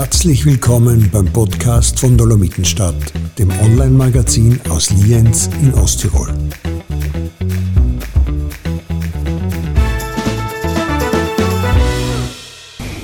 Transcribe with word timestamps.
Herzlich 0.00 0.46
willkommen 0.46 1.10
beim 1.12 1.26
Podcast 1.32 1.98
von 1.98 2.16
Dolomitenstadt, 2.16 2.94
dem 3.36 3.50
Online-Magazin 3.50 4.60
aus 4.70 4.90
Lienz 4.90 5.50
in 5.60 5.74
Osttirol. 5.74 6.32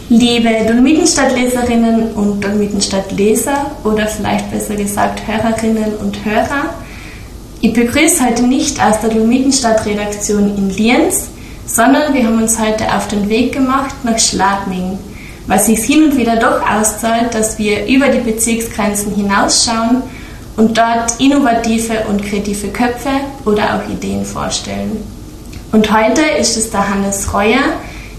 Liebe 0.08 0.50
Dolomitenstadt-Leserinnen 0.68 2.12
und 2.12 2.44
Dolomitenstadt-Leser 2.44 3.72
oder 3.82 4.06
vielleicht 4.06 4.52
besser 4.52 4.76
gesagt 4.76 5.26
Hörerinnen 5.26 5.96
und 5.96 6.24
Hörer, 6.24 6.74
ich 7.60 7.72
begrüße 7.72 8.24
heute 8.24 8.44
nicht 8.44 8.80
aus 8.80 9.00
der 9.00 9.10
Dolomitenstadt-Redaktion 9.10 10.56
in 10.56 10.70
Lienz, 10.70 11.26
sondern 11.66 12.14
wir 12.14 12.24
haben 12.24 12.40
uns 12.40 12.56
heute 12.56 12.84
auf 12.94 13.08
den 13.08 13.28
Weg 13.28 13.52
gemacht 13.52 13.96
nach 14.04 14.20
Schladming, 14.20 14.96
es 15.48 15.66
sich 15.66 15.80
hin 15.80 16.04
und 16.04 16.16
wieder 16.16 16.36
doch 16.36 16.60
auszahlt, 16.68 17.34
dass 17.34 17.58
wir 17.58 17.86
über 17.86 18.08
die 18.08 18.20
Bezirksgrenzen 18.20 19.14
hinausschauen 19.14 20.02
und 20.56 20.76
dort 20.78 21.18
innovative 21.18 22.04
und 22.08 22.24
kreative 22.24 22.68
Köpfe 22.68 23.10
oder 23.44 23.74
auch 23.74 23.90
Ideen 23.90 24.24
vorstellen. 24.24 25.02
Und 25.72 25.92
heute 25.92 26.22
ist 26.38 26.56
es 26.56 26.70
der 26.70 26.88
Hannes 26.88 27.32
Reuer, 27.34 27.60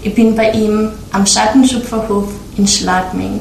ich 0.02 0.14
bin 0.14 0.36
bei 0.36 0.52
ihm 0.52 0.90
am 1.10 1.26
Schattenschupferhof 1.26 2.28
in 2.56 2.66
Schladming. 2.66 3.40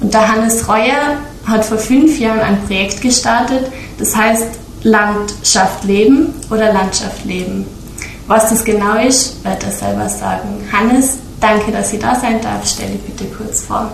Und 0.00 0.12
der 0.12 0.28
Hannes 0.30 0.68
Reuer 0.68 1.16
hat 1.46 1.64
vor 1.64 1.78
fünf 1.78 2.18
Jahren 2.18 2.40
ein 2.40 2.62
Projekt 2.66 3.00
gestartet, 3.00 3.72
das 3.98 4.14
heißt 4.14 4.46
Landschaft 4.82 5.82
leben 5.84 6.34
oder 6.50 6.72
Landschaft 6.72 7.24
leben. 7.24 7.66
Was 8.26 8.50
das 8.50 8.64
genau 8.64 8.96
ist, 8.96 9.44
wird 9.44 9.62
er 9.64 9.72
selber 9.72 10.08
sagen. 10.08 10.48
Hannes, 10.70 11.18
danke, 11.44 11.70
dass 11.70 11.92
ich 11.92 12.00
da 12.00 12.14
sein 12.18 12.40
darf. 12.40 12.66
Stell 12.66 12.88
dich 12.88 13.02
bitte 13.02 13.24
kurz 13.36 13.62
vor. 13.62 13.90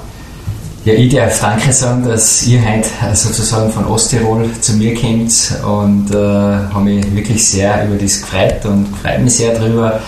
Ja, 0.85 0.95
ich 0.95 1.15
darf 1.15 1.41
danke 1.41 1.73
sagen, 1.73 2.05
dass 2.05 2.47
ihr 2.47 2.61
heute 2.65 3.15
sozusagen 3.15 3.71
von 3.71 3.85
Osttirol 3.87 4.49
zu 4.61 4.73
mir 4.75 4.95
kommt 4.95 5.53
und 5.63 6.11
äh, 6.11 6.17
habe 6.17 6.85
mich 6.85 7.15
wirklich 7.15 7.47
sehr 7.47 7.87
über 7.87 7.97
das 7.97 8.23
gefreut 8.23 8.65
und 8.65 8.87
freue 9.03 9.19
mich 9.19 9.35
sehr 9.37 9.59
darüber, 9.59 10.01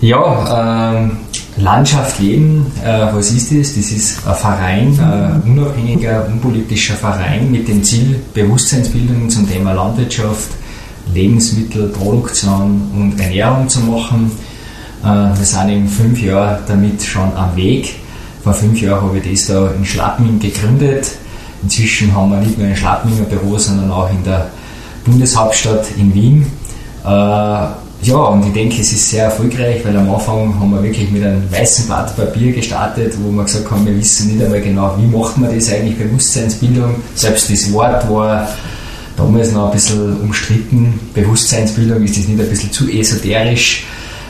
ja, 0.00 0.92
ähm, 0.92 1.18
Landschaft 1.56 2.18
leben, 2.18 2.70
äh, 2.84 3.14
was 3.14 3.30
ist 3.30 3.50
das? 3.50 3.74
Das 3.76 3.90
ist 3.90 4.26
ein 4.26 4.34
Verein, 4.34 5.00
ein 5.00 5.42
unabhängiger, 5.52 6.26
unpolitischer 6.26 6.94
Verein 6.94 7.50
mit 7.50 7.68
dem 7.68 7.82
Ziel, 7.82 8.20
Bewusstseinsbildung 8.34 9.30
zum 9.30 9.48
Thema 9.48 9.72
Landwirtschaft, 9.72 10.50
Lebensmittelproduktion 11.14 12.90
und 12.94 13.20
Ernährung 13.20 13.68
zu 13.68 13.80
machen. 13.80 14.32
Äh, 15.06 15.38
wir 15.38 15.44
sind 15.44 15.68
in 15.68 15.88
fünf 15.88 16.20
Jahren 16.20 16.58
damit 16.66 17.02
schon 17.02 17.32
am 17.36 17.54
Weg. 17.54 17.94
Vor 18.42 18.54
fünf 18.54 18.80
Jahren 18.80 19.02
habe 19.02 19.18
ich 19.18 19.32
das 19.32 19.46
da 19.46 19.70
in 19.70 19.84
Schlappming 19.84 20.40
gegründet. 20.40 21.12
Inzwischen 21.62 22.14
haben 22.14 22.30
wir 22.30 22.38
nicht 22.38 22.58
nur 22.58 22.66
ein 22.66 22.76
Schlappminger 22.76 23.24
Büro, 23.24 23.56
sondern 23.56 23.90
auch 23.90 24.10
in 24.10 24.22
der 24.24 24.48
Bundeshauptstadt 25.04 25.86
in 25.96 26.12
Wien. 26.12 26.46
Äh, 27.04 27.08
ja, 27.08 28.16
und 28.16 28.46
ich 28.46 28.52
denke, 28.52 28.82
es 28.82 28.92
ist 28.92 29.10
sehr 29.10 29.24
erfolgreich, 29.24 29.84
weil 29.84 29.96
am 29.96 30.12
Anfang 30.12 30.58
haben 30.60 30.70
wir 30.70 30.82
wirklich 30.82 31.10
mit 31.10 31.24
einem 31.24 31.50
weißen 31.50 31.86
Blatt 31.86 32.14
Papier 32.16 32.52
gestartet, 32.52 33.14
wo 33.22 33.30
wir 33.30 33.44
gesagt 33.44 33.70
haben, 33.70 33.86
wir 33.86 33.96
wissen 33.96 34.32
nicht 34.32 34.44
einmal 34.44 34.60
genau, 34.60 34.96
wie 34.98 35.06
macht 35.06 35.38
man 35.38 35.54
das 35.54 35.72
eigentlich, 35.72 35.96
Bewusstseinsbildung. 35.96 36.96
Selbst 37.14 37.50
das 37.50 37.72
Wort 37.72 38.08
war 38.10 38.48
damals 39.16 39.52
noch 39.52 39.66
ein 39.66 39.72
bisschen 39.72 40.20
umstritten. 40.20 41.00
Bewusstseinsbildung, 41.14 42.02
ist 42.02 42.18
das 42.18 42.28
nicht 42.28 42.40
ein 42.40 42.48
bisschen 42.48 42.72
zu 42.72 42.88
esoterisch? 42.90 43.86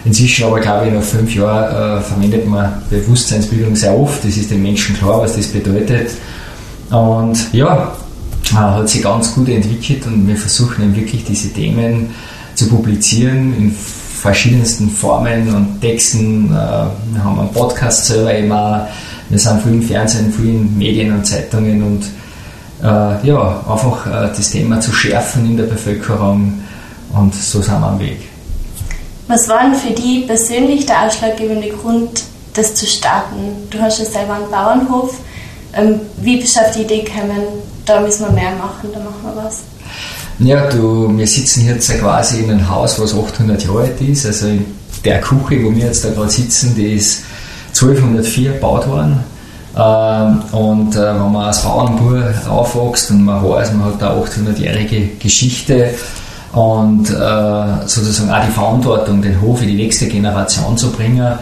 Inzwischen 0.06 0.46
aber, 0.46 0.60
glaube 0.60 0.86
ich, 0.86 0.94
nach 0.94 1.02
fünf 1.02 1.34
Jahren 1.34 1.98
äh, 1.98 2.00
verwendet 2.00 2.46
man 2.46 2.80
Bewusstseinsbildung 2.88 3.74
sehr 3.74 3.92
oft. 3.98 4.24
Das 4.24 4.36
ist 4.36 4.52
den 4.52 4.62
Menschen 4.62 4.96
klar, 4.96 5.20
was 5.20 5.34
das 5.34 5.48
bedeutet. 5.48 6.12
Und 6.90 7.52
ja, 7.52 7.92
äh, 8.52 8.54
hat 8.54 8.88
sich 8.88 9.02
ganz 9.02 9.34
gut 9.34 9.48
entwickelt 9.48 10.06
und 10.06 10.28
wir 10.28 10.36
versuchen 10.36 10.84
eben 10.84 10.96
wirklich 10.96 11.24
diese 11.24 11.48
Themen 11.48 12.10
zu 12.54 12.68
publizieren 12.68 13.52
in 13.58 13.72
verschiedensten 13.72 14.90
Formen 14.90 15.52
und 15.52 15.80
Texten. 15.80 16.52
Äh, 16.52 16.52
wir 16.52 17.24
haben 17.24 17.40
einen 17.40 17.52
Podcast 17.52 18.06
selber 18.06 18.32
immer, 18.32 18.88
wir 19.28 19.38
sind 19.40 19.60
viel 19.62 19.72
im 19.72 19.82
Fernsehen, 19.82 20.32
viel 20.32 20.50
in 20.50 20.78
Medien 20.78 21.12
und 21.16 21.26
Zeitungen 21.26 21.82
und 21.82 22.04
äh, 22.80 23.26
ja, 23.26 23.60
einfach 23.68 24.06
äh, 24.06 24.28
das 24.28 24.50
Thema 24.50 24.80
zu 24.80 24.92
schärfen 24.92 25.46
in 25.46 25.56
der 25.56 25.64
Bevölkerung 25.64 26.54
und 27.12 27.34
so 27.34 27.60
sind 27.60 27.80
wir 27.80 27.86
am 27.88 27.98
Weg. 27.98 28.35
Was 29.28 29.48
war 29.48 29.62
denn 29.62 29.74
für 29.74 29.92
dich 29.92 30.26
persönlich 30.26 30.86
der 30.86 31.06
ausschlaggebende 31.06 31.68
Grund, 31.68 32.22
das 32.54 32.74
zu 32.74 32.86
starten? 32.86 33.68
Du 33.70 33.80
hast 33.80 33.98
ja 33.98 34.04
selber 34.04 34.34
einen 34.34 34.50
Bauernhof. 34.50 35.16
Ähm, 35.74 36.00
wie 36.18 36.40
bist 36.40 36.56
du 36.56 36.60
auf 36.60 36.70
die 36.70 36.82
Idee 36.82 37.02
gekommen, 37.02 37.42
da 37.84 38.00
müssen 38.00 38.24
wir 38.24 38.32
mehr 38.32 38.52
machen, 38.52 38.88
da 38.92 39.00
machen 39.00 39.22
wir 39.22 39.44
was? 39.44 39.62
Ja, 40.38 40.68
du, 40.68 41.16
wir 41.16 41.26
sitzen 41.26 41.66
jetzt 41.66 41.90
quasi 41.98 42.40
in 42.40 42.50
einem 42.50 42.68
Haus, 42.68 43.00
was 43.00 43.14
800 43.14 43.64
Jahre 43.64 43.80
alt 43.80 44.00
ist. 44.00 44.26
Also 44.26 44.46
in 44.48 44.64
der 45.04 45.20
Küche, 45.20 45.64
wo 45.64 45.74
wir 45.74 45.86
jetzt 45.86 46.04
da 46.04 46.10
gerade 46.10 46.30
sitzen, 46.30 46.74
die 46.74 46.94
ist 46.94 47.24
1204 47.68 48.52
gebaut 48.52 48.86
worden. 48.88 49.24
Ähm, 49.76 50.42
und 50.52 50.94
äh, 50.94 50.98
wenn 50.98 51.32
man 51.32 51.46
als 51.46 51.62
Bauernbub 51.62 52.48
aufwächst 52.48 53.10
und 53.10 53.24
man 53.24 53.42
weiß, 53.42 53.72
man 53.72 53.86
hat 53.86 54.02
da 54.02 54.14
800-jährige 54.14 55.16
Geschichte 55.18 55.90
und 56.56 57.10
äh, 57.10 57.86
sozusagen 57.86 58.30
auch 58.30 58.46
die 58.46 58.50
Verantwortung, 58.50 59.20
den 59.20 59.38
Hof 59.42 59.60
in 59.60 59.68
die 59.68 59.74
nächste 59.74 60.06
Generation 60.06 60.74
zu 60.78 60.90
bringen, 60.90 61.34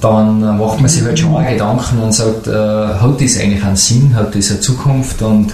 dann 0.00 0.40
macht 0.56 0.80
man 0.80 0.88
sich 0.88 1.04
halt 1.04 1.18
schon 1.18 1.32
mal 1.32 1.44
Gedanken 1.44 1.98
und 1.98 2.12
sagt, 2.12 2.46
äh, 2.46 2.50
hat 2.50 3.20
das 3.20 3.38
eigentlich 3.38 3.62
einen 3.62 3.76
Sinn, 3.76 4.14
hat 4.14 4.34
das 4.34 4.50
eine 4.50 4.60
Zukunft 4.60 5.20
und 5.20 5.52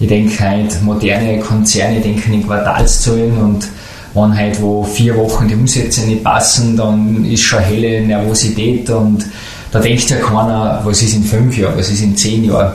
ich 0.00 0.08
denke 0.08 0.36
halt, 0.42 0.82
moderne 0.82 1.38
Konzerne 1.38 2.00
denken 2.00 2.32
in 2.32 2.44
Quartalszahlen 2.44 3.38
und 3.38 3.68
wenn 4.14 4.36
halt 4.36 4.60
wo 4.60 4.82
vier 4.82 5.16
Wochen 5.16 5.46
die 5.46 5.54
Umsätze 5.54 6.00
nicht 6.00 6.24
passen, 6.24 6.76
dann 6.76 7.24
ist 7.24 7.42
schon 7.42 7.60
helle 7.60 8.04
Nervosität 8.04 8.90
und 8.90 9.24
da 9.70 9.78
denkt 9.78 10.10
ja 10.10 10.16
keiner, 10.16 10.80
was 10.82 11.02
ist 11.02 11.14
in 11.14 11.22
fünf 11.22 11.56
Jahren, 11.56 11.78
was 11.78 11.88
ist 11.88 12.02
in 12.02 12.16
zehn 12.16 12.42
Jahren. 12.42 12.72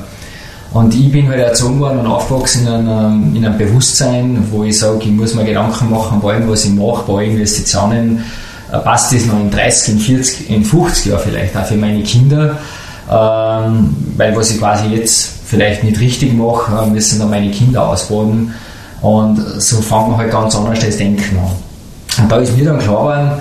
Und 0.71 0.93
ich 0.93 1.11
bin 1.11 1.27
halt 1.27 1.39
erzogen 1.39 1.79
worden 1.79 1.99
und 1.99 2.07
aufgewachsen 2.07 2.67
in 2.67 2.73
einem, 2.73 3.35
in 3.35 3.45
einem 3.45 3.57
Bewusstsein, 3.57 4.47
wo 4.51 4.63
ich 4.63 4.77
sage, 4.77 4.99
ich 5.01 5.11
muss 5.11 5.33
mir 5.33 5.43
Gedanken 5.43 5.89
machen, 5.89 6.19
bei 6.21 6.35
allem, 6.35 6.49
was 6.49 6.65
ich 6.65 6.73
mache, 6.73 7.11
bei 7.11 7.25
Investitionen, 7.25 8.23
äh, 8.71 8.77
passt 8.77 9.13
das 9.13 9.25
noch 9.25 9.39
in 9.39 9.49
30, 9.49 9.95
in 9.95 9.99
40, 9.99 10.49
in 10.49 10.63
50 10.63 11.05
Jahren 11.07 11.21
vielleicht 11.23 11.57
auch 11.57 11.65
für 11.65 11.75
meine 11.75 12.03
Kinder. 12.03 12.57
Ähm, 13.11 13.95
weil 14.15 14.35
was 14.35 14.51
ich 14.51 14.59
quasi 14.59 14.87
jetzt 14.87 15.31
vielleicht 15.45 15.83
nicht 15.83 15.99
richtig 15.99 16.33
mache, 16.33 16.71
äh, 16.85 16.87
müssen 16.87 17.17
dann 17.17 17.31
meine 17.31 17.49
Kinder 17.49 17.87
ausbaden. 17.87 18.53
Und 19.01 19.37
so 19.57 19.81
fangen 19.81 20.11
wir 20.11 20.17
halt 20.17 20.31
ganz 20.31 20.55
anders 20.55 20.79
das 20.79 20.97
Denken 20.97 21.39
an. 21.39 22.23
Und 22.23 22.31
da 22.31 22.37
ist 22.37 22.55
mir 22.55 22.65
dann 22.65 22.79
klar 22.79 22.97
geworden, 22.97 23.31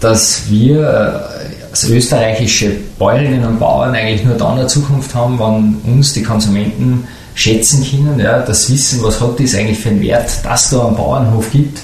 dass 0.00 0.42
wir 0.48 1.28
äh, 1.72 1.82
als 1.82 1.88
österreichische 1.88 2.70
Bäuerinnen 2.98 3.44
und 3.44 3.58
Bauern 3.58 3.94
eigentlich 3.94 4.24
nur 4.24 4.36
dann 4.36 4.58
eine 4.58 4.66
Zukunft 4.66 5.14
haben, 5.14 5.38
wenn 5.38 5.92
uns 5.92 6.12
die 6.12 6.22
Konsumenten 6.22 7.06
schätzen 7.34 7.84
können, 7.88 8.20
ja, 8.20 8.40
das 8.40 8.70
Wissen, 8.70 9.02
was 9.02 9.20
hat 9.20 9.40
das 9.40 9.54
eigentlich 9.54 9.78
für 9.78 9.88
einen 9.88 10.02
Wert, 10.02 10.30
dass 10.44 10.70
da 10.70 10.86
einen 10.86 10.96
Bauernhof 10.96 11.50
gibt, 11.50 11.78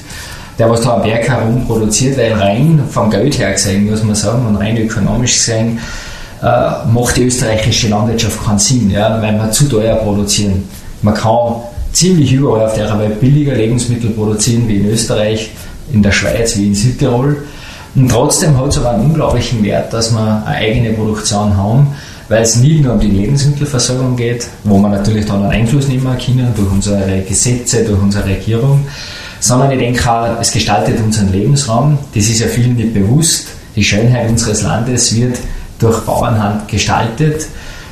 der 0.59 0.69
was 0.69 0.83
da 0.83 0.97
am 0.97 1.03
Berg 1.03 1.27
herum 1.27 1.67
produziert, 1.67 2.19
weil 2.19 2.35
rein 2.35 2.83
vom 2.91 3.11
Geld 3.11 3.39
her 3.39 3.53
gesehen, 3.53 3.89
muss 3.89 4.03
man 4.03 4.15
sagen, 4.15 4.47
und 4.47 4.57
rein 4.57 4.77
ökonomisch 4.77 5.35
gesehen, 5.35 5.79
äh, 6.43 6.87
macht 6.93 7.17
die 7.17 7.25
österreichische 7.25 7.89
Landwirtschaft 7.89 8.45
keinen 8.45 8.59
Sinn, 8.59 8.91
ja, 8.91 9.21
weil 9.23 9.35
wir 9.35 9.51
zu 9.51 9.69
teuer 9.69 9.97
produzieren. 9.97 10.69
Man 11.01 11.15
kann 11.15 11.55
ziemlich 11.93 12.33
überall 12.33 12.67
auf 12.67 12.75
der 12.75 12.99
Welt 12.99 13.21
billiger 13.21 13.55
Lebensmittel 13.55 14.11
produzieren 14.11 14.69
wie 14.69 14.77
in 14.77 14.91
Österreich, 14.91 15.51
in 15.93 16.03
der 16.03 16.13
Schweiz 16.13 16.57
wie 16.57 16.67
in 16.67 16.75
Südtirol. 16.75 17.39
Und 17.99 18.09
trotzdem 18.09 18.57
hat 18.57 18.69
es 18.69 18.79
aber 18.79 18.91
einen 18.91 19.07
unglaublichen 19.07 19.63
Wert, 19.65 19.93
dass 19.93 20.13
wir 20.13 20.21
eine 20.47 20.57
eigene 20.57 20.93
Produktion 20.93 21.57
haben, 21.57 21.89
weil 22.29 22.43
es 22.43 22.55
nicht 22.55 22.85
nur 22.85 22.93
um 22.93 23.01
die 23.01 23.09
Lebensmittelversorgung 23.09 24.15
geht, 24.15 24.47
wo 24.63 24.79
wir 24.79 24.89
natürlich 24.89 25.27
dann 25.27 25.43
einen 25.43 25.51
Einfluss 25.51 25.89
nehmen 25.89 26.17
können 26.17 26.53
durch 26.55 26.71
unsere 26.71 27.23
Gesetze, 27.23 27.85
durch 27.85 28.01
unsere 28.01 28.25
Regierung, 28.25 28.87
sondern 29.41 29.73
ich 29.73 29.81
denke 29.81 30.09
auch, 30.09 30.41
es 30.41 30.53
gestaltet 30.53 31.01
unseren 31.05 31.33
Lebensraum. 31.33 31.99
Das 32.15 32.29
ist 32.29 32.39
ja 32.39 32.47
vielen 32.47 32.77
nicht 32.77 32.95
bewusst. 32.95 33.49
Die 33.75 33.83
Schönheit 33.83 34.31
unseres 34.31 34.63
Landes 34.63 35.17
wird 35.17 35.37
durch 35.81 35.99
Bauernhand 36.03 36.69
gestaltet. 36.69 37.47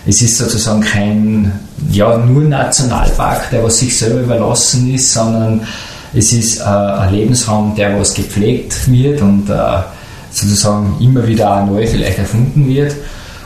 Es 0.07 0.23
ist 0.23 0.39
sozusagen 0.39 0.83
kein 0.83 1.51
ja, 1.91 2.17
nur 2.17 2.45
Nationalpark, 2.45 3.51
der 3.51 3.65
was 3.65 3.79
sich 3.79 3.99
selber 3.99 4.21
überlassen 4.21 4.95
ist, 4.95 5.13
sondern 5.13 5.67
es 6.15 6.33
ist 6.33 6.61
äh, 6.61 6.63
ein 6.63 7.13
Lebensraum, 7.13 7.75
der 7.75 7.99
was 7.99 8.15
gepflegt 8.15 8.89
wird 8.89 9.21
und 9.21 9.51
äh, 9.51 9.79
sozusagen 10.37 10.97
immer 11.01 11.27
wieder 11.27 11.65
neu 11.65 11.87
vielleicht 11.87 12.19
erfunden 12.19 12.69
wird. 12.69 12.95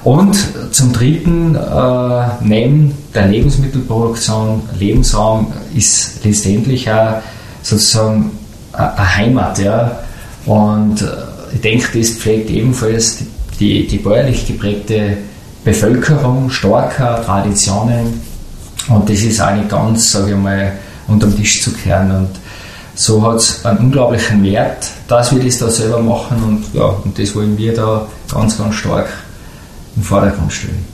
Und 0.02 0.36
zum 0.72 0.92
Dritten, 0.92 1.54
äh, 1.54 2.24
neben 2.42 2.94
der 3.14 3.28
Lebensmittelproduktion, 3.28 4.62
Lebensraum 4.78 5.52
ist 5.74 6.24
letztendlich 6.24 6.90
auch 6.90 7.16
sozusagen 7.62 8.30
eine 8.72 9.16
Heimat. 9.16 9.58
Ja? 9.58 9.98
Und 10.46 11.02
äh, 11.02 11.06
ich 11.54 11.60
denke, 11.60 11.98
das 11.98 12.10
pflegt 12.10 12.50
ebenfalls 12.50 13.18
die 13.18 13.26
die, 13.60 13.86
die 13.86 13.98
bäuerlich 13.98 14.46
geprägte 14.46 15.18
Bevölkerung, 15.64 16.48
starker 16.48 17.22
Traditionen 17.22 18.20
und 18.88 19.08
das 19.08 19.20
ist 19.20 19.40
nicht 19.40 19.68
ganz, 19.68 20.12
sage 20.12 20.30
ich 20.32 20.36
mal, 20.36 20.72
unterm 21.06 21.36
Tisch 21.36 21.62
zu 21.62 21.72
kehren. 21.72 22.10
Und 22.10 22.30
so 23.00 23.22
hat 23.22 23.36
es 23.36 23.64
einen 23.64 23.78
unglaublichen 23.78 24.44
Wert, 24.44 24.90
dass 25.08 25.34
wir 25.34 25.42
das 25.42 25.58
da 25.58 25.70
selber 25.70 26.00
machen 26.00 26.36
und 26.42 26.78
ja, 26.78 26.84
und 27.02 27.18
das 27.18 27.34
wollen 27.34 27.56
wir 27.56 27.74
da 27.74 28.06
ganz, 28.30 28.58
ganz 28.58 28.74
stark 28.74 29.08
im 29.96 30.02
Vordergrund 30.02 30.52
stellen. 30.52 30.84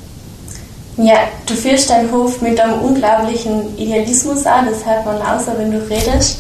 Ja, 0.99 1.17
du 1.47 1.55
führst 1.55 1.91
deinen 1.91 2.13
Hof 2.13 2.41
mit 2.41 2.61
einem 2.61 2.81
unglaublichen 2.81 3.77
Idealismus 3.77 4.47
an, 4.47 4.67
das 4.71 4.87
hört 4.87 5.05
man 5.05 5.17
außer 5.17 5.59
wenn 5.59 5.73
du 5.73 5.79
redest. 5.91 6.39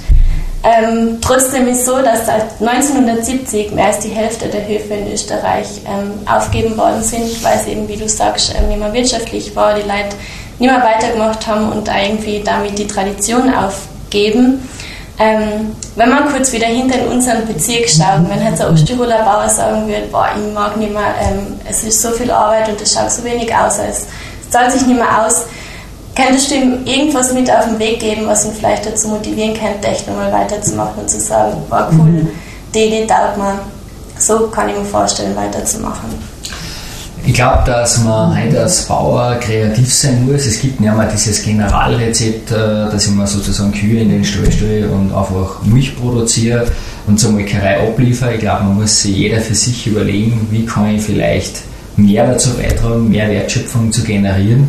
Ähm, 0.62 1.18
trotzdem 1.20 1.66
ist 1.66 1.80
es 1.80 1.86
so, 1.86 2.00
dass 2.00 2.26
seit 2.26 2.44
1970 2.60 3.72
mehr 3.72 3.86
als 3.86 3.98
die 3.98 4.08
Hälfte 4.08 4.48
der 4.48 4.66
Höfe 4.66 4.94
in 4.94 5.12
Österreich 5.12 5.66
ähm, 5.84 6.12
aufgeben 6.26 6.76
worden 6.76 7.02
sind, 7.02 7.42
weil 7.42 7.58
es 7.58 7.66
eben, 7.66 7.88
wie 7.88 7.96
du 7.96 8.08
sagst, 8.08 8.54
ähm, 8.56 8.68
nicht 8.68 8.78
mehr 8.78 8.92
wirtschaftlich 8.92 9.54
war, 9.56 9.74
die 9.74 9.82
Leute 9.82 10.16
nicht 10.60 10.70
mehr 10.70 10.82
weitergemacht 10.82 11.44
haben 11.46 11.70
und 11.70 11.88
irgendwie 11.88 12.40
damit 12.44 12.78
die 12.78 12.86
Tradition 12.86 13.52
aufgeben. 13.52 14.60
Ähm, 15.18 15.74
wenn 15.94 16.10
man 16.10 16.28
kurz 16.30 16.52
wieder 16.52 16.66
hinter 16.66 16.98
in 16.98 17.08
unseren 17.08 17.46
Bezirk 17.46 17.88
schaut, 17.88 18.28
wenn 18.28 18.44
jetzt 18.44 18.60
ein 18.60 18.72
Osttiroler 18.72 19.22
Bauer 19.22 19.48
sagen 19.48 19.88
würde, 19.88 20.06
boah, 20.12 20.28
ich 20.36 20.54
mag 20.54 20.76
nicht 20.76 20.92
mehr, 20.92 21.14
ähm, 21.22 21.58
es 21.68 21.84
ist 21.84 22.02
so 22.02 22.10
viel 22.10 22.30
Arbeit 22.30 22.68
und 22.68 22.80
es 22.80 22.92
schaut 22.92 23.10
so 23.10 23.24
wenig 23.24 23.54
aus, 23.54 23.78
es, 23.78 24.06
es 24.42 24.50
zahlt 24.50 24.72
sich 24.72 24.86
nicht 24.86 24.98
mehr 24.98 25.24
aus, 25.24 25.44
könntest 26.14 26.50
du 26.50 26.56
ihm 26.56 26.84
irgendwas 26.84 27.32
mit 27.32 27.50
auf 27.50 27.64
den 27.64 27.78
Weg 27.78 28.00
geben, 28.00 28.26
was 28.26 28.44
ihn 28.44 28.52
vielleicht 28.52 28.84
dazu 28.84 29.08
motivieren 29.08 29.54
könnte, 29.54 29.88
echt 29.88 30.06
nochmal 30.06 30.30
weiterzumachen 30.30 31.02
und 31.02 31.08
zu 31.08 31.18
sagen, 31.18 31.62
boah, 31.70 31.88
cool, 31.92 32.28
die 32.74 32.80
Idee 32.80 33.06
taugt 33.06 33.38
mir, 33.38 33.58
so 34.18 34.48
kann 34.48 34.68
ich 34.68 34.76
mir 34.76 34.84
vorstellen, 34.84 35.34
weiterzumachen. 35.34 36.35
Ich 37.26 37.34
glaube, 37.34 37.64
dass 37.66 38.04
man 38.04 38.40
heute 38.40 38.60
als 38.60 38.84
Bauer 38.84 39.34
kreativ 39.40 39.92
sein 39.92 40.24
muss. 40.24 40.46
Es 40.46 40.60
gibt 40.60 40.80
nicht 40.80 40.94
mehr 40.94 41.08
dieses 41.12 41.42
Generalrezept, 41.42 42.52
äh, 42.52 42.54
dass 42.54 43.08
ich 43.08 43.10
mir 43.10 43.26
sozusagen 43.26 43.72
Kühe 43.72 44.02
in 44.02 44.10
den 44.10 44.24
Stall 44.24 44.50
stelle 44.52 44.88
und 44.88 45.12
einfach 45.12 45.60
Milch 45.64 45.98
produziere 45.98 46.66
und 47.08 47.18
zur 47.18 47.32
Molkerei 47.32 47.80
abliefere. 47.80 48.34
Ich 48.34 48.40
glaube, 48.40 48.62
man 48.62 48.76
muss 48.76 49.02
sich 49.02 49.16
jeder 49.16 49.40
für 49.40 49.56
sich 49.56 49.88
überlegen, 49.88 50.46
wie 50.52 50.64
kann 50.64 50.94
ich 50.94 51.02
vielleicht 51.02 51.62
mehr 51.96 52.28
dazu 52.28 52.50
beitragen, 52.50 53.08
mehr 53.08 53.28
Wertschöpfung 53.28 53.90
zu 53.90 54.04
generieren. 54.04 54.68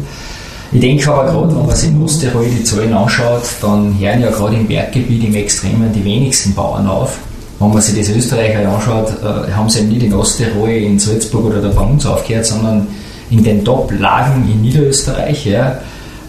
Ich 0.71 0.81
denke 0.81 1.13
aber 1.13 1.31
gerade, 1.31 1.55
wenn 1.55 1.67
man 1.67 1.75
sich 1.75 1.89
in 1.89 2.01
Osttirol 2.01 2.47
die 2.49 2.63
Zahlen 2.63 2.91
anschaut, 2.91 3.43
dann 3.61 3.99
hören 3.99 4.21
ja 4.21 4.31
gerade 4.31 4.55
im 4.55 4.67
Berggebiet 4.67 5.25
im 5.25 5.35
Extremen 5.35 5.93
die 5.93 6.03
wenigsten 6.03 6.55
Bauern 6.55 6.87
auf 6.87 7.19
wenn 7.59 7.69
man 7.69 7.81
sich 7.81 7.97
das 7.97 8.15
Österreich 8.15 8.55
halt 8.55 8.67
anschaut, 8.67 9.09
äh, 9.23 9.51
haben 9.51 9.69
sie 9.69 9.83
nicht 9.83 10.03
in 10.03 10.13
Osttirol, 10.13 10.69
in 10.69 10.99
Salzburg 10.99 11.45
oder 11.45 11.61
da 11.61 11.69
bei 11.69 11.81
uns 11.81 12.05
aufgehört, 12.05 12.45
sondern 12.45 12.87
in 13.29 13.43
den 13.43 13.65
Top-Lagen 13.65 14.49
in 14.49 14.61
Niederösterreich. 14.61 15.45
Ja. 15.45 15.71
Äh, 15.71 15.77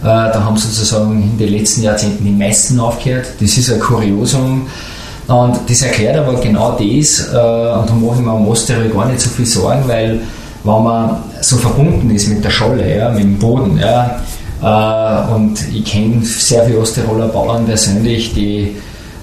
da 0.03 0.43
haben 0.45 0.57
sozusagen 0.57 1.23
in 1.23 1.39
den 1.39 1.53
letzten 1.53 1.83
Jahrzehnten 1.83 2.25
die 2.25 2.31
meisten 2.31 2.81
aufgehört. 2.81 3.27
Das 3.41 3.57
ist 3.57 3.71
ein 3.71 3.81
Kuriosum. 3.81 4.67
Und 5.27 5.59
das 5.69 5.83
erklärt 5.83 6.17
aber 6.17 6.41
genau 6.41 6.73
das, 6.73 7.29
äh, 7.29 7.37
und 7.37 7.91
da 7.91 7.95
mache 7.95 8.17
ich 8.17 8.25
mir 8.25 8.31
am 8.31 8.49
Osttirol 8.49 8.89
gar 8.89 9.07
nicht 9.07 9.21
so 9.21 9.29
viel 9.29 9.45
Sorgen, 9.45 9.87
weil 9.87 10.21
wenn 10.65 10.83
man 10.83 11.23
so 11.43 11.57
verbunden 11.57 12.11
ist 12.11 12.29
mit 12.29 12.43
der 12.43 12.51
Scholle, 12.51 12.97
ja, 12.97 13.11
mit 13.11 13.25
dem 13.25 13.39
Boden, 13.39 13.79
ja, 13.79 14.21
äh, 14.63 15.35
und 15.35 15.59
ich 15.73 15.85
kenne 15.85 16.25
sehr 16.25 16.65
viele 16.65 16.79
Osttiroler 16.79 17.29
Bauern 17.29 17.67
persönlich, 17.67 18.33
die 18.33 18.77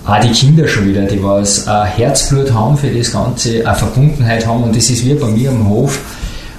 auch 0.06 0.20
die 0.20 0.32
Kinder 0.32 0.68
schon 0.68 0.88
wieder, 0.88 1.04
die 1.04 1.22
was 1.24 1.68
ein 1.68 1.88
Herzblut 1.88 2.54
haben 2.54 2.78
für 2.78 2.90
das 2.90 3.12
Ganze, 3.12 3.66
eine 3.66 3.76
Verbundenheit 3.76 4.46
haben 4.46 4.64
und 4.64 4.76
das 4.76 4.90
ist 4.90 5.04
wie 5.06 5.16
bei 5.16 5.28
mir 5.28 5.50
am 5.50 5.68
Hof, 5.68 6.00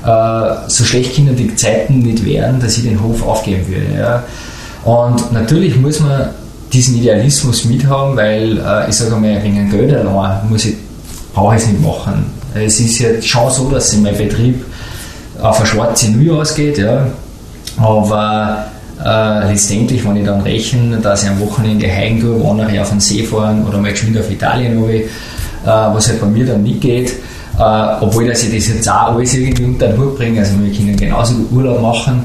äh, 0.05 0.69
so 0.69 0.85
schlecht 0.85 1.17
können 1.17 1.37
die 1.37 1.55
Zeiten 1.55 2.01
nicht 2.01 2.25
werden, 2.25 2.61
dass 2.61 2.77
ich 2.77 2.85
den 2.85 3.01
Hof 3.03 3.27
aufgeben 3.27 3.67
würde. 3.69 3.99
Ja. 3.99 4.23
Und 4.85 5.33
natürlich 5.33 5.77
muss 5.77 6.01
man 6.01 6.31
diesen 6.73 6.97
Idealismus 6.97 7.65
mithaben, 7.65 8.17
weil 8.17 8.59
äh, 8.59 8.89
ich 8.89 8.97
sage 8.97 9.15
mal, 9.17 9.43
wegen 9.43 9.71
Geld 9.71 9.95
allein 9.95 10.49
muss 10.49 10.65
ich, 10.65 10.75
brauche 11.33 11.57
ich 11.57 11.63
es 11.63 11.69
nicht 11.69 11.83
machen. 11.83 12.27
Es 12.55 12.81
ist 12.81 12.99
ja 12.99 13.21
schon 13.23 13.51
so, 13.51 13.71
dass 13.71 13.93
in 13.93 14.03
meinem 14.03 14.17
Betrieb 14.17 14.65
auf 15.41 15.59
eine 15.59 15.67
schwarze 15.67 16.11
Null 16.11 16.41
ausgeht, 16.41 16.79
ja. 16.79 17.07
aber 17.77 18.67
äh, 19.05 19.51
letztendlich, 19.51 20.05
wenn 20.07 20.17
ich 20.17 20.25
dann 20.25 20.41
rechne, 20.41 20.97
dass 20.99 21.23
ich 21.23 21.29
am 21.29 21.41
Wochenende 21.41 21.87
heim 21.87 22.21
tue, 22.21 22.41
wo 22.41 22.57
ich 22.71 22.81
auf 22.81 22.91
den 22.91 23.01
See 23.01 23.23
fahren 23.23 23.65
oder 23.67 23.79
mal 23.79 23.93
geschwind 23.93 24.19
auf 24.19 24.31
Italien 24.31 24.81
habe, 24.81 24.95
äh, 24.95 25.07
was 25.65 26.09
halt 26.09 26.21
bei 26.21 26.27
mir 26.27 26.47
dann 26.47 26.63
nicht 26.63 26.81
geht, 26.81 27.11
äh, 27.59 27.97
obwohl 28.01 28.27
dass 28.27 28.43
ich 28.45 28.55
das 28.55 28.69
jetzt 28.69 28.89
auch 28.89 29.15
alles 29.15 29.35
irgendwie 29.35 29.65
unter 29.65 29.89
den 29.89 29.99
Hut 29.99 30.17
bringe, 30.17 30.41
also 30.41 30.53
wir 30.63 30.73
können 30.73 30.97
genauso 30.97 31.35
Urlaub 31.53 31.81
machen, 31.83 32.25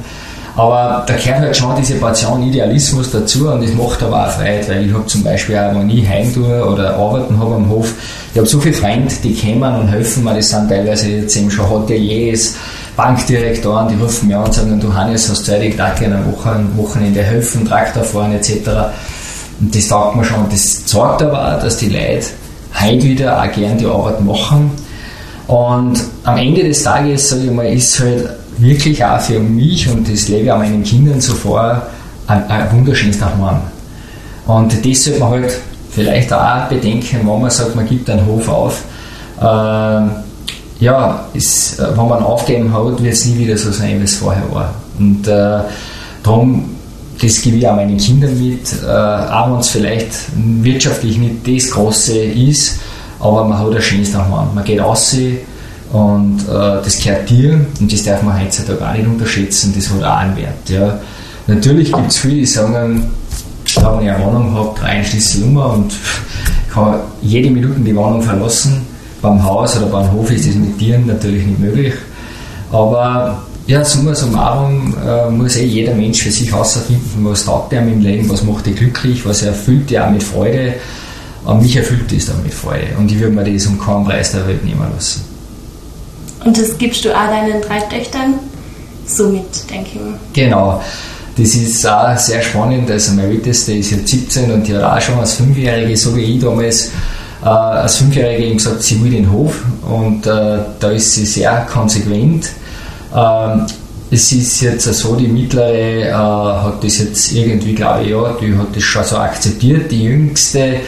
aber 0.55 1.03
da 1.07 1.13
gehört 1.15 1.39
halt 1.39 1.55
schon 1.55 1.75
diese 1.77 1.95
Portion 1.95 2.43
Idealismus 2.43 3.11
dazu 3.11 3.49
und 3.49 3.63
das 3.63 3.73
macht 3.73 4.03
aber 4.03 4.27
auch 4.27 4.31
Freude, 4.31 4.67
weil 4.67 4.85
ich 4.85 4.93
habe 4.93 5.05
zum 5.05 5.23
Beispiel 5.23 5.57
auch, 5.57 5.73
wenn 5.75 5.89
ich 5.89 6.07
heim 6.07 6.33
tue 6.33 6.65
oder 6.65 6.95
arbeiten 6.95 7.37
habe 7.39 7.55
am 7.55 7.69
Hof, 7.69 7.93
ich 8.31 8.37
habe 8.37 8.47
so 8.47 8.59
viele 8.59 8.75
Freunde, 8.75 9.13
die 9.23 9.33
kommen 9.33 9.75
und 9.79 9.87
helfen 9.87 10.23
mir, 10.23 10.35
das 10.35 10.49
sind 10.49 10.69
teilweise 10.69 11.09
jetzt 11.09 11.35
eben 11.37 11.49
schon 11.49 11.69
Hoteliers, 11.69 12.55
Bankdirektoren, 13.01 13.87
die 13.87 13.95
rufen 13.95 14.27
mir 14.27 14.37
an 14.37 14.45
und 14.45 14.53
sagen, 14.53 14.79
du 14.79 14.93
Hannes, 14.93 15.27
hast 15.27 15.43
Zeit, 15.43 15.63
ich 15.63 15.75
darf 15.75 15.99
gerne 15.99 16.17
am 16.17 16.77
Wochenende 16.77 17.23
helfen, 17.23 17.65
Traktor 17.65 18.03
fahren 18.03 18.31
etc. 18.33 18.51
Und 19.59 19.75
das 19.75 19.87
taugt 19.87 20.15
mir 20.15 20.23
schon. 20.23 20.47
Das 20.51 20.85
zeigt 20.85 21.23
aber 21.23 21.55
auch, 21.55 21.59
dass 21.59 21.77
die 21.77 21.89
Leute 21.89 22.27
heute 22.79 23.03
wieder 23.03 23.41
auch 23.41 23.51
gerne 23.51 23.77
die 23.77 23.87
Arbeit 23.87 24.21
machen. 24.21 24.69
Und 25.47 25.99
am 26.23 26.37
Ende 26.37 26.63
des 26.63 26.83
Tages, 26.83 27.29
sage 27.29 27.45
ich 27.45 27.51
mal, 27.51 27.65
ist 27.65 27.99
halt 27.99 28.29
wirklich 28.59 29.03
auch 29.03 29.19
für 29.19 29.39
mich, 29.39 29.89
und 29.89 30.07
das 30.07 30.27
lebe 30.27 30.43
ich 30.43 30.51
auch 30.51 30.59
meinen 30.59 30.83
Kindern 30.83 31.19
so 31.19 31.33
vor, 31.33 31.81
ein, 32.27 32.47
ein 32.49 32.71
wunderschönes 32.71 33.17
Daheim. 33.17 33.61
Und 34.45 34.85
das 34.85 35.03
sollte 35.03 35.19
man 35.19 35.29
halt 35.31 35.51
vielleicht 35.89 36.31
auch 36.31 36.67
bedenken, 36.69 37.21
wenn 37.23 37.41
man 37.41 37.49
sagt, 37.49 37.75
man 37.75 37.87
gibt 37.87 38.07
einen 38.11 38.27
Hof 38.27 38.47
auf. 38.47 38.83
Äh, 39.41 40.30
ja, 40.81 41.27
ist, 41.33 41.79
äh, 41.79 41.95
wenn 41.95 42.07
man 42.09 42.23
aufgeben 42.23 42.73
hat, 42.73 43.01
wird 43.01 43.13
es 43.13 43.25
nie 43.25 43.37
wieder 43.37 43.57
so 43.57 43.71
sein, 43.71 43.99
wie 43.99 44.03
es 44.03 44.17
vorher 44.17 44.43
war. 44.51 44.73
Und 44.99 45.27
äh, 45.27 45.59
darum, 46.23 46.75
das 47.21 47.41
gebe 47.41 47.57
ich 47.57 47.67
auch 47.67 47.75
meinen 47.75 47.97
Kindern 47.97 48.37
mit, 48.37 48.61
äh, 48.83 48.87
auch 48.87 49.51
wenn 49.51 49.59
es 49.59 49.69
vielleicht 49.69 50.11
wirtschaftlich 50.35 51.17
nicht 51.17 51.47
das 51.47 51.71
Große 51.71 52.17
ist, 52.17 52.79
aber 53.19 53.45
man 53.45 53.59
hat 53.59 53.73
ein 53.73 53.81
schönes 53.81 54.11
daheim. 54.11 54.55
Man 54.55 54.63
geht 54.63 54.81
raus 54.81 55.15
und 55.93 56.39
äh, 56.39 56.49
das 56.49 56.99
gehört 57.03 57.29
dir 57.29 57.63
und 57.79 57.93
das 57.93 58.03
darf 58.03 58.23
man 58.23 58.41
heutzutage 58.41 58.83
auch 58.83 58.93
nicht 58.93 59.07
unterschätzen, 59.07 59.73
das 59.75 59.89
hat 59.91 60.03
auch 60.03 60.17
einen 60.17 60.35
Wert. 60.35 60.69
Ja. 60.69 60.99
Natürlich 61.45 61.91
gibt 61.93 62.09
es 62.09 62.17
viele, 62.17 62.35
die 62.35 62.45
sagen, 62.45 62.73
wenn 62.73 63.03
ich 63.65 63.77
eine 63.77 64.25
Wohnung 64.25 64.55
habe, 64.55 64.79
drei 64.79 65.03
Schlüssel 65.03 65.43
um 65.43 65.57
und 65.57 65.93
kann 66.73 67.01
jede 67.21 67.51
Minute 67.51 67.79
die 67.81 67.95
Wohnung 67.95 68.21
verlassen 68.23 68.90
beim 69.21 69.43
Haus 69.43 69.77
oder 69.77 69.87
beim 69.87 70.11
Hof 70.11 70.31
ist 70.31 70.47
das 70.47 70.55
mit 70.55 70.77
Tieren 70.79 71.05
natürlich 71.05 71.45
nicht 71.45 71.59
möglich. 71.59 71.93
Aber 72.71 73.43
ja, 73.67 73.85
summa 73.85 74.15
summarum 74.15 74.93
äh, 75.05 75.29
muss 75.29 75.55
eh 75.55 75.65
jeder 75.65 75.93
Mensch 75.93 76.23
für 76.23 76.31
sich 76.31 76.51
herausfinden, 76.51 77.23
was 77.23 77.45
taugt 77.45 77.73
er 77.73 77.81
im 77.81 78.01
Leben, 78.01 78.29
was 78.29 78.43
macht 78.43 78.67
ihn 78.67 78.75
glücklich, 78.75 79.25
was 79.25 79.43
erfüllt 79.43 79.91
er 79.91 80.07
auch 80.07 80.11
mit 80.11 80.23
Freude. 80.23 80.73
Und 81.45 81.61
mich 81.61 81.75
erfüllt 81.75 82.11
das 82.11 82.25
dann 82.25 82.41
mit 82.43 82.53
Freude. 82.53 82.87
Und 82.97 83.11
ich 83.11 83.19
würde 83.19 83.33
mir 83.33 83.51
das 83.51 83.65
um 83.65 83.79
keinen 83.79 84.05
Preis 84.05 84.31
der 84.31 84.47
Welt 84.47 84.63
nehmen 84.63 84.85
lassen. 84.93 85.23
Und 86.45 86.57
das 86.57 86.77
gibst 86.77 87.05
du 87.05 87.09
auch 87.09 87.27
deinen 87.27 87.61
drei 87.61 87.79
Töchtern 87.81 88.35
so 89.05 89.29
mit, 89.29 89.69
denke 89.69 89.89
ich 89.93 90.01
mal. 90.01 90.19
Genau. 90.33 90.81
Das 91.37 91.55
ist 91.55 91.87
auch 91.87 92.17
sehr 92.17 92.41
spannend. 92.41 92.89
Also 92.89 93.13
meine 93.13 93.29
Älteste 93.29 93.73
ist 93.73 93.91
jetzt 93.91 94.07
17 94.09 94.51
und 94.51 94.67
die 94.67 94.75
hat 94.75 94.83
auch 94.83 95.01
schon 95.01 95.19
als 95.19 95.33
Fünfjährige, 95.33 95.95
so 95.95 96.15
wie 96.15 96.21
ich 96.21 96.39
damals, 96.39 96.91
äh, 97.43 97.47
als 97.47 97.97
Fünfjährige 97.97 98.45
eben 98.45 98.57
gesagt, 98.57 98.83
sie 98.83 99.03
will 99.03 99.11
den 99.11 99.31
Hof 99.31 99.63
und 99.83 100.25
äh, 100.27 100.59
da 100.79 100.91
ist 100.91 101.13
sie 101.13 101.25
sehr 101.25 101.67
konsequent. 101.71 102.49
Ähm, 103.15 103.65
es 104.13 104.31
ist 104.33 104.61
jetzt 104.61 104.83
so, 104.93 105.15
die 105.15 105.27
mittlere 105.27 105.73
äh, 105.73 106.11
hat 106.13 106.83
das 106.83 106.99
jetzt 106.99 107.31
irgendwie, 107.31 107.73
glaube 107.73 108.03
ich, 108.03 108.09
ja, 108.09 108.35
die 108.41 108.55
hat 108.57 108.75
das 108.75 108.83
schon 108.83 109.03
so 109.03 109.17
akzeptiert. 109.17 109.89
Die 109.89 110.03
jüngste, 110.03 110.81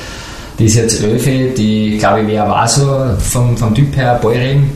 die 0.60 0.66
ist 0.66 0.76
jetzt 0.76 1.02
elf, 1.02 1.24
die, 1.24 1.98
glaube 1.98 2.22
ich, 2.22 2.28
wäre 2.28 2.62
auch 2.62 2.68
so 2.68 3.06
vom, 3.20 3.56
vom 3.56 3.74
Typ 3.74 3.96
her 3.96 4.20
Bäuerin. 4.22 4.70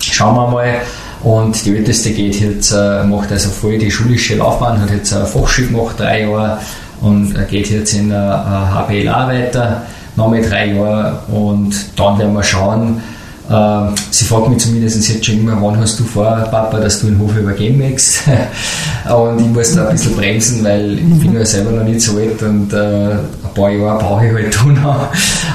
Schauen 0.00 0.34
wir 0.36 0.48
mal. 0.48 0.74
Und 1.22 1.64
die 1.64 1.76
älteste 1.76 2.10
geht 2.10 2.40
jetzt, 2.40 2.72
äh, 2.72 3.04
macht 3.04 3.30
also 3.30 3.50
voll 3.50 3.78
die 3.78 3.90
schulische 3.90 4.36
Laufbahn, 4.36 4.80
hat 4.80 4.90
jetzt 4.90 5.12
eine 5.12 5.26
Fachschule 5.26 5.68
gemacht, 5.68 5.98
drei 5.98 6.22
Jahre, 6.22 6.58
und 7.00 7.34
geht 7.48 7.68
jetzt 7.68 7.94
in 7.94 8.10
der 8.10 8.86
HPLA 8.88 9.28
weiter 9.28 9.82
noch 10.16 10.30
mit 10.30 10.50
drei 10.50 10.72
Jahren 10.72 11.18
und 11.28 11.74
dann 11.96 12.18
werden 12.18 12.34
wir 12.34 12.42
schauen. 12.42 13.00
Äh, 13.48 13.94
sie 14.10 14.24
fragt 14.24 14.48
mich 14.48 14.58
zumindest 14.58 15.08
jetzt 15.08 15.24
schon 15.24 15.38
immer, 15.38 15.56
wann 15.62 15.78
hast 15.78 16.00
du 16.00 16.04
vor, 16.04 16.24
Papa, 16.50 16.80
dass 16.80 17.00
du 17.00 17.06
den 17.06 17.18
Hof 17.18 17.36
übergeben 17.36 17.78
möchtest? 17.78 18.22
und 19.14 19.40
ich 19.40 19.46
muss 19.46 19.74
da 19.74 19.86
ein 19.86 19.92
bisschen 19.92 20.16
bremsen, 20.16 20.64
weil 20.64 20.98
ich 20.98 21.20
bin 21.20 21.34
ja 21.34 21.44
selber 21.44 21.70
noch 21.70 21.84
nicht 21.84 22.00
so 22.00 22.16
alt 22.16 22.42
und 22.42 22.72
äh, 22.72 23.12
ein 23.12 23.54
paar 23.54 23.70
Jahre 23.70 23.98
brauche 23.98 24.26
ich 24.26 24.32
halt 24.32 24.66
noch. 24.82 25.08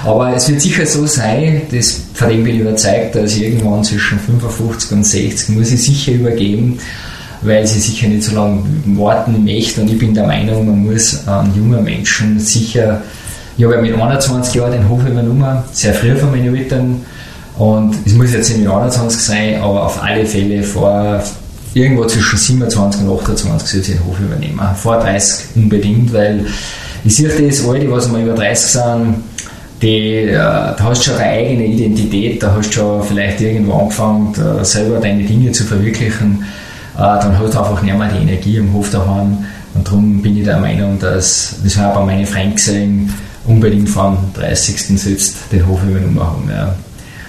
Aber 0.06 0.34
es 0.34 0.48
wird 0.48 0.62
sicher 0.62 0.86
so 0.86 1.06
sein, 1.06 1.64
das, 1.70 2.02
von 2.14 2.30
dem 2.30 2.44
bin 2.44 2.56
ich 2.56 2.62
überzeugt, 2.62 3.16
dass 3.16 3.36
irgendwann 3.36 3.84
zwischen 3.84 4.20
55 4.20 4.92
und 4.94 5.04
60 5.06 5.50
muss 5.56 5.72
ich 5.72 5.84
sicher 5.84 6.14
übergeben. 6.14 6.80
weil 7.42 7.66
sie 7.66 7.80
sicher 7.80 8.08
nicht 8.08 8.24
so 8.24 8.36
lange 8.36 8.64
warten 8.86 9.44
möchte. 9.44 9.82
Und 9.82 9.92
ich 9.92 9.98
bin 9.98 10.14
der 10.14 10.28
Meinung, 10.28 10.66
man 10.66 10.86
muss 10.86 11.28
an 11.28 11.52
jungen 11.56 11.84
Menschen 11.84 12.40
sicher, 12.40 13.02
ich 13.62 13.68
habe 13.68 13.80
mit 13.80 13.94
21 13.94 14.56
Jahren 14.56 14.72
den 14.72 14.90
Hof 14.90 15.06
übernommen, 15.06 15.60
sehr 15.72 15.94
früh 15.94 16.16
von 16.16 16.32
meinen 16.32 16.56
Eltern. 16.56 17.00
Und 17.60 17.96
es 18.08 18.14
muss 18.14 18.34
jetzt 18.34 18.50
nicht 18.50 18.62
mit 18.62 18.68
21 18.68 19.22
sein, 19.22 19.62
aber 19.62 19.86
auf 19.86 20.02
alle 20.02 20.26
Fälle 20.26 20.64
vor 20.64 21.22
irgendwo 21.76 22.06
zwischen 22.06 22.40
27 22.40 23.04
und 23.04 23.20
28 23.20 23.70
soll 23.70 23.84
sie 23.84 23.92
den 23.94 24.04
Hof 24.04 24.20
übernehmen. 24.20 24.60
Vor 24.76 24.98
30 24.98 25.58
unbedingt, 25.58 26.12
weil 26.12 26.48
ich 27.06 27.16
sehe 27.16 27.28
das 27.28 27.64
Alte, 27.68 27.92
was 27.92 28.12
wir 28.12 28.24
über 28.24 28.34
30 28.34 28.72
sind, 28.72 29.16
die, 29.80 30.16
äh, 30.30 30.34
da 30.34 30.76
hast 30.80 31.02
du 31.02 31.12
schon 31.12 31.20
deine 31.20 31.32
eigene 31.32 31.66
Identität, 31.66 32.42
da 32.42 32.56
hast 32.56 32.70
du 32.70 32.74
schon 32.74 33.04
vielleicht 33.04 33.42
irgendwo 33.42 33.74
angefangen, 33.74 34.34
selber 34.64 35.00
deine 35.00 35.22
Dinge 35.22 35.52
zu 35.52 35.66
verwirklichen, 35.66 36.44
äh, 36.96 36.98
dann 36.98 37.38
hast 37.38 37.54
du 37.54 37.60
einfach 37.60 37.84
nicht 37.84 37.96
mehr 37.96 38.10
die 38.10 38.24
Energie 38.24 38.58
im 38.58 38.74
Hof 38.74 38.90
daheim. 38.90 39.46
Und 39.74 39.88
darum 39.88 40.22
bin 40.22 40.38
ich 40.38 40.44
der 40.44 40.60
Meinung, 40.60 41.00
dass, 41.00 41.56
das 41.64 41.78
haben 41.78 41.98
auch 41.98 42.06
meine 42.06 42.26
Freunde 42.26 42.56
gesehen, 42.56 43.14
unbedingt 43.46 43.90
vom 43.90 44.18
30. 44.34 45.00
sitzt 45.00 45.36
den 45.52 45.66
Hof 45.68 45.80
übernommen 45.84 46.20
haben. 46.20 46.50
Ja. 46.50 46.76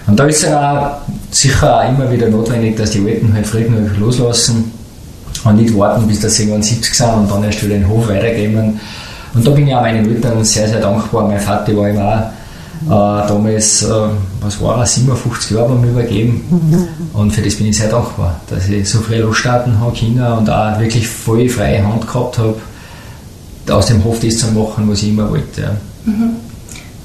Und 0.06 0.18
da 0.18 0.24
ist 0.24 0.42
es 0.42 0.52
auch 0.52 0.96
sicher 1.30 1.78
auch 1.78 1.88
immer 1.88 2.10
wieder 2.10 2.28
notwendig, 2.28 2.76
dass 2.76 2.90
die 2.90 3.06
Alten 3.06 3.32
halt 3.32 3.46
früh 3.46 3.62
genug 3.62 3.96
loslassen 3.98 4.72
und 5.44 5.56
nicht 5.56 5.76
warten, 5.76 6.06
bis 6.06 6.20
sie 6.20 6.44
70 6.44 6.94
sind 6.94 7.08
und 7.08 7.30
dann 7.30 7.44
erst 7.44 7.64
wieder 7.64 7.74
den 7.74 7.88
Hof 7.88 8.08
weitergeben. 8.08 8.80
Und 9.34 9.46
da 9.46 9.50
bin 9.50 9.66
ich 9.66 9.74
auch 9.74 9.80
meinen 9.80 10.08
Eltern 10.08 10.44
sehr, 10.44 10.68
sehr 10.68 10.80
dankbar. 10.80 11.26
Mein 11.26 11.40
Vater 11.40 11.76
war 11.76 11.88
immer 11.88 12.02
auch 12.04 12.41
äh, 12.86 13.28
damals, 13.28 13.82
äh, 13.82 13.92
was 14.40 14.60
war 14.60 14.78
er, 14.78 14.86
57 14.86 15.50
Jahre 15.52 15.70
beim 15.70 15.84
Übergeben. 15.84 16.88
Und 17.12 17.32
für 17.32 17.42
das 17.42 17.56
bin 17.56 17.66
ich 17.68 17.78
sehr 17.78 17.90
dankbar, 17.90 18.40
dass 18.48 18.68
ich 18.68 18.88
so 18.88 19.00
früh 19.00 19.16
losstarten 19.16 19.78
habe, 19.78 19.92
Kinder 19.92 20.38
und 20.38 20.48
auch 20.48 20.78
wirklich 20.78 21.06
voll 21.06 21.48
freie 21.48 21.86
Hand 21.86 22.06
gehabt 22.06 22.38
habe, 22.38 22.56
aus 23.70 23.86
dem 23.86 24.02
Hof 24.04 24.20
das 24.20 24.38
zu 24.38 24.46
machen, 24.52 24.88
was 24.88 25.02
ich 25.02 25.10
immer 25.10 25.30
wollte. 25.30 25.62
Ja. 25.62 25.76
Mhm. 26.04 26.30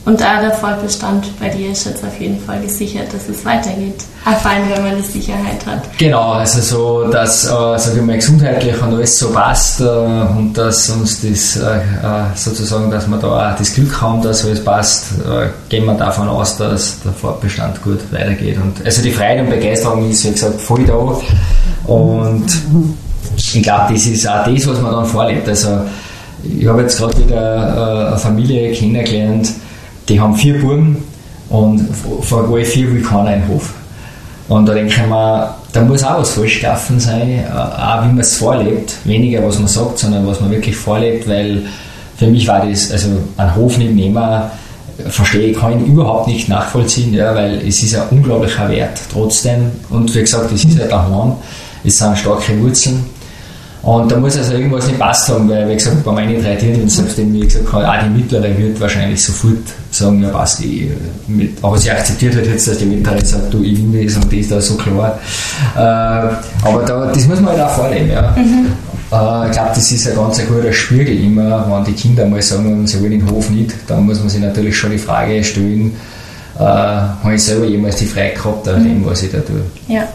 Und 0.07 0.21
da 0.21 0.39
der 0.39 0.53
Fortbestand 0.53 1.37
bei 1.37 1.49
dir 1.49 1.71
ist 1.71 1.85
jetzt 1.85 2.01
auf 2.01 2.17
jeden 2.17 2.39
Fall 2.39 2.61
gesichert, 2.61 3.07
dass 3.13 3.27
es 3.27 3.43
weitergeht. 3.43 4.05
Vor 4.23 4.51
allem, 4.51 4.69
wenn 4.73 4.81
man 4.81 4.95
die 4.95 5.19
Sicherheit 5.19 5.65
hat. 5.65 5.81
Genau, 5.97 6.31
also 6.31 6.61
so, 6.61 7.11
dass 7.11 7.43
äh, 7.43 7.49
sag 7.49 8.01
mal, 8.05 8.15
gesundheitlich 8.15 8.81
und 8.81 8.93
alles 8.93 9.19
so 9.19 9.31
passt 9.31 9.81
äh, 9.81 9.83
und 9.83 10.53
dass 10.55 10.89
uns 10.91 11.19
das 11.19 11.57
äh, 11.57 11.75
äh, 11.75 12.35
sozusagen, 12.35 12.89
dass 12.89 13.05
wir 13.05 13.17
da 13.17 13.51
auch 13.51 13.57
das 13.57 13.73
Glück 13.73 14.01
haben, 14.01 14.21
dass 14.21 14.45
alles 14.45 14.63
passt, 14.63 15.07
äh, 15.25 15.49
gehen 15.67 15.83
wir 15.83 15.95
davon 15.95 16.29
aus, 16.29 16.55
dass 16.55 17.01
der 17.01 17.11
Fortbestand 17.11 17.83
gut 17.83 17.99
weitergeht. 18.13 18.57
Und 18.61 18.85
also 18.85 19.01
die 19.01 19.11
Freude 19.11 19.41
und 19.41 19.49
Begeisterung 19.49 20.09
ist, 20.09 20.23
wie 20.23 20.31
gesagt, 20.31 20.61
voll 20.61 20.85
da. 20.85 21.19
Und 21.85 22.45
ich 23.35 23.61
glaube, 23.61 23.93
das 23.93 24.05
ist 24.05 24.25
auch 24.25 24.45
das, 24.45 24.67
was 24.67 24.79
man 24.79 24.93
dann 24.93 25.05
vorlebt. 25.05 25.49
Also 25.49 25.81
ich 26.45 26.65
habe 26.65 26.83
jetzt 26.83 26.97
gerade 26.97 27.17
wieder 27.19 28.05
äh, 28.05 28.07
eine 28.07 28.17
Familie 28.17 28.71
kennengelernt, 28.71 29.49
die 30.07 30.19
haben 30.19 30.35
vier 30.35 30.59
Buben 30.59 30.97
und 31.49 31.79
von 32.21 32.53
alle 32.53 32.65
vier 32.65 32.91
will 32.91 33.01
keiner 33.01 33.29
einen 33.29 33.47
Hof. 33.47 33.73
Und 34.47 34.65
da 34.65 34.73
denke 34.73 34.93
ich 34.93 35.07
mir, 35.07 35.55
da 35.73 35.81
muss 35.81 36.03
auch 36.03 36.19
was 36.19 36.31
falsch 36.31 36.61
gelaufen 36.61 36.99
sein, 36.99 37.29
äh, 37.29 37.51
auch 37.51 38.03
wie 38.03 38.07
man 38.07 38.19
es 38.19 38.37
vorlebt. 38.37 38.95
Weniger 39.03 39.45
was 39.45 39.59
man 39.59 39.67
sagt, 39.67 39.99
sondern 39.99 40.25
was 40.25 40.39
man 40.39 40.49
wirklich 40.51 40.75
vorlebt, 40.75 41.27
weil 41.27 41.63
für 42.15 42.27
mich 42.27 42.47
war 42.47 42.65
das, 42.65 42.91
also 42.91 43.09
ein 43.35 43.55
Hof 43.55 43.77
nicht 43.77 43.93
nehmen, 43.93 44.41
verstehe 45.09 45.51
ich, 45.51 45.57
kann 45.57 45.79
ich 45.79 45.87
überhaupt 45.87 46.27
nicht 46.27 46.49
nachvollziehen, 46.49 47.13
ja, 47.13 47.35
weil 47.35 47.61
es 47.67 47.83
ist 47.83 47.95
ein 47.95 48.09
unglaublicher 48.09 48.69
Wert 48.69 48.99
trotzdem. 49.11 49.71
Und 49.89 50.13
wie 50.15 50.21
gesagt, 50.21 50.51
es 50.51 50.63
ist 50.63 50.77
ja 50.77 50.87
daheim, 50.87 51.33
es 51.83 51.97
sind 51.97 52.17
starke 52.17 52.59
Wurzeln. 52.61 53.05
Und 53.83 54.11
da 54.11 54.17
muss 54.17 54.35
also 54.35 54.53
irgendwas 54.53 54.87
nicht 54.87 54.99
passt 54.99 55.29
haben, 55.29 55.47
weil, 55.49 55.69
wie 55.69 55.75
gesagt, 55.75 56.03
bei 56.03 56.11
meinen 56.11 56.41
drei 56.41 56.55
Tieren, 56.55 56.89
selbst 56.89 57.17
wie 57.17 57.39
gesagt 57.39 57.71
habe, 57.71 57.87
auch 57.89 58.03
die 58.03 58.09
mittlere 58.09 58.57
wird 58.57 58.79
wahrscheinlich 58.81 59.23
sofort 59.23 59.57
sagen, 59.91 60.21
ja 60.21 60.29
passt, 60.29 60.59
ich, 60.61 60.89
mit, 61.27 61.51
aber 61.61 61.77
sie 61.77 61.91
akzeptiert 61.91 62.35
halt 62.35 62.47
jetzt, 62.47 62.67
dass 62.67 62.77
die 62.77 62.85
mittlere 62.85 63.23
sagt, 63.23 63.53
du, 63.53 63.63
ich 63.63 63.79
will 63.91 64.05
das 64.05 64.15
und 64.15 64.33
das 64.33 64.47
da 64.47 64.59
so 64.59 64.75
klar. 64.75 65.19
Äh, 65.75 65.79
aber 65.79 66.83
da, 66.85 67.11
das 67.13 67.27
muss 67.27 67.39
man 67.39 67.53
halt 67.53 67.61
auch 67.61 67.69
vornehmen, 67.69 68.11
ja. 68.11 68.35
Mhm. 68.35 68.67
Äh, 69.11 69.47
ich 69.47 69.51
glaube, 69.53 69.69
das 69.75 69.91
ist 69.91 70.07
ein 70.07 70.15
ganz 70.15 70.39
ein 70.39 70.47
guter 70.47 70.73
Spiegel 70.73 71.23
immer, 71.23 71.65
wenn 71.71 71.83
die 71.85 71.93
Kinder 71.93 72.25
mal 72.25 72.41
sagen, 72.41 72.85
sie 72.85 72.99
wollen 72.99 73.11
den 73.11 73.31
Hof 73.31 73.49
nicht, 73.49 73.73
dann 73.87 74.05
muss 74.05 74.19
man 74.19 74.29
sich 74.29 74.41
natürlich 74.41 74.75
schon 74.75 74.91
die 74.91 74.97
Frage 74.97 75.43
stellen, 75.43 75.95
äh, 76.59 76.63
habe 76.63 77.35
ich 77.35 77.43
selber 77.43 77.65
jemals 77.65 77.97
die 77.97 78.05
Freiheit 78.05 78.35
gehabt, 78.35 78.67
an 78.67 78.83
dem, 78.83 79.05
was 79.05 79.23
ich 79.23 79.31
da 79.31 79.39
tue. 79.39 79.61
Ja, 79.87 80.07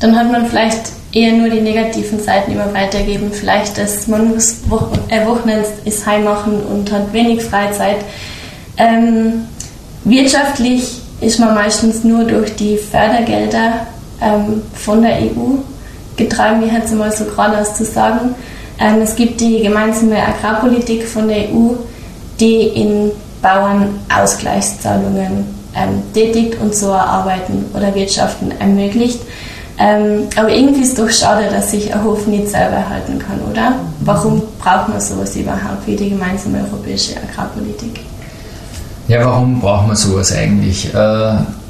dann 0.00 0.14
hat 0.14 0.30
man 0.30 0.46
vielleicht 0.46 0.97
eher 1.12 1.32
nur 1.32 1.48
die 1.48 1.60
negativen 1.60 2.22
Seiten 2.22 2.52
immer 2.52 2.72
weitergeben. 2.74 3.32
Vielleicht, 3.32 3.78
dass 3.78 4.06
man 4.06 4.34
muss 4.34 4.58
äh, 5.08 5.26
Wochenends 5.26 5.70
ist 5.84 6.06
heim 6.06 6.24
machen 6.24 6.60
und 6.60 6.92
hat 6.92 7.12
wenig 7.12 7.42
Freizeit. 7.42 7.96
Ähm, 8.76 9.46
wirtschaftlich 10.04 11.00
ist 11.20 11.40
man 11.40 11.54
meistens 11.54 12.04
nur 12.04 12.24
durch 12.24 12.54
die 12.56 12.76
Fördergelder 12.76 13.86
ähm, 14.20 14.62
von 14.74 15.02
der 15.02 15.18
EU 15.18 15.56
getragen, 16.16 16.64
wie 16.64 16.70
hat 16.70 16.84
es 16.84 16.92
mal 16.92 17.10
so 17.10 17.24
gerade 17.24 17.58
aus 17.58 17.76
zu 17.76 17.84
sagen. 17.84 18.36
Ähm, 18.78 19.00
es 19.02 19.16
gibt 19.16 19.40
die 19.40 19.62
gemeinsame 19.62 20.22
Agrarpolitik 20.22 21.04
von 21.06 21.28
der 21.28 21.48
EU, 21.48 21.72
die 22.38 22.68
in 22.68 23.10
Bauernausgleichszahlungen 23.42 25.58
ähm, 25.74 26.02
tätigt 26.12 26.60
und 26.60 26.74
so 26.74 26.92
Arbeiten 26.92 27.64
oder 27.74 27.94
Wirtschaften 27.94 28.52
ermöglicht. 28.58 29.20
Ähm, 29.80 30.26
aber 30.34 30.50
irgendwie 30.50 30.82
ist 30.82 30.90
es 30.90 30.94
doch 30.96 31.10
schade, 31.10 31.48
dass 31.50 31.70
sich 31.70 31.94
ein 31.94 32.02
Hof 32.02 32.26
nicht 32.26 32.48
selber 32.48 32.76
erhalten 32.76 33.18
kann, 33.18 33.40
oder? 33.48 33.74
Warum 34.00 34.42
braucht 34.58 34.88
man 34.88 35.00
sowas 35.00 35.36
überhaupt 35.36 35.86
wie 35.86 35.94
die 35.94 36.10
gemeinsame 36.10 36.64
europäische 36.64 37.14
Agrarpolitik? 37.16 38.00
Ja, 39.06 39.24
warum 39.24 39.60
braucht 39.60 39.86
man 39.86 39.96
sowas 39.96 40.32
eigentlich? 40.32 40.92
Äh, 40.92 40.96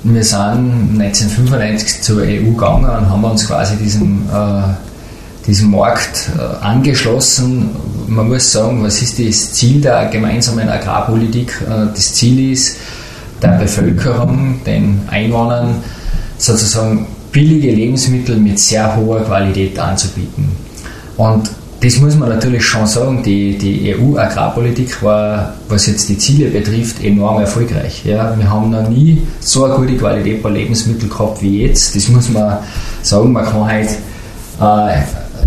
wir 0.05 0.25
sind 0.25 0.99
1995 0.99 2.03
zur 2.03 2.23
EU 2.23 2.51
gegangen 2.53 2.85
und 2.85 3.11
haben 3.11 3.25
uns 3.25 3.47
quasi 3.47 3.77
diesem, 3.77 4.23
äh, 4.33 5.47
diesem 5.47 5.71
Markt 5.71 6.31
äh, 6.39 6.65
angeschlossen. 6.65 7.71
Man 8.07 8.29
muss 8.29 8.51
sagen, 8.51 8.83
was 8.83 9.03
ist 9.03 9.19
das 9.19 9.53
Ziel 9.53 9.83
der 9.83 10.07
gemeinsamen 10.07 10.69
Agrarpolitik? 10.69 11.61
Äh, 11.69 11.87
das 11.95 12.15
Ziel 12.15 12.53
ist, 12.53 12.79
der 13.43 13.51
Bevölkerung, 13.51 14.61
den 14.65 15.03
Einwohnern 15.09 15.83
sozusagen 16.39 17.07
billige 17.33 17.71
Lebensmittel 17.71 18.37
mit 18.37 18.59
sehr 18.59 18.97
hoher 18.97 19.21
Qualität 19.23 19.79
anzubieten. 19.79 20.49
Und 21.17 21.51
das 21.81 21.99
muss 21.99 22.17
man 22.17 22.29
natürlich 22.29 22.65
schon 22.65 22.87
sagen, 22.87 23.23
die, 23.23 23.57
die 23.57 23.95
EU-Agrarpolitik 23.95 25.01
war, 25.03 25.55
was 25.69 25.87
jetzt 25.87 26.09
die 26.09 26.19
Ziele 26.19 26.51
betrifft, 26.51 27.05
enorm 27.05 27.41
erfolgreich. 27.41 28.05
Ja, 28.05 28.37
wir 28.37 28.51
haben 28.51 28.71
noch 28.71 28.89
nie 28.89 29.23
so 29.39 29.65
eine 29.65 29.75
gute 29.75 29.97
Qualität 29.97 30.43
bei 30.43 30.51
Lebensmitteln 30.51 31.09
gehabt 31.09 31.41
wie 31.41 31.67
jetzt. 31.67 31.95
Das 31.95 32.09
muss 32.09 32.29
man 32.31 32.59
sagen, 33.03 33.33
man 33.33 33.45
kann 33.45 33.65
halt 33.65 33.91
äh, 34.61 35.03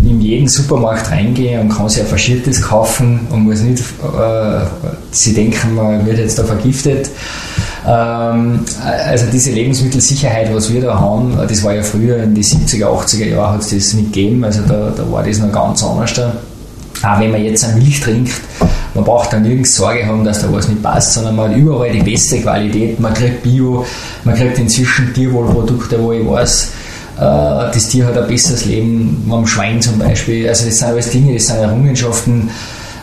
in 0.08 0.20
jeden 0.22 0.48
Supermarkt 0.48 1.10
reingehen 1.10 1.60
und 1.60 1.68
kann 1.68 1.86
ein 1.86 2.06
Faschiertes 2.06 2.62
kaufen 2.62 3.20
und 3.30 3.44
muss 3.44 3.60
nicht 3.60 3.82
äh, 4.02 4.60
sie 5.10 5.34
denken, 5.34 5.74
man 5.74 6.04
wird 6.06 6.18
jetzt 6.18 6.38
da 6.38 6.44
vergiftet. 6.44 7.10
Ähm, 7.86 8.60
also 8.80 9.26
diese 9.32 9.50
Lebensmittelsicherheit, 9.52 10.54
was 10.54 10.72
wir 10.72 10.82
da 10.82 10.98
haben, 10.98 11.36
das 11.48 11.62
war 11.62 11.74
ja 11.74 11.82
früher 11.82 12.22
in 12.22 12.34
den 12.34 12.44
70er, 12.44 12.84
80er 12.84 13.28
Jahren 13.28 13.54
hat 13.54 13.60
es 13.62 13.70
das 13.70 13.94
nicht 13.94 14.12
gegeben, 14.12 14.44
also 14.44 14.62
da, 14.68 14.92
da 14.96 15.10
war 15.10 15.22
das 15.22 15.38
noch 15.38 15.50
ganz 15.50 15.82
anders. 15.82 16.14
Da. 16.14 16.32
Auch 17.02 17.18
wenn 17.18 17.32
man 17.32 17.42
jetzt 17.42 17.64
eine 17.64 17.80
Milch 17.80 18.00
trinkt, 18.00 18.32
man 18.94 19.04
braucht 19.04 19.32
dann 19.32 19.42
nirgends 19.42 19.74
Sorge 19.74 20.06
haben, 20.06 20.24
dass 20.24 20.42
da 20.42 20.52
was 20.52 20.68
nicht 20.68 20.82
passt, 20.82 21.14
sondern 21.14 21.34
man 21.34 21.50
hat 21.50 21.56
überall 21.56 21.90
die 21.90 22.02
beste 22.02 22.40
Qualität, 22.40 23.00
man 23.00 23.12
kriegt 23.14 23.42
Bio, 23.42 23.84
man 24.24 24.34
kriegt 24.34 24.58
inzwischen 24.58 25.12
Tierwohlprodukte, 25.12 26.00
wo 26.00 26.12
ich 26.12 26.24
weiß, 26.24 26.70
äh, 27.16 27.20
das 27.20 27.88
Tier 27.88 28.06
hat 28.06 28.16
ein 28.16 28.28
besseres 28.28 28.64
Leben, 28.66 29.24
beim 29.26 29.46
Schwein 29.46 29.82
zum 29.82 29.98
Beispiel. 29.98 30.48
Also 30.48 30.66
das 30.66 30.78
sind 30.78 30.88
alles 30.88 31.10
Dinge, 31.10 31.34
das 31.34 31.46
sind 31.46 31.56
Errungenschaften, 31.56 32.50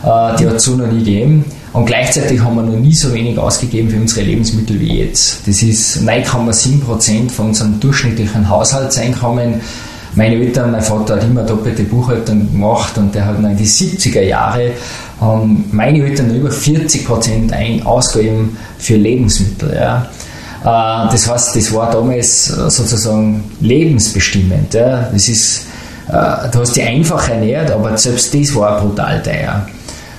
äh, 0.02 0.36
die 0.38 0.46
hat 0.46 0.54
es 0.54 0.62
so 0.62 0.76
noch 0.76 0.86
nie 0.86 1.00
gegeben. 1.00 1.44
Und 1.72 1.86
gleichzeitig 1.86 2.40
haben 2.40 2.56
wir 2.56 2.62
noch 2.62 2.78
nie 2.78 2.92
so 2.92 3.14
wenig 3.14 3.38
ausgegeben 3.38 3.90
für 3.90 3.96
unsere 3.96 4.22
Lebensmittel 4.22 4.80
wie 4.80 4.98
jetzt. 4.98 5.46
Das 5.46 5.62
ist 5.62 5.98
9,7% 5.98 7.30
von 7.30 7.46
unserem 7.46 7.78
durchschnittlichen 7.78 8.48
Haushaltseinkommen. 8.48 9.60
Meine 10.16 10.34
Eltern, 10.34 10.72
mein 10.72 10.82
Vater 10.82 11.14
hat 11.14 11.24
immer 11.24 11.44
doppelte 11.44 11.84
Buchhaltung 11.84 12.50
gemacht 12.50 12.98
und 12.98 13.14
der 13.14 13.26
hat 13.26 13.38
in 13.38 13.56
die 13.56 13.66
70er 13.66 14.22
Jahre 14.22 14.72
haben 15.20 15.66
meine 15.70 16.02
Eltern 16.04 16.34
über 16.34 16.48
40% 16.48 17.52
ein, 17.52 17.86
ausgegeben 17.86 18.56
für 18.78 18.96
Lebensmittel. 18.96 19.74
Ja. 19.74 20.08
Äh, 20.62 21.12
das 21.12 21.28
heißt, 21.28 21.54
das 21.54 21.72
war 21.72 21.90
damals 21.90 22.46
sozusagen 22.46 23.44
lebensbestimmend. 23.60 24.74
Ja. 24.74 25.08
Das 25.12 25.28
ist, 25.28 25.66
äh, 26.08 26.48
du 26.50 26.60
hast 26.60 26.74
dich 26.74 26.84
einfach 26.84 27.28
ernährt, 27.28 27.70
aber 27.70 27.96
selbst 27.96 28.34
das 28.34 28.54
war 28.54 28.80
brutal 28.80 29.22
teuer. 29.22 29.66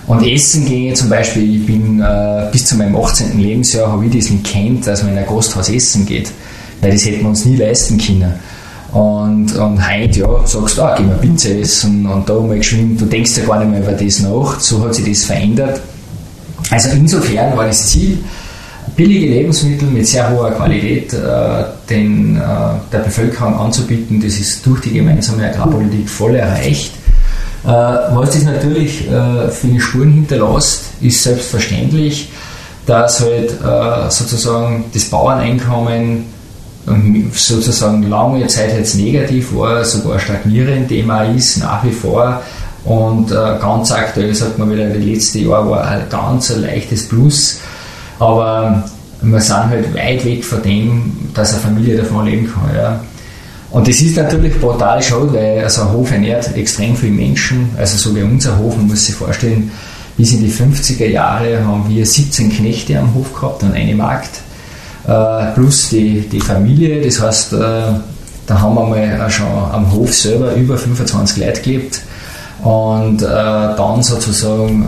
Und 0.07 0.25
essen 0.25 0.65
gehe 0.65 0.93
zum 0.93 1.09
Beispiel, 1.09 1.57
ich 1.57 1.65
bin 1.65 2.01
äh, 2.01 2.47
bis 2.51 2.65
zu 2.65 2.75
meinem 2.75 2.95
18. 2.95 3.39
Lebensjahr 3.39 3.91
habe 3.91 4.05
ich 4.05 4.15
das 4.15 4.29
nicht 4.29 4.45
kennt, 4.45 4.87
dass 4.87 5.03
man 5.03 5.13
in 5.13 5.19
ein 5.19 5.27
Gasthaus 5.27 5.69
essen 5.69 6.05
geht, 6.05 6.31
weil 6.81 6.91
das 6.91 7.05
hätten 7.05 7.21
wir 7.21 7.29
uns 7.29 7.45
nie 7.45 7.55
leisten 7.55 7.97
können. 7.97 8.33
Und, 8.91 9.55
und 9.55 9.89
heute, 9.89 10.19
ja, 10.19 10.45
sagst 10.45 10.77
du, 10.77 10.81
ah, 10.81 10.95
gehen 10.95 11.07
wir 11.07 11.15
Pizza 11.15 11.49
essen 11.49 12.05
und 12.05 12.27
da 12.27 12.39
mal 12.39 12.57
geschwind, 12.57 12.99
du 12.99 13.05
denkst 13.05 13.37
ja 13.37 13.45
gar 13.45 13.59
nicht 13.59 13.71
mehr 13.71 13.79
über 13.79 13.93
das 13.93 14.19
nach, 14.19 14.59
so 14.59 14.83
hat 14.83 14.95
sich 14.95 15.07
das 15.07 15.23
verändert. 15.23 15.79
Also 16.69 16.89
insofern 16.89 17.55
war 17.55 17.67
das 17.67 17.87
Ziel, 17.87 18.17
billige 18.95 19.27
Lebensmittel 19.27 19.87
mit 19.87 20.07
sehr 20.07 20.29
hoher 20.29 20.51
Qualität 20.51 21.13
äh, 21.13 21.63
den, 21.89 22.35
äh, 22.35 22.41
der 22.91 22.99
Bevölkerung 22.99 23.57
anzubieten. 23.57 24.21
Das 24.21 24.37
ist 24.37 24.65
durch 24.65 24.81
die 24.81 24.91
gemeinsame 24.91 25.49
Agrarpolitik 25.49 26.09
voll 26.09 26.35
erreicht. 26.35 26.91
Äh, 27.63 27.67
was 27.67 28.31
das 28.31 28.43
natürlich 28.43 29.07
äh, 29.07 29.49
für 29.49 29.67
eine 29.67 29.79
Spuren 29.79 30.13
hinterlässt, 30.13 30.85
ist 31.01 31.21
selbstverständlich, 31.21 32.29
dass 32.85 33.21
halt 33.21 33.51
äh, 33.51 34.09
sozusagen 34.09 34.85
das 34.93 35.05
Bauerneinkommen 35.05 36.25
ähm, 36.87 37.31
sozusagen 37.33 38.09
lange 38.09 38.47
Zeit 38.47 38.75
jetzt 38.75 38.95
negativ 38.95 39.55
war, 39.55 39.85
sogar 39.85 40.19
stagnierend 40.19 40.89
Thema 40.89 41.23
ist 41.23 41.57
nach 41.57 41.83
wie 41.83 41.91
vor. 41.91 42.41
Und 42.83 43.29
ganz 43.29 43.91
aktuell 43.91 44.33
sagt 44.33 44.57
man 44.57 44.71
wieder, 44.71 44.89
die 44.89 45.13
letzte 45.13 45.37
Jahr 45.37 45.69
war 45.69 45.87
ein 45.87 46.01
ganz 46.09 46.49
ein 46.49 46.63
leichtes 46.63 47.07
Plus. 47.07 47.59
Aber 48.17 48.83
wir 49.21 49.39
sind 49.39 49.69
halt 49.69 49.93
weit 49.93 50.25
weg 50.25 50.43
von 50.43 50.63
dem, 50.63 51.29
dass 51.35 51.53
eine 51.53 51.61
Familie 51.61 51.97
davon 51.97 52.25
leben 52.25 52.51
kann. 52.51 52.75
Ja. 52.75 52.99
Und 53.71 53.87
das 53.87 54.01
ist 54.01 54.17
natürlich 54.17 54.59
brutal 54.59 55.01
schade, 55.01 55.33
weil 55.33 55.63
also 55.63 55.83
ein 55.83 55.93
Hof 55.93 56.11
ernährt 56.11 56.55
extrem 56.55 56.95
viele 56.95 57.13
Menschen. 57.13 57.69
Also 57.77 57.97
so 57.97 58.15
wie 58.15 58.21
unser 58.21 58.57
Hof, 58.57 58.75
man 58.75 58.87
muss 58.87 59.05
sich 59.05 59.15
vorstellen, 59.15 59.71
bis 60.17 60.33
in 60.33 60.41
die 60.41 60.51
50er 60.51 61.07
Jahre 61.07 61.65
haben 61.65 61.85
wir 61.87 62.05
17 62.05 62.51
Knechte 62.51 62.99
am 62.99 63.13
Hof 63.15 63.33
gehabt 63.33 63.63
und 63.63 63.73
eine 63.73 63.95
Magd. 63.95 64.29
Äh, 65.07 65.45
plus 65.55 65.89
die, 65.89 66.21
die 66.21 66.41
Familie. 66.41 67.01
Das 67.01 67.21
heißt, 67.21 67.53
äh, 67.53 67.57
da 68.45 68.61
haben 68.61 68.75
wir 68.75 68.85
mal 68.85 69.29
schon 69.29 69.47
am 69.47 69.89
Hof 69.93 70.13
selber 70.13 70.53
über 70.53 70.77
25 70.77 71.37
Leute 71.37 71.61
gelebt. 71.61 72.01
Und 72.63 73.21
äh, 73.21 73.25
dann 73.25 74.03
sozusagen 74.03 74.85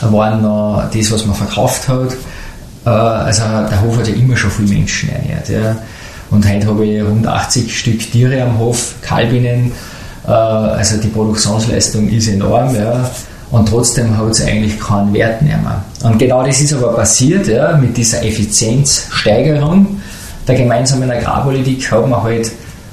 waren 0.00 0.42
noch 0.42 0.84
das, 0.94 1.12
was 1.12 1.26
man 1.26 1.34
verkauft 1.34 1.88
hat. 1.88 2.14
also 2.84 3.42
der 3.42 3.82
Hof 3.82 3.98
hat 3.98 4.08
ja 4.08 4.14
immer 4.14 4.36
schon 4.36 4.50
viele 4.50 4.68
Menschen 4.68 5.10
ernährt. 5.10 5.48
Ja. 5.48 5.76
Und 6.34 6.48
heute 6.48 6.66
habe 6.66 6.84
ich 6.84 7.02
rund 7.02 7.26
80 7.26 7.78
Stück 7.78 8.10
Tiere 8.10 8.42
am 8.42 8.58
Hof, 8.58 8.94
Kalbinnen. 9.00 9.72
also 10.24 10.98
die 10.98 11.08
Produktionsleistung 11.08 12.08
ist 12.08 12.28
enorm. 12.28 12.74
Ja 12.74 13.10
und 13.50 13.68
trotzdem 13.68 14.16
hat 14.16 14.30
es 14.30 14.44
eigentlich 14.44 14.80
keinen 14.80 15.14
Wert 15.14 15.40
mehr. 15.42 15.84
Und 16.02 16.18
genau 16.18 16.44
das 16.44 16.60
ist 16.60 16.72
aber 16.72 16.94
passiert 16.94 17.46
ja, 17.46 17.76
mit 17.76 17.96
dieser 17.96 18.24
Effizienzsteigerung 18.24 20.00
der 20.46 20.56
gemeinsamen 20.56 21.10
Agrarpolitik 21.10 21.90
hat 21.90 22.08
man 22.08 22.22
halt 22.22 22.50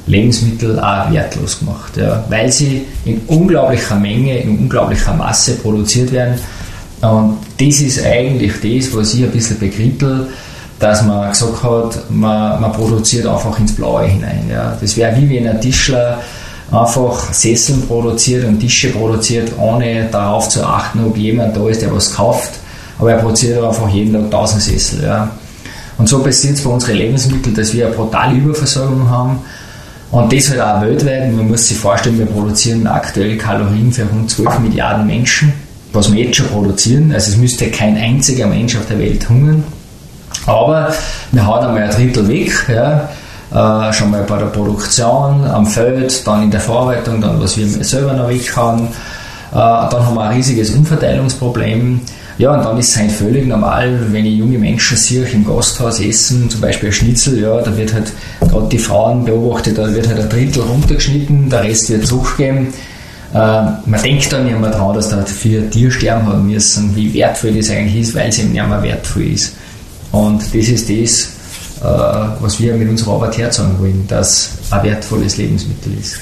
Lebensmittel 0.07 0.79
auch 0.79 1.12
wertlos 1.12 1.60
gemacht, 1.60 1.98
ja, 1.98 2.24
weil 2.29 2.51
sie 2.51 2.86
in 3.05 3.21
unglaublicher 3.27 3.95
Menge, 3.95 4.38
in 4.38 4.57
unglaublicher 4.60 5.13
Masse 5.13 5.55
produziert 5.55 6.12
werden. 6.12 6.36
Und 7.01 7.38
das 7.60 7.81
ist 7.81 8.05
eigentlich 8.05 8.53
das, 8.53 8.95
was 8.95 9.13
ich 9.13 9.24
ein 9.24 9.31
bisschen 9.31 9.60
bekrittel, 9.60 10.27
dass 10.81 11.03
man 11.03 11.29
gesagt 11.29 11.63
hat, 11.63 12.09
man, 12.09 12.59
man 12.59 12.71
produziert 12.71 13.27
einfach 13.27 13.57
ins 13.59 13.75
Blaue 13.75 14.03
hinein. 14.03 14.50
Ja. 14.50 14.75
Das 14.81 14.97
wäre 14.97 15.15
wie 15.15 15.29
wenn 15.29 15.47
ein 15.47 15.61
Tischler 15.61 16.19
einfach 16.71 17.31
Sessel 17.31 17.77
produziert 17.88 18.45
und 18.45 18.59
Tische 18.59 18.89
produziert, 18.89 19.51
ohne 19.59 20.07
darauf 20.11 20.50
zu 20.50 20.65
achten, 20.65 21.05
ob 21.05 21.15
jemand 21.15 21.55
da 21.55 21.69
ist, 21.69 21.83
der 21.83 21.93
was 21.93 22.11
kauft. 22.13 22.53
Aber 22.97 23.11
er 23.11 23.19
produziert 23.19 23.63
einfach 23.63 23.89
jeden 23.89 24.13
Tag 24.13 24.23
1000 24.23 24.61
Sessel. 24.61 25.03
Ja. 25.03 25.29
Und 26.00 26.09
so 26.09 26.23
passiert 26.23 26.55
es 26.55 26.63
bei 26.63 26.69
unseren 26.71 26.95
Lebensmitteln, 26.95 27.53
dass 27.53 27.73
wir 27.73 27.85
eine 27.85 27.95
brutale 27.95 28.35
Überversorgung 28.35 29.07
haben. 29.07 29.39
Und 30.09 30.33
das 30.33 30.50
halt 30.50 30.61
auch 30.61 30.81
weltweit. 30.81 31.32
Man 31.32 31.47
muss 31.47 31.67
sich 31.67 31.77
vorstellen, 31.77 32.17
wir 32.17 32.25
produzieren 32.25 32.88
aktuell 32.88 33.38
Kalorien 33.38 33.91
für 33.91 34.03
rund 34.03 34.32
12 34.32 34.60
Milliarden 34.60 35.06
Menschen, 35.06 35.53
was 35.93 36.12
wir 36.12 36.25
jetzt 36.25 36.38
schon 36.38 36.47
produzieren. 36.47 37.12
Also 37.13 37.32
es 37.32 37.38
müsste 37.38 37.69
kein 37.69 37.95
einziger 37.97 38.47
Mensch 38.47 38.75
auf 38.75 38.88
der 38.88 38.97
Welt 38.97 39.29
hungern. 39.29 39.63
Aber 40.45 40.93
wir 41.32 41.45
hauen 41.45 41.65
einmal 41.65 41.84
ein 41.84 41.91
Drittel 41.91 42.27
weg. 42.27 42.51
Ja. 42.67 43.10
Äh, 43.51 43.91
schon 43.91 44.12
mal 44.12 44.23
bei 44.23 44.38
der 44.38 44.45
Produktion 44.45 45.45
am 45.45 45.65
Feld, 45.65 46.25
dann 46.25 46.43
in 46.43 46.51
der 46.51 46.62
Verarbeitung, 46.62 47.19
dann 47.19 47.41
was 47.41 47.58
wir 47.58 47.67
selber 47.67 48.13
noch 48.13 48.30
weghauen. 48.30 48.88
Äh, 49.51 49.56
dann 49.56 50.06
haben 50.06 50.15
wir 50.15 50.23
ein 50.23 50.36
riesiges 50.36 50.71
Umverteilungsproblem. 50.71 51.99
Ja, 52.38 52.54
und 52.54 52.63
dann 52.63 52.77
ist 52.77 52.89
es 52.89 52.97
halt 52.97 53.12
völlig 53.12 53.45
normal, 53.45 53.99
wenn 54.12 54.25
ich 54.25 54.36
junge 54.38 54.58
Menschen 54.58 54.95
sehe, 54.97 55.25
im 55.25 55.45
Gasthaus 55.45 55.99
essen, 55.99 56.49
zum 56.49 56.62
Beispiel 56.62 56.89
ein 56.89 56.93
Schnitzel, 56.93 57.39
ja, 57.39 57.62
da 57.62 57.75
wird 57.75 57.93
halt, 57.93 58.12
gerade 58.39 58.69
die 58.69 58.80
Frauen 58.80 59.25
beobachtet, 59.25 59.77
da 59.77 59.93
wird 59.93 60.08
halt 60.08 60.21
ein 60.21 60.30
Drittel 60.30 60.63
runtergeschnitten, 60.63 61.49
der 61.49 61.63
Rest 61.63 61.89
wird 61.89 62.08
zurückgegeben. 62.08 62.67
Äh, 63.34 63.38
man 63.38 64.01
denkt 64.01 64.32
dann 64.32 64.45
nicht 64.45 64.60
mehr 64.60 64.71
dran, 64.71 64.95
dass 64.95 65.10
da 65.10 65.23
vier 65.23 65.69
Tiere 65.69 65.91
sterben 65.91 66.25
haben 66.25 66.47
müssen, 66.47 66.95
wie 66.95 67.13
wertvoll 67.13 67.51
das 67.51 67.69
eigentlich 67.69 68.01
ist, 68.01 68.15
weil 68.15 68.30
es 68.30 68.39
eben 68.39 68.54
nicht 68.54 68.67
mehr 68.67 68.82
wertvoll 68.82 69.23
ist. 69.23 69.54
Und 70.12 70.41
das 70.41 70.67
ist 70.67 70.89
das, 70.89 71.30
äh, 71.82 72.41
was 72.41 72.60
wir 72.60 72.74
mit 72.76 72.89
unserer 72.89 73.13
Arbeit 73.13 73.38
herzeigen 73.38 73.80
wollen, 73.80 74.06
dass 74.08 74.52
ein 74.69 74.84
wertvolles 74.84 75.38
Lebensmittel 75.38 75.97
ist. 76.00 76.19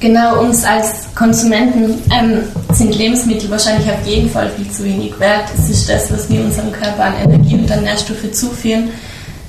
Genau, 0.00 0.40
uns 0.40 0.64
als 0.64 1.14
Konsumenten 1.14 2.02
ähm, 2.10 2.42
sind 2.72 2.96
Lebensmittel 2.96 3.48
wahrscheinlich 3.48 3.88
auf 3.88 4.04
jeden 4.04 4.28
Fall 4.28 4.50
viel 4.56 4.68
zu 4.68 4.84
wenig 4.84 5.18
wert. 5.20 5.44
Es 5.56 5.70
ist 5.70 5.88
das, 5.88 6.10
was 6.10 6.28
wir 6.28 6.40
unserem 6.40 6.72
Körper 6.72 7.04
an 7.04 7.14
Energie 7.22 7.54
und 7.54 7.70
an 7.70 7.84
Nährstoffe 7.84 8.32
zuführen, 8.32 8.88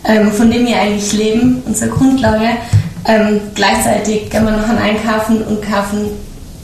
ähm, 0.06 0.32
von 0.32 0.52
dem 0.52 0.68
wir 0.68 0.80
eigentlich 0.80 1.12
leben, 1.14 1.64
unsere 1.66 1.90
Grundlage. 1.90 2.50
Ähm, 3.06 3.42
gleichzeitig 3.56 4.30
gehen 4.30 4.46
wir 4.46 4.52
noch 4.52 4.70
an 4.70 4.78
Einkaufen 4.78 5.42
und 5.42 5.64
kaufen 5.64 6.12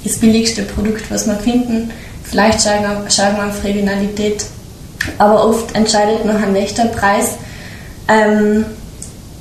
das 0.04 0.18
billigste 0.18 0.62
Produkt, 0.62 1.10
was 1.10 1.26
wir 1.26 1.36
finden. 1.38 1.90
Vielleicht 2.24 2.62
schauen 2.62 2.84
wir, 2.84 3.48
auf 3.48 3.64
Regionalität, 3.64 4.46
aber 5.18 5.46
oft 5.46 5.76
entscheidet 5.76 6.26
noch 6.26 6.42
ein 6.42 6.56
echter 6.56 6.86
Preis 6.86 7.36
ähm, 8.10 8.66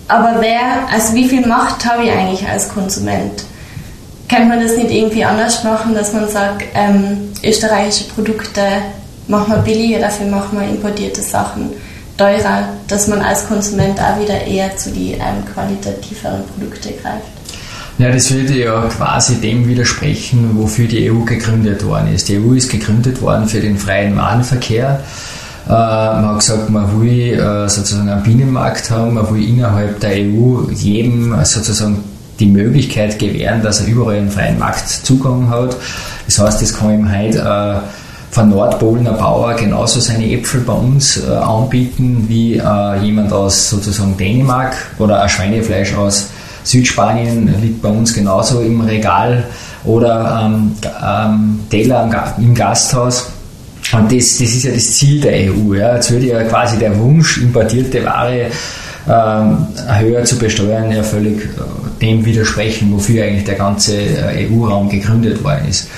aber 0.09 0.41
wer, 0.41 0.89
also 0.93 1.15
wie 1.15 1.29
viel 1.29 1.47
Macht 1.47 1.85
habe 1.85 2.05
ich 2.05 2.11
eigentlich 2.11 2.47
als 2.49 2.69
Konsument? 2.69 3.45
Kann 4.29 4.49
man 4.49 4.61
das 4.61 4.77
nicht 4.77 4.91
irgendwie 4.91 5.25
anders 5.25 5.65
machen, 5.65 5.95
dass 5.95 6.13
man 6.13 6.29
sagt, 6.29 6.65
ähm, 6.75 7.31
österreichische 7.43 8.05
Produkte 8.11 8.61
machen 9.27 9.55
wir 9.55 9.59
billiger, 9.59 10.01
dafür 10.01 10.27
machen 10.27 10.59
wir 10.61 10.69
importierte 10.69 11.23
Sachen 11.23 11.71
teurer, 12.19 12.69
dass 12.89 13.09
man 13.09 13.21
als 13.21 13.47
Konsument 13.47 13.99
auch 14.01 14.21
wieder 14.21 14.45
eher 14.47 14.77
zu 14.77 14.91
den 14.91 15.15
ähm, 15.15 15.45
qualitativeren 15.55 16.43
Produkten 16.47 16.91
greift? 17.03 17.39
Ja, 17.99 18.11
das 18.13 18.31
würde 18.31 18.59
ja 18.59 18.83
quasi 18.83 19.37
dem 19.37 19.67
widersprechen, 19.67 20.57
wofür 20.57 20.87
die 20.87 21.11
EU 21.11 21.21
gegründet 21.21 21.85
worden 21.85 22.15
ist. 22.15 22.29
Die 22.29 22.39
EU 22.39 22.53
ist 22.53 22.71
gegründet 22.71 23.21
worden 23.21 23.49
für 23.49 23.61
den 23.61 23.79
freien 23.79 24.17
Warenverkehr 24.17 25.03
äh, 25.69 25.71
man 25.71 26.27
hat 26.27 26.41
gesagt, 26.41 26.71
man 26.71 27.01
will 27.01 27.35
äh, 27.35 27.69
sozusagen 27.69 28.09
einen 28.09 28.23
Binnenmarkt 28.23 28.91
haben, 28.91 29.15
man 29.15 29.31
will 29.31 29.47
innerhalb 29.47 30.01
der 30.01 30.13
EU 30.13 30.71
jedem 30.73 31.35
sozusagen 31.45 32.03
die 32.41 32.47
Möglichkeit 32.47 33.19
gewähren, 33.19 33.63
dass 33.63 33.81
er 33.81 33.89
überall 33.89 34.17
einen 34.17 34.31
freien 34.31 34.59
Marktzugang 34.59 35.51
hat. 35.51 35.77
Das 36.27 36.39
heißt, 36.39 36.63
das 36.63 36.73
kann 36.73 36.95
ihm 36.95 37.13
heute 37.15 37.39
äh, 37.39 37.81
von 38.31 38.49
Nordpolen 38.49 39.07
ein 39.07 39.17
Bauer 39.17 39.55
genauso 39.55 40.01
seine 40.01 40.31
Äpfel 40.31 40.61
bei 40.61 40.73
uns 40.73 41.23
äh, 41.23 41.31
anbieten 41.31 42.25
wie 42.29 42.57
äh, 42.57 42.99
jemand 43.03 43.33
aus 43.33 43.71
sozusagen 43.71 44.17
Dänemark 44.17 44.75
oder 44.99 45.23
ein 45.23 45.29
Schweinefleisch 45.29 45.95
aus 45.95 46.29
Südspanien 46.65 47.61
liegt 47.61 47.83
bei 47.83 47.89
uns 47.89 48.13
genauso 48.13 48.61
im 48.61 48.83
Regal 48.83 49.45
oder 49.85 50.43
ähm, 50.43 50.73
ähm, 51.03 51.61
Teller 51.71 52.35
im 52.39 52.55
Gasthaus. 52.55 53.31
Und 53.93 54.13
das, 54.13 54.39
das 54.39 54.55
ist 54.55 54.65
ja 54.65 54.73
das 54.73 54.93
Ziel 54.93 55.21
der 55.21 55.53
EU. 55.53 55.75
Ja. 55.75 55.95
Jetzt 55.97 56.11
würde 56.11 56.27
ja 56.27 56.43
quasi 56.45 56.79
der 56.79 56.99
Wunsch, 56.99 57.39
importierte 57.39 58.05
Ware 58.05 58.51
ähm, 59.09 59.67
höher 60.01 60.25
zu 60.25 60.39
besteuern, 60.39 60.91
ja 60.91 61.03
völlig 61.03 61.45
äh, 61.45 62.01
dem 62.03 62.25
widersprechen, 62.25 62.93
wofür 62.93 63.25
eigentlich 63.25 63.45
der 63.45 63.55
ganze 63.55 63.97
äh, 63.97 64.49
EU-Raum 64.51 64.89
gegründet 64.89 65.43
worden 65.43 65.69
ist. 65.69 65.89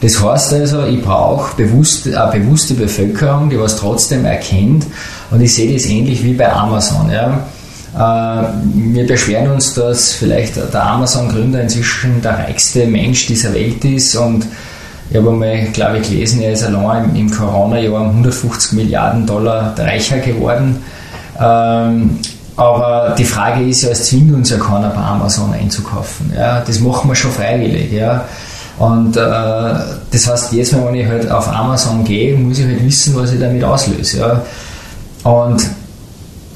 Das 0.00 0.22
heißt 0.22 0.52
also, 0.54 0.86
ich 0.86 1.02
brauche 1.02 1.56
bewusst, 1.56 2.06
eine 2.06 2.32
bewusste 2.32 2.74
Bevölkerung, 2.74 3.50
die 3.50 3.58
was 3.58 3.76
trotzdem 3.76 4.24
erkennt. 4.24 4.86
Und 5.30 5.40
ich 5.40 5.54
sehe 5.54 5.72
das 5.72 5.86
ähnlich 5.86 6.22
wie 6.24 6.34
bei 6.34 6.50
Amazon. 6.50 7.10
Ja. 7.10 7.46
Äh, 7.94 8.46
wir 8.92 9.06
beschweren 9.06 9.50
uns, 9.52 9.74
dass 9.74 10.12
vielleicht 10.12 10.56
der 10.56 10.82
Amazon-Gründer 10.82 11.62
inzwischen 11.62 12.22
der 12.22 12.38
reichste 12.38 12.86
Mensch 12.86 13.26
dieser 13.26 13.52
Welt 13.52 13.84
ist 13.84 14.16
und 14.16 14.46
ich 15.14 15.20
habe 15.20 15.30
einmal, 15.30 15.66
glaube 15.72 15.98
ich, 15.98 16.08
gelesen, 16.08 16.42
er 16.42 16.54
ist 16.54 16.64
allein 16.64 17.14
im, 17.14 17.30
Corona-Jahr 17.30 18.00
um 18.00 18.08
150 18.08 18.72
Milliarden 18.72 19.24
Dollar 19.24 19.72
reicher 19.78 20.18
geworden. 20.18 20.82
Ähm, 21.40 22.18
aber 22.56 23.14
die 23.16 23.24
Frage 23.24 23.62
ist 23.62 23.82
ja, 23.82 23.90
es 23.90 24.08
zwingt 24.08 24.34
uns 24.34 24.50
ja 24.50 24.58
keiner 24.58 24.88
bei 24.88 25.00
Amazon 25.00 25.54
einzukaufen. 25.54 26.32
Ja? 26.36 26.64
Das 26.66 26.80
machen 26.80 27.08
wir 27.08 27.14
schon 27.14 27.30
freiwillig. 27.30 27.92
Ja? 27.92 28.24
Und 28.76 29.16
äh, 29.16 29.20
das 29.20 30.28
heißt, 30.28 30.52
jetzt, 30.52 30.74
wenn 30.74 30.96
ich 30.96 31.06
halt 31.06 31.30
auf 31.30 31.46
Amazon 31.46 32.02
gehe, 32.02 32.36
muss 32.36 32.58
ich 32.58 32.66
halt 32.66 32.84
wissen, 32.84 33.14
was 33.14 33.32
ich 33.32 33.38
damit 33.38 33.62
auslöse. 33.62 34.18
Ja? 34.18 34.42
Und 35.30 35.64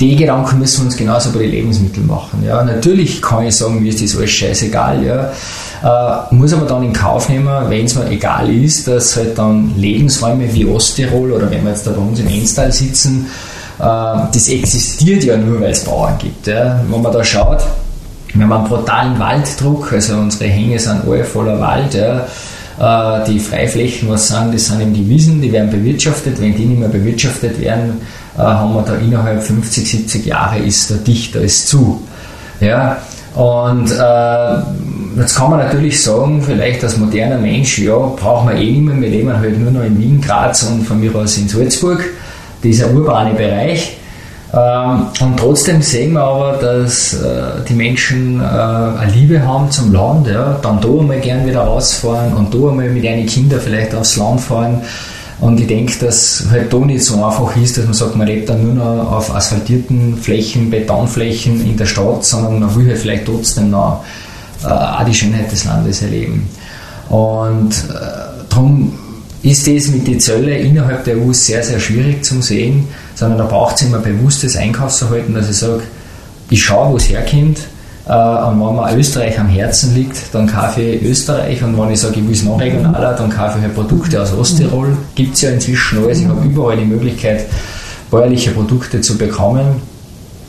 die 0.00 0.16
Gedanken 0.16 0.58
müssen 0.58 0.80
wir 0.80 0.86
uns 0.86 0.96
genauso 0.96 1.30
bei 1.30 1.40
den 1.40 1.50
Lebensmitteln 1.50 2.08
machen. 2.08 2.42
Ja. 2.44 2.62
Natürlich 2.64 3.22
kann 3.22 3.44
ich 3.44 3.56
sagen, 3.56 3.80
mir 3.80 3.88
ist 3.88 4.02
das 4.02 4.16
alles 4.16 4.30
scheißegal. 4.30 5.04
Ja. 5.04 5.30
Äh, 5.82 6.34
muss 6.34 6.52
aber 6.52 6.66
dann 6.66 6.82
in 6.82 6.92
Kauf 6.92 7.28
nehmen, 7.28 7.48
wenn 7.68 7.86
es 7.86 7.94
mir 7.94 8.08
egal 8.10 8.50
ist, 8.50 8.88
dass 8.88 9.16
halt 9.16 9.38
dann 9.38 9.74
Lebensräume 9.76 10.52
wie 10.52 10.66
Osttirol 10.66 11.32
oder 11.32 11.50
wenn 11.50 11.62
wir 11.64 11.70
jetzt 11.70 11.86
da 11.86 11.92
bei 11.92 12.00
uns 12.00 12.18
im 12.18 12.26
Enstal 12.26 12.72
sitzen, 12.72 13.26
äh, 13.78 13.82
das 13.82 14.48
existiert 14.48 15.22
ja 15.24 15.36
nur, 15.36 15.60
weil 15.60 15.70
es 15.70 15.84
Bauern 15.84 16.18
gibt. 16.18 16.46
Ja. 16.48 16.80
Wenn 16.88 17.00
man 17.00 17.12
da 17.12 17.22
schaut, 17.22 17.62
wir 18.34 18.44
haben 18.44 18.52
einen 18.52 18.64
brutalen 18.64 19.18
Walddruck, 19.18 19.92
also 19.92 20.16
unsere 20.16 20.50
Hänge 20.50 20.78
sind 20.78 21.02
alle 21.06 21.24
voller 21.24 21.60
Wald. 21.60 21.94
Ja. 21.94 22.26
Äh, 22.78 23.24
die 23.26 23.38
Freiflächen, 23.38 24.08
was 24.08 24.28
sind, 24.28 24.54
das 24.54 24.66
sind 24.66 24.80
eben 24.80 24.94
die 24.94 25.08
Wiesen, 25.08 25.40
die 25.40 25.52
werden 25.52 25.70
bewirtschaftet. 25.70 26.40
Wenn 26.40 26.56
die 26.56 26.64
nicht 26.64 26.80
mehr 26.80 26.88
bewirtschaftet 26.88 27.60
werden, 27.60 28.00
äh, 28.36 28.40
haben 28.40 28.74
wir 28.74 28.82
da 28.82 28.94
innerhalb 28.94 29.42
50, 29.42 29.88
70 29.88 30.26
Jahre 30.26 30.58
ist 30.58 30.90
der 30.90 30.98
Dichter 30.98 31.40
ist 31.40 31.68
zu. 31.68 32.02
Ja, 32.60 32.98
und 33.38 33.92
äh, 33.92 35.20
jetzt 35.20 35.36
kann 35.36 35.50
man 35.50 35.60
natürlich 35.60 36.02
sagen, 36.02 36.42
vielleicht 36.42 36.82
als 36.82 36.96
moderner 36.96 37.38
Mensch, 37.38 37.78
ja, 37.78 37.96
brauchen 37.96 38.48
wir 38.48 38.56
eh 38.56 38.72
nicht 38.72 39.00
wir 39.00 39.08
leben 39.08 39.32
halt 39.32 39.60
nur 39.60 39.70
noch 39.70 39.84
in 39.84 39.96
Wien, 39.96 40.20
Graz 40.20 40.64
und 40.64 40.82
von 40.82 40.98
mir 40.98 41.14
aus 41.14 41.38
in 41.38 41.48
Salzburg, 41.48 42.04
dieser 42.64 42.90
urbane 42.90 43.34
Bereich. 43.34 43.96
Ähm, 44.52 45.06
und 45.20 45.36
trotzdem 45.38 45.82
sehen 45.82 46.14
wir 46.14 46.22
aber, 46.24 46.54
dass 46.54 47.14
äh, 47.14 47.62
die 47.68 47.74
Menschen 47.74 48.40
äh, 48.40 48.44
eine 48.44 49.12
Liebe 49.14 49.46
haben 49.46 49.70
zum 49.70 49.92
Land, 49.92 50.26
ja, 50.26 50.58
dann 50.60 50.80
da 50.80 50.88
einmal 50.88 51.20
gern 51.20 51.46
wieder 51.46 51.60
rausfahren 51.60 52.32
und 52.32 52.52
da 52.52 52.70
einmal 52.70 52.88
mit 52.88 53.04
ihren 53.04 53.24
Kindern 53.26 53.60
vielleicht 53.60 53.94
aufs 53.94 54.16
Land 54.16 54.40
fahren. 54.40 54.82
Und 55.40 55.60
ich 55.60 55.68
denke, 55.68 55.92
dass 56.04 56.46
halt 56.50 56.72
da 56.72 56.78
nicht 56.78 57.04
so 57.04 57.22
einfach 57.22 57.56
ist, 57.56 57.78
dass 57.78 57.84
man 57.84 57.94
sagt, 57.94 58.16
man 58.16 58.26
lebt 58.26 58.48
dann 58.48 58.62
nur 58.62 58.74
noch 58.74 59.12
auf 59.12 59.34
asphaltierten 59.34 60.16
Flächen, 60.16 60.68
Betonflächen 60.68 61.64
in 61.64 61.76
der 61.76 61.86
Stadt, 61.86 62.24
sondern 62.24 62.58
man 62.58 62.74
will 62.74 62.88
halt 62.88 62.98
vielleicht 62.98 63.26
trotzdem 63.26 63.70
noch 63.70 64.04
äh, 64.64 64.66
auch 64.66 65.04
die 65.04 65.14
Schönheit 65.14 65.52
des 65.52 65.64
Landes 65.64 66.02
erleben. 66.02 66.48
Und 67.08 67.70
äh, 67.70 68.44
darum 68.48 68.98
ist 69.42 69.66
das 69.68 69.88
mit 69.88 70.08
den 70.08 70.18
Zöllen 70.18 70.48
innerhalb 70.48 71.04
der 71.04 71.16
EU 71.16 71.32
sehr, 71.32 71.62
sehr 71.62 71.78
schwierig 71.78 72.24
zu 72.24 72.42
sehen, 72.42 72.88
sondern 73.14 73.38
da 73.38 73.44
braucht 73.44 73.76
es 73.76 73.82
immer 73.82 73.98
bewusstes 73.98 74.56
Einkaufsverhalten, 74.56 75.34
dass 75.34 75.48
ich 75.48 75.56
sage, 75.56 75.82
ich 76.50 76.64
schaue, 76.64 76.92
wo 76.92 76.96
es 76.96 77.08
herkommt, 77.08 77.58
und 78.08 78.60
wenn 78.60 78.76
mir 78.76 78.96
Österreich 78.96 79.38
am 79.38 79.48
Herzen 79.48 79.94
liegt, 79.94 80.34
dann 80.34 80.46
kaufe 80.46 80.80
ich 80.80 81.02
Österreich 81.02 81.62
und 81.62 81.78
wenn 81.78 81.90
ich 81.90 82.00
sage, 82.00 82.20
ich 82.20 82.24
will 82.24 82.32
es 82.32 82.42
noch 82.42 82.58
regionaler, 82.58 83.12
dann 83.12 83.28
kaufe 83.28 83.58
ich 83.58 83.64
halt 83.64 83.74
Produkte 83.74 84.22
aus 84.22 84.32
Osttirol. 84.32 84.96
Gibt 85.14 85.34
es 85.34 85.42
ja 85.42 85.50
inzwischen 85.50 86.02
alles, 86.02 86.20
ich 86.20 86.26
habe 86.26 86.42
überall 86.42 86.78
die 86.78 86.86
Möglichkeit, 86.86 87.44
bäuerliche 88.10 88.52
Produkte 88.52 89.02
zu 89.02 89.18
bekommen. 89.18 89.82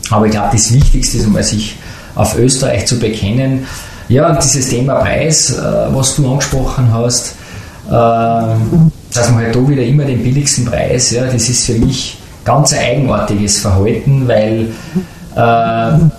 Aber 0.10 0.26
ich 0.26 0.32
glaube, 0.32 0.50
das 0.54 0.74
Wichtigste 0.74 1.18
ist, 1.18 1.28
um 1.28 1.42
sich 1.44 1.76
auf 2.16 2.38
Österreich 2.38 2.86
zu 2.86 2.98
bekennen. 2.98 3.66
Ja, 4.08 4.36
dieses 4.36 4.70
Thema 4.70 4.96
Preis, 4.96 5.52
äh, 5.52 5.62
was 5.94 6.16
du 6.16 6.32
angesprochen 6.32 6.92
hast, 6.94 7.36
ähm, 7.92 8.92
dass 9.14 9.30
man 9.30 9.44
halt 9.44 9.56
da 9.56 9.68
wieder 9.68 9.84
immer 9.84 10.06
den 10.06 10.24
billigsten 10.24 10.66
Preis, 10.66 11.12
ja, 11.12 11.26
das 11.26 11.50
ist 11.50 11.66
für 11.66 11.74
mich 11.74 12.18
ganz 12.46 12.74
ein 12.74 12.80
eigenartiges 12.80 13.60
Verhalten, 13.60 14.28
weil 14.28 14.70
äh, 15.36 16.10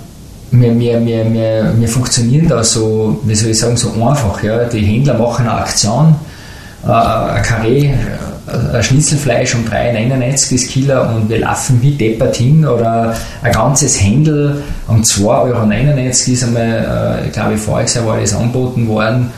wir, 0.51 0.79
wir, 0.79 1.07
wir, 1.07 1.33
wir, 1.33 1.75
wir 1.77 1.89
funktionieren 1.89 2.49
da 2.49 2.63
so, 2.65 3.21
wie 3.25 3.35
soll 3.35 3.51
ich 3.51 3.59
sagen, 3.59 3.77
so 3.77 3.93
einfach. 3.93 4.43
Ja. 4.43 4.65
Die 4.65 4.81
Händler 4.81 5.15
machen 5.15 5.47
eine 5.47 5.59
Aktion, 5.59 6.15
äh, 6.85 6.91
ein 6.91 7.43
Karree, 7.43 7.87
äh, 8.47 8.77
ein 8.77 8.83
Schnitzelfleisch 8.83 9.55
um 9.55 9.65
3,99 9.65 10.53
das 10.53 10.67
Kilo 10.67 11.03
und 11.03 11.29
wir 11.29 11.39
laufen 11.39 11.81
wie 11.83 11.93
deppert 11.93 12.37
hin 12.37 12.67
oder 12.67 13.15
ein 13.43 13.53
ganzes 13.53 14.01
Händel 14.01 14.63
um 14.89 15.03
2,99 15.03 15.25
Euro 15.27 16.33
ist 16.33 16.45
einmal, 16.45 17.21
äh, 17.23 17.27
ich 17.27 17.33
glaube, 17.33 17.57
voriges 17.57 17.95
Jahr 17.95 18.07
war 18.07 18.21
das 18.21 18.35
angeboten 18.35 18.89
worden. 18.89 19.31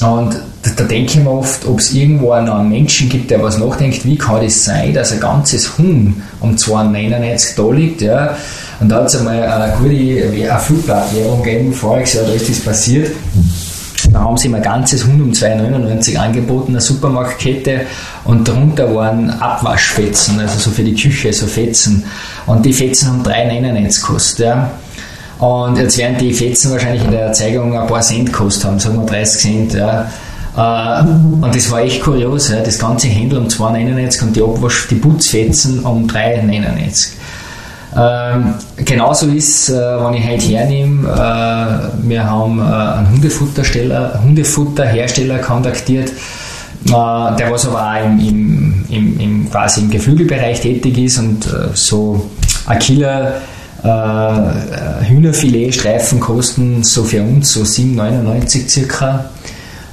Und 0.00 0.34
da, 0.62 0.70
da 0.76 0.84
denke 0.84 1.12
ich 1.12 1.24
mir 1.24 1.30
oft, 1.30 1.66
ob 1.66 1.78
es 1.78 1.92
irgendwo 1.92 2.38
noch 2.40 2.58
einen 2.58 2.68
Menschen 2.68 3.08
gibt, 3.08 3.30
der 3.30 3.42
was 3.42 3.58
nachdenkt, 3.58 4.04
wie 4.04 4.16
kann 4.16 4.42
das 4.42 4.64
sein, 4.64 4.92
dass 4.92 5.12
ein 5.12 5.20
ganzes 5.20 5.78
Huhn 5.78 6.22
um 6.40 6.54
2,99 6.56 7.56
da 7.56 7.74
liegt. 7.74 8.02
Ja. 8.02 8.36
Und 8.80 8.88
da 8.88 8.96
hat 8.96 9.06
es 9.06 9.16
einmal 9.16 9.42
eine 9.42 9.72
gute 9.74 9.90
eine 9.90 11.42
gegeben, 11.42 11.72
voriges 11.72 12.14
Jahr, 12.14 12.24
da 12.24 12.32
ist 12.32 12.48
das 12.48 12.60
passiert. 12.60 13.10
Da 14.12 14.20
haben 14.20 14.36
sie 14.36 14.48
ihm 14.48 14.54
ein 14.54 14.62
ganzes 14.62 15.06
Huhn 15.06 15.20
um 15.20 15.32
2,99 15.32 16.16
angeboten, 16.16 16.72
eine 16.72 16.80
Supermarktkette, 16.80 17.82
und 18.24 18.46
darunter 18.46 18.94
waren 18.94 19.30
Abwaschfetzen, 19.30 20.38
also 20.38 20.58
so 20.58 20.70
für 20.70 20.84
die 20.84 20.94
Küche, 20.94 21.32
so 21.32 21.46
Fetzen. 21.46 22.04
Und 22.46 22.64
die 22.64 22.72
Fetzen 22.72 23.08
haben 23.08 23.22
3,99 23.22 24.00
gekostet. 24.00 24.46
Ja. 24.46 24.70
Und 25.38 25.78
jetzt 25.78 25.98
werden 25.98 26.16
die 26.18 26.32
Fetzen 26.32 26.70
wahrscheinlich 26.70 27.04
in 27.04 27.10
der 27.10 27.22
Erzeugung 27.22 27.76
ein 27.76 27.86
paar 27.86 28.02
Cent 28.02 28.26
gekostet 28.26 28.64
haben, 28.66 28.78
sagen 28.78 28.98
wir 28.98 29.06
30 29.06 29.40
Cent. 29.40 29.74
Ja. 29.74 30.10
Äh, 30.56 31.00
und 31.04 31.54
das 31.54 31.70
war 31.70 31.80
echt 31.80 32.02
kurios, 32.02 32.50
ja. 32.50 32.60
das 32.60 32.78
ganze 32.78 33.08
Händel 33.08 33.38
um 33.38 33.48
2,99 33.48 34.22
und 34.22 34.36
die 34.36 34.42
Abwasch, 34.42 34.86
die 34.88 34.96
Putzfetzen 34.96 35.80
um 35.80 36.06
3,99. 36.06 37.08
Ähm, 37.96 38.54
genauso 38.84 39.26
ist, 39.28 39.68
äh, 39.68 39.74
wenn 39.74 40.14
ich 40.14 40.26
heute 40.26 40.46
hernehme, 40.46 41.08
äh, 41.08 42.08
wir 42.08 42.28
haben 42.28 42.58
äh, 42.58 42.62
einen 42.62 43.10
Hundefuttersteller, 43.12 44.20
Hundefutterhersteller 44.22 45.38
kontaktiert, 45.38 46.08
äh, 46.08 46.90
der 46.90 47.50
was 47.50 47.66
aber 47.68 47.82
auch 47.82 48.04
im, 48.04 48.18
im, 48.18 48.84
im, 48.88 49.20
im, 49.20 49.50
quasi 49.50 49.82
im 49.82 49.90
Geflügelbereich 49.90 50.60
tätig 50.60 50.98
ist 50.98 51.18
und 51.18 51.46
äh, 51.46 51.68
so 51.74 52.28
ein 52.66 52.78
Kilo 52.80 53.08
äh, 53.84 55.04
Hühnerfiletstreifen 55.06 56.18
kosten 56.18 56.82
so 56.82 57.04
für 57.04 57.22
uns 57.22 57.52
so 57.52 57.60
7,99 57.60 58.68
circa. 58.68 59.26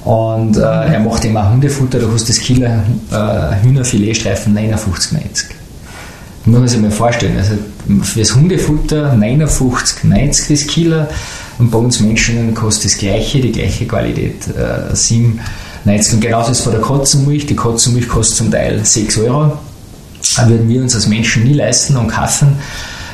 Und 0.04 0.56
er 0.56 0.98
macht 0.98 1.24
immer 1.24 1.48
Hundefutter, 1.48 2.00
da 2.00 2.06
kostet 2.06 2.30
das 2.30 2.38
Kilo 2.40 2.66
Hühnerfiletstreifen 3.62 4.52
59,90 4.58 5.61
muss 6.44 6.58
man 6.58 6.68
sich 6.68 6.80
mal 6.80 6.90
vorstellen. 6.90 7.36
Also 7.38 7.54
fürs 8.02 8.34
Hundefutter 8.34 9.14
59, 9.14 10.04
90 10.04 10.48
das 10.48 10.66
Kilo 10.66 11.06
und 11.58 11.70
bei 11.70 11.78
uns 11.78 12.00
Menschen 12.00 12.54
kostet 12.54 12.92
das 12.92 12.98
gleiche, 12.98 13.40
die 13.40 13.52
gleiche 13.52 13.86
Qualität, 13.86 14.48
äh, 14.48 14.94
7, 14.94 15.40
90. 15.84 16.14
Und 16.14 16.20
genauso 16.20 16.52
ist 16.52 16.60
es 16.60 16.64
bei 16.64 16.72
der 16.72 16.80
Katzenmilch. 16.80 17.46
Die 17.46 17.56
Katzenmilch 17.56 18.08
kostet 18.08 18.36
zum 18.36 18.50
Teil 18.50 18.84
6 18.84 19.18
Euro. 19.18 19.58
Das 20.18 20.48
würden 20.48 20.68
wir 20.68 20.82
uns 20.82 20.94
als 20.94 21.06
Menschen 21.06 21.44
nie 21.44 21.54
leisten 21.54 21.96
und 21.96 22.08
kaufen. 22.08 22.56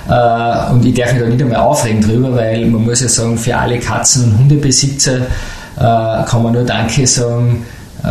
Äh, 0.08 0.72
und 0.72 0.84
ich 0.84 0.94
darf 0.94 1.12
mich 1.12 1.22
da 1.22 1.28
nicht 1.28 1.42
einmal 1.42 1.58
aufregen 1.58 2.00
drüber, 2.00 2.34
weil 2.34 2.66
man 2.66 2.84
muss 2.84 3.00
ja 3.00 3.08
sagen, 3.08 3.36
für 3.36 3.56
alle 3.56 3.78
Katzen- 3.78 4.24
und 4.24 4.38
Hundebesitzer 4.38 5.18
äh, 5.18 6.24
kann 6.24 6.42
man 6.42 6.52
nur 6.52 6.64
Danke 6.64 7.06
sagen, 7.06 7.64
äh, 8.02 8.06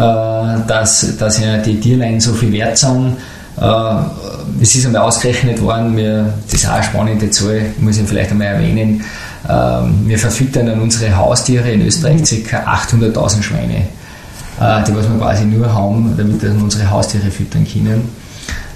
dass, 0.67 1.17
dass 1.17 1.39
ja 1.39 1.58
die 1.58 1.80
Tierlein 1.80 2.19
so 2.19 2.34
viel 2.34 2.51
wert 2.51 2.77
sind 2.77 3.15
es 3.59 4.75
ist 4.75 4.85
einmal 4.85 5.01
ausgerechnet 5.01 5.61
worden, 5.61 5.97
wir, 5.97 6.33
das 6.45 6.61
ist 6.61 6.67
auch 6.67 6.73
eine 6.73 6.83
spannende 6.83 7.29
Zahl, 7.31 7.61
muss 7.79 7.97
ich 7.97 8.07
vielleicht 8.07 8.31
einmal 8.31 8.47
erwähnen. 8.47 9.03
Ähm, 9.49 10.07
wir 10.07 10.19
verfüttern 10.19 10.69
an 10.69 10.81
unsere 10.81 11.15
Haustiere 11.15 11.71
in 11.71 11.85
Österreich 11.85 12.21
ca. 12.47 12.57
800.000 12.57 13.41
Schweine, 13.41 13.75
äh, 14.59 14.83
die 14.83 14.95
was 14.95 15.09
wir 15.09 15.17
quasi 15.17 15.45
nur 15.45 15.73
haben, 15.73 16.13
damit 16.17 16.41
wir 16.41 16.51
unsere 16.51 16.89
Haustiere 16.89 17.31
füttern 17.31 17.65
können. 17.71 18.09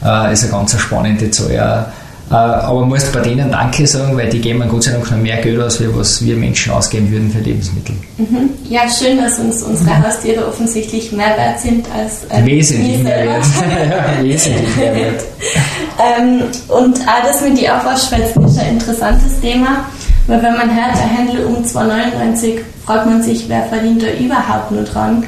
Das 0.01 0.33
ist 0.33 0.45
eine 0.45 0.53
ganz 0.53 0.79
spannende 0.79 1.29
Zahl. 1.29 1.85
Äh, 2.31 2.35
aber 2.35 2.79
man 2.81 2.89
muss 2.89 3.11
bei 3.11 3.19
denen 3.19 3.51
Danke 3.51 3.85
sagen, 3.85 4.15
weil 4.15 4.29
die 4.29 4.39
geben 4.39 4.63
Gott 4.69 4.83
sei 4.83 4.91
Dank 4.91 5.11
noch 5.11 5.17
mehr 5.17 5.37
Geld 5.41 5.59
aus, 5.59 5.81
was 5.93 6.23
wir 6.23 6.37
Menschen 6.37 6.71
ausgeben 6.71 7.11
würden 7.11 7.29
für 7.29 7.39
Lebensmittel. 7.39 7.93
Mhm. 8.17 8.49
Ja, 8.69 8.83
schön, 8.89 9.17
dass 9.17 9.37
uns 9.37 9.61
unsere 9.63 10.01
Haustiere 10.01 10.47
offensichtlich 10.47 11.11
mehr 11.11 11.35
wert 11.35 11.59
sind 11.59 11.85
als 11.93 12.23
äh, 12.29 12.45
Wesentlich 12.45 13.03
mehr 13.03 13.25
wert. 13.25 13.43
ja, 14.17 14.23
wesentlich 14.23 14.75
mehr 14.77 14.95
wert. 14.95 15.23
ähm, 16.19 16.43
und 16.69 16.99
auch 17.01 17.23
das 17.25 17.41
mit 17.41 17.59
den 17.59 17.69
Aufwaschschwänzen 17.69 18.45
ist 18.45 18.59
ein 18.59 18.69
interessantes 18.75 19.41
Thema, 19.41 19.85
weil 20.27 20.41
wenn 20.41 20.53
man 20.53 20.73
hört, 20.73 20.95
der 20.95 21.07
Händler 21.07 21.45
um 21.47 21.65
2,99 21.65 22.59
fragt 22.85 23.07
man 23.07 23.21
sich, 23.21 23.49
wer 23.49 23.63
verdient 23.63 24.03
da 24.03 24.07
überhaupt 24.07 24.71
nur 24.71 24.83
dran? 24.83 25.25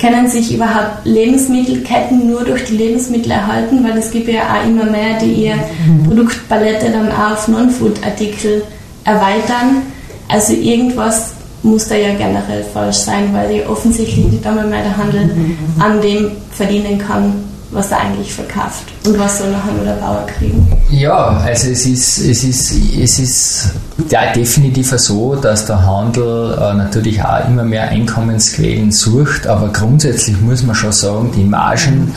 Können 0.00 0.28
sich 0.28 0.54
überhaupt 0.54 1.04
Lebensmittelketten 1.04 2.30
nur 2.30 2.44
durch 2.44 2.64
die 2.64 2.76
Lebensmittel 2.76 3.32
erhalten, 3.32 3.84
weil 3.84 3.98
es 3.98 4.10
gibt 4.10 4.28
ja 4.28 4.42
auch 4.42 4.66
immer 4.66 4.84
mehr, 4.84 5.18
die 5.20 5.32
ihre 5.32 5.58
Produktpalette 6.06 6.90
dann 6.90 7.12
auch 7.12 7.32
auf 7.32 7.48
Non-Food-Artikel 7.48 8.62
erweitern. 9.04 9.82
Also 10.28 10.54
irgendwas 10.54 11.32
muss 11.62 11.88
da 11.88 11.96
ja 11.96 12.14
generell 12.14 12.64
falsch 12.72 12.96
sein, 12.96 13.28
weil 13.32 13.54
ja 13.54 13.68
offensichtlich 13.68 14.24
nicht 14.24 14.46
einmal 14.46 14.66
mehr 14.66 14.82
der 14.82 14.96
Handel 14.96 15.30
an 15.78 16.00
dem 16.00 16.30
verdienen 16.52 16.98
kann, 16.98 17.49
was 17.72 17.90
er 17.90 18.00
eigentlich 18.00 18.34
verkauft 18.34 18.84
und 19.06 19.18
was 19.18 19.38
soll 19.38 19.50
nachher 19.50 19.72
nur 19.72 19.84
der 19.84 19.94
Bauer 19.94 20.26
kriegen. 20.26 20.66
Ja, 20.90 21.38
also 21.38 21.68
es 21.68 21.86
ist, 21.86 22.18
es 22.18 22.42
ist, 22.42 22.72
es 22.72 23.18
ist 23.18 23.70
ja, 24.08 24.32
definitiv 24.32 24.90
so, 24.98 25.36
dass 25.36 25.66
der 25.66 25.86
Handel 25.86 26.58
äh, 26.60 26.74
natürlich 26.74 27.22
auch 27.22 27.46
immer 27.46 27.62
mehr 27.62 27.88
Einkommensquellen 27.88 28.90
sucht, 28.90 29.46
aber 29.46 29.68
grundsätzlich 29.68 30.40
muss 30.40 30.64
man 30.64 30.74
schon 30.74 30.92
sagen, 30.92 31.30
die 31.36 31.44
Margen, 31.44 32.12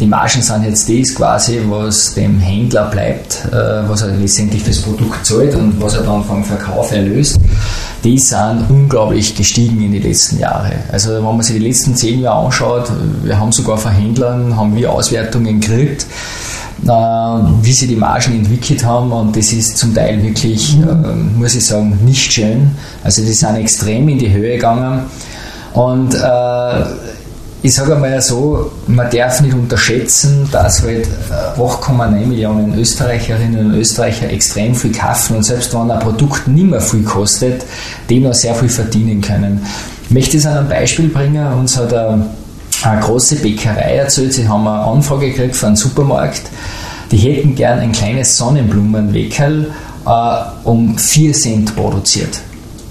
die 0.00 0.06
Margen 0.06 0.42
sind 0.42 0.64
jetzt 0.64 0.88
das 0.88 1.14
quasi, 1.14 1.60
was 1.68 2.14
dem 2.14 2.38
Händler 2.38 2.84
bleibt, 2.90 3.46
äh, 3.50 3.88
was 3.88 4.02
er 4.02 4.12
letztendlich 4.12 4.62
fürs 4.62 4.78
Produkt 4.78 5.26
zahlt 5.26 5.54
und 5.54 5.80
was 5.82 5.94
er 5.94 6.02
dann 6.02 6.22
vom 6.24 6.44
Verkauf 6.44 6.92
erlöst. 6.92 7.38
Die 8.04 8.18
sind 8.18 8.66
unglaublich 8.68 9.34
gestiegen 9.34 9.82
in 9.82 9.92
den 9.92 10.02
letzten 10.02 10.38
Jahren. 10.38 10.72
Also 10.92 11.14
wenn 11.14 11.22
man 11.22 11.40
sich 11.40 11.56
die 11.56 11.66
letzten 11.66 11.96
zehn 11.96 12.20
Jahre 12.20 12.44
anschaut, 12.44 12.92
wir 13.22 13.40
haben 13.40 13.50
sogar 13.50 13.78
von 13.78 13.92
Händlern, 13.92 14.54
haben 14.54 14.76
wir 14.76 14.83
Auswertungen 14.86 15.60
gekriegt, 15.60 16.06
äh, 16.84 16.88
wie 16.88 17.72
sie 17.72 17.86
die 17.86 17.96
Margen 17.96 18.38
entwickelt 18.38 18.84
haben 18.84 19.12
und 19.12 19.36
das 19.36 19.52
ist 19.52 19.76
zum 19.78 19.94
Teil 19.94 20.22
wirklich, 20.22 20.76
mhm. 20.76 21.38
muss 21.38 21.54
ich 21.54 21.66
sagen, 21.66 21.98
nicht 22.04 22.32
schön. 22.32 22.70
Also 23.02 23.22
die 23.22 23.32
sind 23.32 23.56
extrem 23.56 24.08
in 24.08 24.18
die 24.18 24.32
Höhe 24.32 24.56
gegangen 24.56 25.02
und 25.72 26.14
äh, 26.14 26.84
ich 27.64 27.74
sage 27.74 27.94
einmal 27.94 28.20
so, 28.20 28.70
man 28.86 29.08
darf 29.10 29.40
nicht 29.40 29.54
unterschätzen, 29.54 30.46
dass 30.52 30.82
halt 30.82 31.08
8,9 31.56 32.14
äh, 32.14 32.26
Millionen 32.26 32.78
Österreicherinnen 32.78 33.72
und 33.72 33.74
Österreicher 33.76 34.28
extrem 34.28 34.74
viel 34.74 34.92
kaufen 34.92 35.36
und 35.36 35.44
selbst 35.44 35.72
wenn 35.72 35.90
ein 35.90 35.98
Produkt 35.98 36.46
nicht 36.46 36.66
mehr 36.66 36.82
viel 36.82 37.04
kostet, 37.04 37.64
die 38.10 38.20
noch 38.20 38.34
sehr 38.34 38.54
viel 38.54 38.68
verdienen 38.68 39.22
können. 39.22 39.64
Ich 40.04 40.10
möchte 40.10 40.36
es 40.36 40.44
an 40.44 40.58
einem 40.58 40.68
Beispiel 40.68 41.08
bringen. 41.08 41.50
Uns 41.54 41.78
hat 41.78 41.94
eine, 41.94 42.26
eine 42.82 43.00
große 43.00 43.36
Bäckerei 43.36 43.96
erzählt, 43.96 44.32
sie 44.32 44.48
haben 44.48 44.66
eine 44.66 44.82
Anfrage 44.82 45.30
gekriegt 45.30 45.56
von 45.56 45.68
einem 45.68 45.76
Supermarkt, 45.76 46.42
die 47.10 47.16
hätten 47.16 47.54
gern 47.54 47.78
ein 47.78 47.92
kleines 47.92 48.36
Sonnenblumenweckerl 48.36 49.72
äh, 50.06 50.44
um 50.64 50.98
4 50.98 51.32
Cent 51.32 51.76
produziert. 51.76 52.40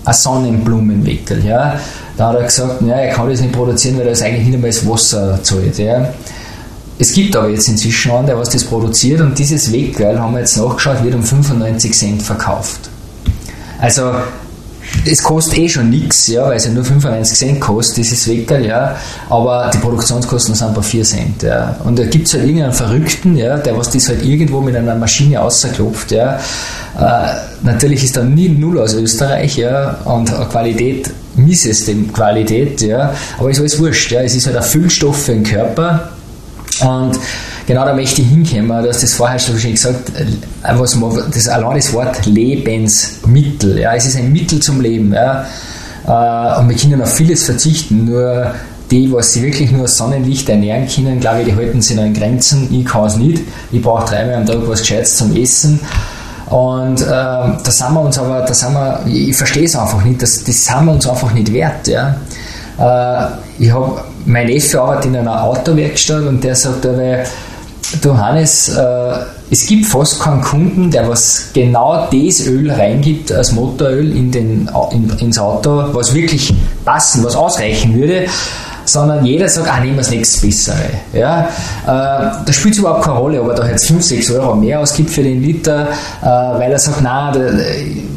Ein 0.06 0.14
Sonnenblumenweckerl, 0.14 1.44
ja. 1.46 1.80
Da 2.18 2.30
hat 2.30 2.36
er 2.36 2.44
gesagt, 2.44 2.82
ja, 2.82 2.96
er 2.96 3.14
kann 3.14 3.30
das 3.30 3.42
nicht 3.42 3.54
produzieren, 3.54 3.98
weil 3.98 4.06
er 4.06 4.12
das 4.12 4.22
eigentlich 4.22 4.46
nicht 4.46 4.56
einmal 4.56 4.70
das 4.70 4.88
Wasser 4.88 5.42
zahlt. 5.42 5.78
Ja. 5.78 6.10
Es 7.00 7.12
gibt 7.12 7.36
aber 7.36 7.50
jetzt 7.50 7.68
inzwischen 7.68 8.12
einen, 8.12 8.28
der 8.28 8.38
was 8.38 8.50
das 8.50 8.64
produziert 8.64 9.20
und 9.22 9.38
dieses 9.38 9.72
Weggeil, 9.72 10.20
haben 10.20 10.34
wir 10.34 10.40
jetzt 10.40 10.58
nachgeschaut, 10.58 11.04
wird 11.04 11.16
um 11.16 11.24
95 11.24 11.94
Cent 11.94 12.22
verkauft. 12.22 12.90
Also 13.80 14.12
es 15.06 15.22
kostet 15.22 15.58
eh 15.58 15.70
schon 15.70 15.90
nichts, 15.90 16.28
ja, 16.28 16.46
weil 16.46 16.58
es 16.58 16.66
ja 16.66 16.72
nur 16.72 16.84
95 16.84 17.38
Cent 17.38 17.62
kostet, 17.62 17.98
dieses 17.98 18.28
Weckerl, 18.28 18.66
ja, 18.66 18.96
aber 19.30 19.70
die 19.74 19.78
Produktionskosten 19.78 20.56
sind 20.56 20.74
bei 20.74 20.82
4 20.82 21.04
Cent. 21.04 21.44
Ja. 21.44 21.76
Und 21.84 22.00
da 22.00 22.06
gibt 22.06 22.28
es 22.28 22.34
halt 22.34 22.44
irgendeinen 22.44 22.74
Verrückten, 22.74 23.36
ja, 23.36 23.58
der 23.58 23.78
was 23.78 23.90
das 23.90 24.08
halt 24.08 24.24
irgendwo 24.24 24.62
mit 24.62 24.76
einer 24.76 24.96
Maschine 24.96 25.42
ausklopft. 25.42 26.12
Ja. 26.12 26.40
Äh, 26.98 27.34
natürlich 27.64 28.04
ist 28.04 28.16
da 28.16 28.24
nie 28.24 28.50
null 28.50 28.80
aus 28.80 28.94
Österreich, 28.94 29.58
ja, 29.58 29.98
und 30.06 30.32
Qualität 30.50 31.10
Missestem-Qualität, 31.36 32.82
ja, 32.82 33.14
aber 33.38 33.50
ist 33.50 33.60
alles 33.60 33.80
wurscht, 33.80 34.12
ja, 34.12 34.22
es 34.22 34.36
ist 34.36 34.46
halt 34.46 34.56
ein 34.56 34.64
Füllstoff 34.64 35.24
für 35.24 35.34
den 35.34 35.44
Körper 35.44 36.12
und 36.82 37.20
genau 37.66 37.86
da 37.86 37.94
möchte 37.94 38.22
ich 38.22 38.28
hinkommen, 38.28 38.84
du 38.84 38.90
hast 38.90 39.04
das 39.04 39.14
vorher 39.14 39.40
schon 39.40 39.56
gesagt, 39.56 40.12
äh, 40.16 40.26
was 40.78 40.96
man, 40.96 41.32
das, 41.32 41.48
allein 41.48 41.76
das 41.76 41.94
Wort 41.94 42.26
Lebensmittel, 42.26 43.80
ja, 43.80 43.94
es 43.94 44.06
ist 44.06 44.18
ein 44.18 44.32
Mittel 44.32 44.60
zum 44.60 44.82
Leben, 44.82 45.14
ja, 45.14 45.46
äh, 46.06 46.60
und 46.60 46.70
wir 46.70 46.76
können 46.76 47.02
auf 47.02 47.14
vieles 47.14 47.44
verzichten, 47.44 48.06
nur 48.06 48.54
die, 48.92 49.12
was 49.12 49.34
sie 49.34 49.42
wirklich 49.42 49.72
nur 49.72 49.88
Sonnenlicht 49.88 50.48
ernähren 50.50 50.88
können, 50.88 51.20
glaube 51.20 51.42
ich, 51.42 51.48
die 51.48 51.56
halten 51.56 51.82
sich 51.82 51.96
noch 51.96 52.04
in 52.04 52.14
Grenzen. 52.14 52.68
Ich 52.72 52.86
kann 52.86 53.06
es 53.06 53.16
nicht. 53.16 53.42
Ich 53.72 53.82
brauche 53.82 54.06
dreimal 54.06 54.36
am 54.36 54.46
Tag 54.46 54.58
was 54.68 54.82
Gescheites 54.82 55.18
zum 55.18 55.36
Essen. 55.36 55.80
Und 56.48 57.02
äh, 57.02 57.06
da 57.06 57.58
sind 57.64 57.94
wir 57.94 58.02
uns 58.02 58.20
aber, 58.20 58.42
da 58.42 58.54
sind 58.54 58.74
wir, 58.74 59.00
ich 59.08 59.36
verstehe 59.36 59.64
es 59.64 59.76
einfach 59.76 60.04
nicht, 60.04 60.22
das, 60.22 60.44
das 60.44 60.66
sind 60.66 60.86
wir 60.86 60.92
uns 60.92 61.08
einfach 61.08 61.34
nicht 61.34 61.52
wert. 61.52 61.88
Ja. 61.88 62.16
Äh, 62.78 63.28
ich 63.58 63.72
habe, 63.72 64.02
mein 64.26 64.46
Neffe 64.48 64.80
arbeitet 64.80 65.06
in 65.06 65.16
einer 65.16 65.44
Autowerkstatt 65.44 66.24
und 66.28 66.44
der 66.44 66.56
sagt 66.56 66.86
aber, 66.86 67.24
du 68.02 68.18
Hannes, 68.18 68.70
äh, 68.70 69.14
es 69.52 69.66
gibt 69.68 69.86
fast 69.86 70.20
keinen 70.20 70.42
Kunden, 70.42 70.90
der 70.92 71.08
was 71.08 71.50
genau 71.54 72.08
das 72.12 72.46
Öl 72.48 72.72
reingibt 72.72 73.32
als 73.32 73.52
Motoröl 73.52 74.16
in 74.16 74.32
den, 74.32 74.70
in, 74.92 75.10
ins 75.20 75.38
Auto, 75.38 75.94
was 75.94 76.14
wirklich 76.14 76.54
passen, 76.86 77.24
was 77.24 77.36
ausreichen 77.36 77.96
würde 77.96 78.26
sondern 78.86 79.26
jeder 79.26 79.48
sagt, 79.48 79.70
ah, 79.70 79.80
nehmen 79.80 79.94
wir 79.94 80.02
das 80.02 80.12
nächste 80.12 80.46
Bessere. 80.46 80.90
Ja? 81.14 81.42
Äh, 81.42 81.48
da 81.86 82.52
spielt 82.52 82.74
es 82.74 82.80
überhaupt 82.80 83.04
keine 83.04 83.18
Rolle, 83.18 83.42
ob 83.42 83.50
er 83.50 83.56
da 83.56 83.70
jetzt 83.70 83.88
5, 83.88 84.04
6 84.04 84.32
Euro 84.32 84.56
mehr 84.56 84.80
ausgibt 84.80 85.10
für 85.10 85.24
den 85.24 85.42
Liter, 85.42 85.88
äh, 86.22 86.26
weil 86.26 86.72
er 86.72 86.80
sagt, 86.80 87.02
nein, 87.02 87.34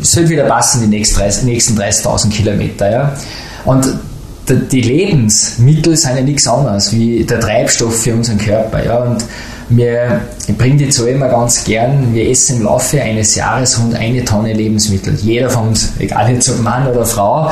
es 0.03 0.13
sollte 0.13 0.31
wieder 0.31 0.45
passen 0.45 0.83
die 0.83 0.89
nächsten 0.89 1.21
30.000 1.21 2.31
Kilometer. 2.31 2.91
Ja? 2.91 3.13
Und 3.65 3.87
die 4.49 4.81
Lebensmittel 4.81 5.97
sind 5.97 6.17
ja 6.17 6.23
nichts 6.23 6.47
anderes 6.47 6.93
wie 6.93 7.25
der 7.25 7.41
Treibstoff 7.41 8.03
für 8.03 8.15
unseren 8.15 8.39
Körper. 8.39 8.85
Ja? 8.85 8.99
Und 8.99 9.25
wir, 9.69 10.21
bringe 10.57 10.77
die 10.77 10.89
Zahl 10.91 11.09
immer 11.09 11.29
ganz 11.29 11.65
gern, 11.65 12.15
wir 12.15 12.29
essen 12.31 12.59
im 12.59 12.65
Laufe 12.65 13.01
eines 13.01 13.35
Jahres 13.35 13.79
rund 13.81 13.95
eine 13.95 14.25
Tonne 14.25 14.53
Lebensmittel. 14.53 15.15
Jeder 15.15 15.51
von 15.51 15.69
uns, 15.69 15.93
egal 15.99 16.33
jetzt 16.33 16.49
ob 16.51 16.61
Mann 16.61 16.87
oder 16.87 17.05
Frau, 17.05 17.51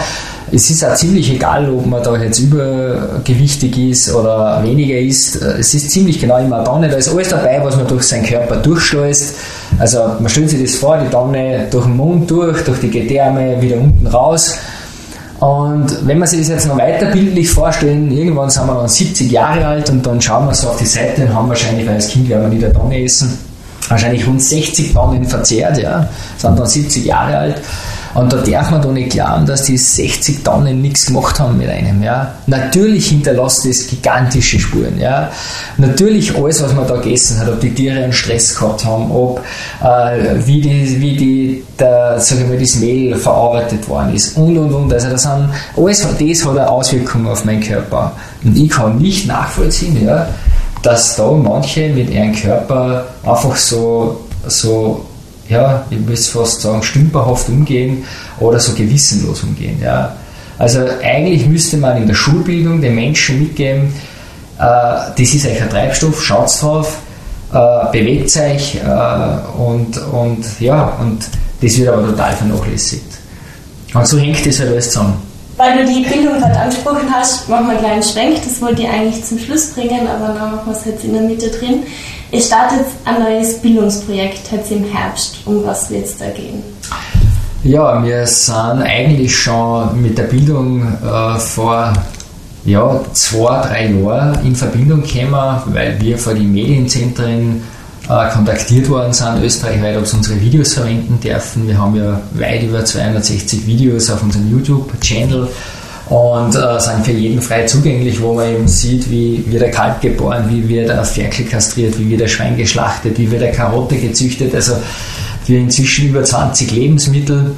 es 0.52 0.70
ist 0.70 0.84
auch 0.84 0.94
ziemlich 0.94 1.32
egal, 1.32 1.68
ob 1.68 1.86
man 1.86 2.02
da 2.02 2.16
jetzt 2.16 2.38
übergewichtig 2.38 3.76
ist 3.76 4.14
oder 4.14 4.62
weniger 4.62 4.98
ist. 4.98 5.36
Es 5.36 5.74
ist 5.74 5.90
ziemlich 5.90 6.20
genau 6.20 6.38
immer 6.38 6.56
eine 6.56 6.64
Tonne. 6.64 6.88
Da 6.88 6.96
ist 6.96 7.08
alles 7.08 7.28
dabei, 7.28 7.60
was 7.64 7.76
man 7.76 7.88
durch 7.88 8.04
seinen 8.04 8.24
Körper 8.24 8.56
durchschleust. 8.56 9.34
Also 9.78 9.98
man 10.20 10.28
stellt 10.28 10.50
sich 10.50 10.62
das 10.62 10.76
vor, 10.76 10.98
die 10.98 11.10
Tonne 11.10 11.66
durch 11.70 11.86
den 11.86 11.96
Mund 11.96 12.30
durch, 12.30 12.62
durch 12.62 12.78
die 12.78 12.90
Gedärme 12.90 13.60
wieder 13.60 13.78
unten 13.78 14.06
raus. 14.06 14.58
Und 15.40 16.06
wenn 16.06 16.18
man 16.18 16.28
sich 16.28 16.40
das 16.40 16.48
jetzt 16.48 16.66
noch 16.68 16.78
weiter 16.78 17.06
bildlich 17.06 17.50
vorstellen, 17.50 18.10
irgendwann 18.10 18.50
sind 18.50 18.66
wir 18.66 18.74
dann 18.74 18.88
70 18.88 19.30
Jahre 19.30 19.66
alt 19.66 19.90
und 19.90 20.04
dann 20.06 20.20
schauen 20.20 20.46
wir 20.46 20.54
so 20.54 20.68
auf 20.68 20.78
die 20.78 20.86
Seite 20.86 21.22
und 21.22 21.34
haben 21.34 21.48
wahrscheinlich, 21.48 21.86
weil 21.86 21.94
als 21.94 22.08
Kind 22.08 22.28
werden 22.28 22.42
wir 22.42 22.48
nicht 22.48 22.64
eine 22.64 22.72
Tonne 22.72 23.02
essen, 23.02 23.36
wahrscheinlich 23.88 24.26
rund 24.26 24.40
60 24.40 24.92
Tonnen 24.92 25.24
verzehrt, 25.24 25.78
ja, 25.78 26.08
sind 26.38 26.58
dann 26.58 26.66
70 26.66 27.04
Jahre 27.04 27.36
alt. 27.36 27.62
Und 28.14 28.32
da 28.32 28.36
darf 28.36 28.70
man 28.70 28.80
doch 28.80 28.92
nicht 28.92 29.10
glauben, 29.10 29.44
dass 29.44 29.64
die 29.64 29.76
60 29.76 30.44
Tonnen 30.44 30.80
nichts 30.80 31.06
gemacht 31.06 31.38
haben 31.40 31.58
mit 31.58 31.68
einem. 31.68 32.02
Ja. 32.02 32.32
Natürlich 32.46 33.08
hinterlässt 33.08 33.66
das 33.66 33.86
gigantische 33.88 34.60
Spuren. 34.60 34.98
Ja. 35.00 35.30
Natürlich 35.78 36.36
alles, 36.36 36.62
was 36.62 36.72
man 36.72 36.86
da 36.86 36.94
gegessen 36.96 37.40
hat, 37.40 37.48
ob 37.48 37.60
die 37.60 37.74
Tiere 37.74 38.04
einen 38.04 38.12
Stress 38.12 38.54
gehabt 38.54 38.84
haben, 38.84 39.10
ob 39.10 39.40
äh, 39.82 40.46
wie, 40.46 40.60
die, 40.60 41.00
wie 41.00 41.16
die, 41.16 41.64
der, 41.78 42.20
sag 42.20 42.38
ich 42.38 42.46
mal, 42.46 42.58
das 42.58 42.76
Mehl 42.76 43.16
verarbeitet 43.16 43.88
worden 43.88 44.14
ist 44.14 44.36
und 44.36 44.56
und 44.56 44.72
und. 44.72 44.92
Also 44.92 45.10
das, 45.10 45.22
sind, 45.22 45.50
alles 45.76 46.00
das 46.00 46.44
hat 46.44 46.56
eine 46.56 46.70
Auswirkung 46.70 47.26
auf 47.26 47.44
meinen 47.44 47.62
Körper. 47.62 48.12
Und 48.44 48.56
ich 48.56 48.70
kann 48.70 48.98
nicht 48.98 49.26
nachvollziehen, 49.26 50.06
ja, 50.06 50.28
dass 50.82 51.16
da 51.16 51.30
manche 51.32 51.88
mit 51.88 52.10
ihrem 52.10 52.32
Körper 52.32 53.06
einfach 53.24 53.56
so, 53.56 54.20
so 54.46 55.04
ja, 55.48 55.84
ich 55.90 56.00
muss 56.00 56.28
fast 56.28 56.60
sagen, 56.60 56.82
stümperhaft 56.82 57.48
umgehen 57.48 58.04
oder 58.40 58.58
so 58.58 58.72
gewissenlos 58.74 59.42
umgehen. 59.42 59.78
Ja. 59.82 60.16
Also 60.58 60.80
eigentlich 61.02 61.46
müsste 61.46 61.76
man 61.76 61.96
in 61.96 62.06
der 62.06 62.14
Schulbildung 62.14 62.80
den 62.80 62.94
Menschen 62.94 63.40
mitgeben, 63.40 63.92
äh, 64.58 64.60
das 64.60 65.34
ist 65.34 65.46
euch 65.46 65.60
ein 65.60 65.68
Treibstoff, 65.68 66.22
schaut 66.22 66.50
drauf, 66.60 66.98
äh, 67.52 67.92
bewegt 67.92 68.36
euch 68.36 68.76
äh, 68.76 69.60
und, 69.60 69.96
und 70.12 70.60
ja, 70.60 70.84
und 71.00 71.24
das 71.60 71.76
wird 71.76 71.88
aber 71.88 72.06
total 72.06 72.32
vernachlässigt. 72.32 73.04
Und 73.94 74.06
so 74.06 74.18
hängt 74.18 74.44
das 74.46 74.58
halt 74.58 74.70
alles 74.70 74.90
zusammen. 74.90 75.33
Weil 75.56 75.78
du 75.78 75.92
die 75.92 76.02
Bildung 76.02 76.40
gerade 76.40 76.58
angesprochen 76.58 77.08
hast, 77.12 77.48
machen 77.48 77.66
wir 77.66 77.72
einen 77.72 77.80
kleinen 77.80 78.02
Schwenk, 78.02 78.42
das 78.42 78.60
wollte 78.60 78.82
ich 78.82 78.88
eigentlich 78.88 79.24
zum 79.24 79.38
Schluss 79.38 79.68
bringen, 79.68 80.06
aber 80.08 80.34
dann 80.34 80.52
machen 80.52 80.66
wir 80.66 80.76
es 80.76 80.84
jetzt 80.84 81.04
in 81.04 81.12
der 81.12 81.22
Mitte 81.22 81.48
drin. 81.48 81.84
Ihr 82.32 82.40
startet 82.40 82.86
ein 83.04 83.22
neues 83.22 83.60
Bildungsprojekt 83.60 84.50
jetzt 84.50 84.72
im 84.72 84.84
Herbst. 84.84 85.38
Um 85.44 85.64
was 85.64 85.88
wird 85.90 86.06
es 86.06 86.18
da 86.18 86.30
gehen? 86.30 86.62
Ja, 87.62 88.02
wir 88.02 88.26
sind 88.26 88.82
eigentlich 88.82 89.36
schon 89.36 90.02
mit 90.02 90.18
der 90.18 90.24
Bildung 90.24 90.82
äh, 90.82 91.38
vor 91.38 91.92
ja, 92.64 93.00
zwei, 93.12 93.62
drei 93.62 93.86
Jahren 93.86 94.44
in 94.44 94.56
Verbindung 94.56 95.02
gekommen, 95.02 95.62
weil 95.66 96.00
wir 96.00 96.18
vor 96.18 96.34
die 96.34 96.46
Medienzentren 96.46 97.62
äh, 98.08 98.28
kontaktiert 98.30 98.88
worden 98.88 99.12
sind, 99.12 99.42
österreichweit, 99.42 99.96
ob 99.96 100.06
sie 100.06 100.16
unsere 100.16 100.40
Videos 100.40 100.74
verwenden 100.74 101.18
dürfen. 101.20 101.66
Wir 101.66 101.78
haben 101.78 101.96
ja 101.96 102.20
weit 102.34 102.62
über 102.62 102.84
260 102.84 103.66
Videos 103.66 104.10
auf 104.10 104.22
unserem 104.22 104.50
YouTube-Channel 104.50 105.48
und 106.10 106.54
äh, 106.54 106.80
sind 106.80 107.04
für 107.04 107.12
jeden 107.12 107.40
frei 107.40 107.64
zugänglich, 107.64 108.20
wo 108.20 108.34
man 108.34 108.50
eben 108.50 108.68
sieht, 108.68 109.10
wie 109.10 109.42
wird 109.48 109.62
der 109.62 109.70
Kalb 109.70 110.02
geboren, 110.02 110.44
wie 110.50 110.68
wird 110.68 110.90
der 110.90 111.02
Ferkel 111.04 111.46
kastriert, 111.46 111.98
wie 111.98 112.10
wird 112.10 112.20
der 112.20 112.28
Schwein 112.28 112.56
geschlachtet, 112.56 113.18
wie 113.18 113.30
wird 113.30 113.40
der 113.40 113.52
Karotte 113.52 113.96
gezüchtet. 113.96 114.54
Also 114.54 114.74
wir 115.46 115.58
inzwischen 115.58 116.08
über 116.08 116.22
20 116.22 116.70
Lebensmittel. 116.72 117.52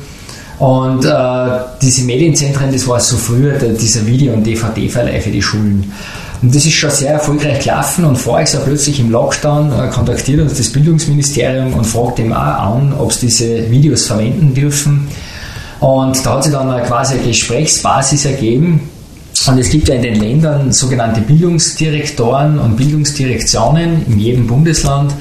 Und 0.59 1.05
äh, 1.05 1.59
diese 1.83 2.05
Medienzentren, 2.05 2.73
das 2.73 2.87
war 2.87 3.01
so 3.01 3.17
früher 3.17 3.55
der, 3.55 3.71
dieser 3.71 4.07
Video- 4.07 4.33
und 4.33 4.47
DVD-Verleih 4.47 5.21
für 5.21 5.31
die 5.31 5.43
Schulen. 5.43 5.93
Und 6.43 6.55
das 6.55 6.67
ist 6.67 6.75
schon 6.75 6.91
sehr 6.91 7.13
erfolgreich 7.13 7.65
gelaufen 7.65 8.05
und 8.05 8.17
vorher 8.17 8.47
so 8.47 8.59
plötzlich 8.59 9.01
im 9.01 9.11
Lockdown 9.11 9.73
äh, 9.73 9.89
kontaktiert 9.89 10.41
uns 10.41 10.55
das 10.55 10.71
Bildungsministerium 10.71 11.73
und 11.75 11.87
fragt 11.87 12.19
ihm 12.19 12.33
auch 12.33 12.37
an, 12.37 12.93
ob 12.99 13.13
sie 13.13 13.27
diese 13.27 13.71
Videos 13.71 14.07
verwenden 14.07 14.53
dürfen. 14.55 15.09
Und 15.81 16.25
da 16.25 16.35
hat 16.35 16.45
sich 16.45 16.53
dann 16.53 16.83
quasi 16.85 17.15
eine 17.15 17.25
Gesprächsbasis 17.25 18.25
ergeben. 18.25 18.89
Und 19.47 19.59
es 19.59 19.71
gibt 19.71 19.89
ja 19.89 19.95
in 19.95 20.03
den 20.03 20.21
Ländern 20.21 20.73
sogenannte 20.73 21.21
Bildungsdirektoren 21.21 22.59
und 22.59 22.77
Bildungsdirektionen 22.77 24.07
in 24.07 24.19
jedem 24.19 24.47
Bundesland. 24.47 25.13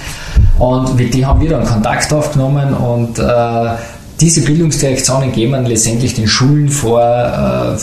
Und 0.58 0.96
mit 0.96 1.14
die 1.14 1.26
haben 1.26 1.42
wir 1.42 1.50
dann 1.50 1.66
Kontakt 1.66 2.12
aufgenommen 2.14 2.74
und 2.74 3.20
äh, 3.20 3.72
diese 4.20 4.42
Bildungsdirektionen 4.42 5.32
geben 5.32 5.54
dann 5.54 5.66
letztendlich 5.66 6.14
den 6.14 6.28
Schulen 6.28 6.70
vor, 6.70 7.02
äh, 7.02 7.78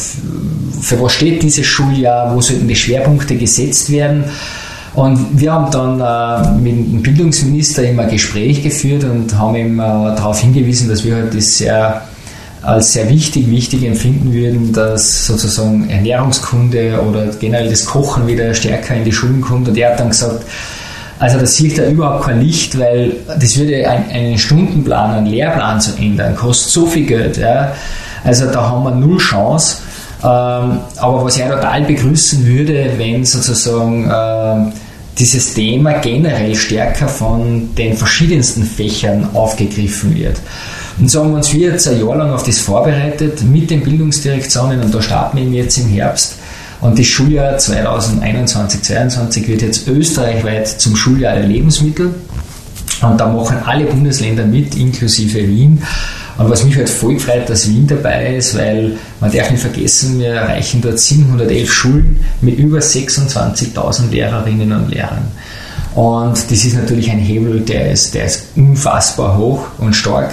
für 0.81 1.01
was 1.01 1.13
steht 1.13 1.43
dieses 1.43 1.67
Schuljahr, 1.67 2.35
wo 2.35 2.41
sollten 2.41 2.69
die 2.69 2.77
Schwerpunkte 2.77 3.37
gesetzt 3.37 3.91
werden. 3.91 4.25
Und 4.95 5.41
wir 5.41 5.53
haben 5.53 5.71
dann 5.71 6.01
äh, 6.01 6.61
mit 6.61 6.75
dem 6.75 7.03
Bildungsminister 7.03 7.89
immer 7.89 8.03
ein 8.03 8.11
Gespräch 8.11 8.63
geführt 8.63 9.05
und 9.05 9.37
haben 9.39 9.57
ihm 9.57 9.81
äh, 9.81 9.83
darauf 9.83 10.41
hingewiesen, 10.41 10.89
dass 10.89 11.05
wir 11.05 11.17
halt 11.17 11.35
das 11.35 11.59
sehr 11.59 12.03
als 12.63 12.93
sehr 12.93 13.09
wichtig, 13.09 13.51
wichtig 13.51 13.83
empfinden 13.83 14.33
würden, 14.33 14.73
dass 14.73 15.27
sozusagen 15.27 15.91
Ernährungskunde 15.91 17.01
oder 17.09 17.27
generell 17.41 17.69
das 17.69 17.85
Kochen 17.85 18.27
wieder 18.29 18.55
stärker 18.55 18.95
in 18.95 19.05
die 19.05 19.13
Schulen 19.13 19.41
kommt. 19.41 19.69
Und 19.69 19.77
er 19.77 19.91
hat 19.91 20.01
dann 20.01 20.11
gesagt, 20.11 20.45
also 21.23 21.39
da 21.39 21.47
sieht 21.47 21.79
er 21.79 21.89
überhaupt 21.89 22.25
kein 22.25 22.41
Licht, 22.41 22.77
weil 22.77 23.13
das 23.29 23.57
würde 23.57 23.89
ein, 23.89 24.11
einen 24.11 24.39
Stundenplan, 24.39 25.13
einen 25.13 25.27
Lehrplan 25.27 25.81
zu 25.81 25.97
ändern, 25.97 26.35
kostet 26.35 26.73
so 26.73 26.85
viel 26.85 27.07
Geld. 27.07 27.37
Ja. 27.37 27.73
Also 28.25 28.47
da 28.47 28.69
haben 28.69 28.83
wir 28.83 28.91
null 28.91 29.19
Chance. 29.19 29.77
Ähm, 30.25 30.81
aber 30.97 31.25
was 31.25 31.37
er 31.37 31.49
total 31.49 31.83
begrüßen 31.83 32.45
würde, 32.45 32.91
wenn 32.97 33.25
sozusagen 33.25 34.11
äh, 34.11 34.73
dieses 35.17 35.55
Thema 35.55 35.93
generell 36.01 36.57
stärker 36.57 37.07
von 37.07 37.73
den 37.77 37.97
verschiedensten 37.97 38.65
Fächern 38.65 39.29
aufgegriffen 39.33 40.17
wird. 40.17 40.41
Und 40.99 41.09
so 41.09 41.21
haben 41.21 41.31
wir 41.31 41.37
uns 41.37 41.53
wir 41.53 41.71
jetzt 41.71 41.87
ein 41.87 42.01
Jahr 42.05 42.17
lang 42.17 42.33
auf 42.33 42.43
das 42.43 42.59
vorbereitet 42.59 43.45
mit 43.45 43.71
den 43.71 43.83
Bildungsdirektionen 43.83 44.81
und 44.83 44.93
da 44.93 45.01
starten 45.01 45.37
wir 45.37 45.45
jetzt 45.45 45.79
im 45.79 45.87
Herbst 45.87 46.35
und 46.83 46.99
das 46.99 47.07
Schuljahr 47.07 47.57
2021-2022 47.57 49.47
wird 49.47 49.63
jetzt 49.63 49.87
österreichweit 49.87 50.67
zum 50.69 50.97
Schuljahr 50.97 51.37
der 51.37 51.47
Lebensmittel. 51.47 52.13
Und 53.01 53.21
da 53.21 53.29
machen 53.29 53.59
alle 53.65 53.85
Bundesländer 53.85 54.45
mit, 54.45 54.75
inklusive 54.75 55.39
Wien. 55.39 55.81
Und 56.39 56.51
was 56.51 56.65
mich 56.65 56.77
halt 56.77 56.89
voll 56.89 57.21
freut, 57.21 57.49
dass 57.49 57.69
Wien 57.69 57.87
dabei 57.87 58.35
ist, 58.35 58.59
weil 58.59 58.97
man 59.21 59.31
darf 59.31 59.51
nicht 59.53 59.61
vergessen, 59.61 60.19
wir 60.19 60.31
erreichen 60.31 60.81
dort 60.83 60.99
711 60.99 61.73
Schulen 61.73 62.21
mit 62.41 62.59
über 62.59 62.79
26.000 62.79 64.11
Lehrerinnen 64.11 64.73
und 64.73 64.93
Lehrern. 64.93 65.29
Und 65.95 66.35
das 66.51 66.65
ist 66.65 66.75
natürlich 66.75 67.11
ein 67.13 67.19
Hebel, 67.19 67.61
der 67.61 67.93
ist, 67.93 68.15
der 68.15 68.25
ist 68.25 68.47
unfassbar 68.57 69.39
hoch 69.39 69.67
und 69.79 69.95
stark. 69.95 70.33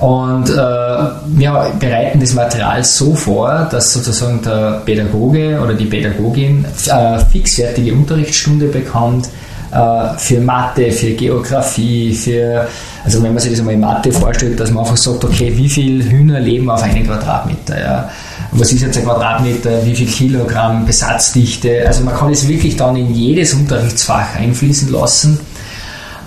Und 0.00 0.48
äh, 0.48 0.54
wir 0.54 1.72
bereiten 1.78 2.20
das 2.20 2.32
Material 2.32 2.82
so 2.82 3.14
vor, 3.14 3.68
dass 3.70 3.92
sozusagen 3.92 4.40
der 4.42 4.80
Pädagoge 4.84 5.60
oder 5.62 5.74
die 5.74 5.84
Pädagogin 5.84 6.64
äh, 6.86 7.18
fixfertige 7.30 7.92
Unterrichtsstunde 7.92 8.68
bekommt 8.68 9.28
äh, 9.70 10.16
für 10.16 10.40
Mathe, 10.40 10.90
für 10.90 11.10
Geografie, 11.10 12.14
für, 12.14 12.66
also 13.04 13.22
wenn 13.22 13.34
man 13.34 13.40
sich 13.40 13.50
das 13.50 13.60
einmal 13.60 13.74
in 13.74 13.80
Mathe 13.80 14.10
vorstellt, 14.10 14.58
dass 14.58 14.70
man 14.70 14.84
einfach 14.84 14.96
sagt, 14.96 15.22
okay, 15.22 15.52
wie 15.54 15.68
viele 15.68 16.02
Hühner 16.02 16.40
leben 16.40 16.70
auf 16.70 16.82
einem 16.82 17.04
Quadratmeter? 17.06 17.78
Ja? 17.78 18.10
Was 18.52 18.72
ist 18.72 18.80
jetzt 18.80 18.96
ein 18.96 19.04
Quadratmeter? 19.04 19.84
Wie 19.84 19.94
viel 19.94 20.08
Kilogramm 20.08 20.86
Besatzdichte? 20.86 21.84
Also 21.86 22.04
man 22.04 22.14
kann 22.16 22.32
es 22.32 22.48
wirklich 22.48 22.74
dann 22.74 22.96
in 22.96 23.14
jedes 23.14 23.52
Unterrichtsfach 23.52 24.34
einfließen 24.34 24.90
lassen 24.90 25.38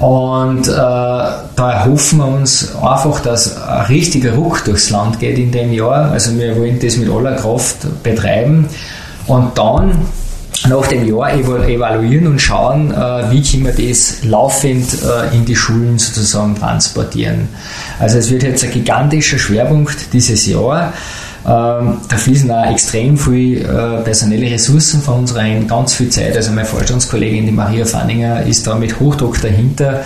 und 0.04 0.68
äh, 0.68 0.72
da 0.72 1.48
erhoffen 1.56 2.20
wir 2.20 2.28
uns 2.28 2.76
einfach, 2.76 3.22
dass 3.22 3.56
ein 3.66 3.86
richtiger 3.86 4.34
Ruck 4.34 4.66
durchs 4.66 4.90
Land 4.90 5.18
geht 5.18 5.38
in 5.38 5.50
dem 5.50 5.72
Jahr. 5.72 6.12
Also 6.12 6.38
wir 6.38 6.58
wollen 6.58 6.78
das 6.78 6.98
mit 6.98 7.10
aller 7.10 7.38
Kraft 7.38 8.04
betreiben 8.04 8.68
und 9.28 9.58
dann 9.58 10.06
nach 10.68 10.88
dem 10.88 11.08
Jahr 11.08 11.34
evaluieren 11.34 12.28
und 12.28 12.42
schauen, 12.42 12.92
äh, 12.92 13.32
wie 13.32 13.42
können 13.42 13.66
wir 13.66 13.90
das 13.90 14.26
laufend 14.26 14.90
äh, 15.04 15.34
in 15.34 15.46
die 15.46 15.56
Schulen 15.56 15.98
sozusagen 15.98 16.60
transportieren. 16.60 17.48
Also 17.98 18.18
es 18.18 18.30
wird 18.30 18.44
jetzt 18.44 18.66
ein 18.66 18.72
gigantischer 18.72 19.40
Schwerpunkt 19.40 20.12
dieses 20.12 20.46
Jahr. 20.48 20.92
Ähm, 21.46 21.98
da 22.08 22.18
fließen 22.18 22.50
auch 22.52 22.72
extrem 22.72 23.18
viel 23.18 23.62
äh, 23.62 24.02
personelle 24.04 24.50
Ressourcen 24.50 25.02
von 25.02 25.20
uns 25.20 25.36
rein, 25.36 25.68
ganz 25.68 25.94
viel 25.94 26.10
Zeit. 26.10 26.36
Also 26.36 26.52
meine 26.52 26.66
Vorstandskollegin, 26.66 27.46
die 27.46 27.52
Maria 27.52 27.86
Fanninger, 27.86 28.44
ist 28.44 28.66
da 28.66 28.76
mit 28.76 29.00
Hochdruck 29.00 29.42
dahinter. 29.42 30.04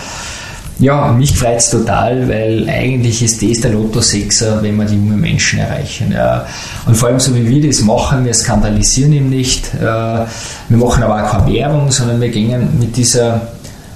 Ja, 0.80 1.12
mich 1.12 1.36
freut 1.36 1.58
es 1.58 1.72
total, 1.72 2.28
weil 2.30 2.70
eigentlich 2.70 3.24
ist 3.24 3.42
das 3.42 3.62
der 3.62 3.72
Lotto 3.72 4.00
6er, 4.00 4.62
wenn 4.62 4.76
wir 4.76 4.86
die 4.86 4.96
jungen 4.96 5.20
Menschen 5.20 5.60
erreichen. 5.60 6.12
Ja. 6.12 6.46
Und 6.86 6.96
vor 6.96 7.10
allem 7.10 7.20
so 7.20 7.36
wie 7.36 7.48
wir 7.48 7.68
das 7.68 7.82
machen, 7.82 8.26
wir 8.26 8.34
skandalisieren 8.34 9.14
ihn 9.14 9.30
nicht, 9.30 9.74
äh, 9.74 9.82
wir 9.82 10.78
machen 10.78 11.02
aber 11.04 11.24
auch 11.24 11.32
keine 11.32 11.54
Werbung, 11.54 11.90
sondern 11.92 12.22
wir 12.22 12.30
gehen 12.30 12.80
mit 12.80 12.96
dieser 12.96 13.42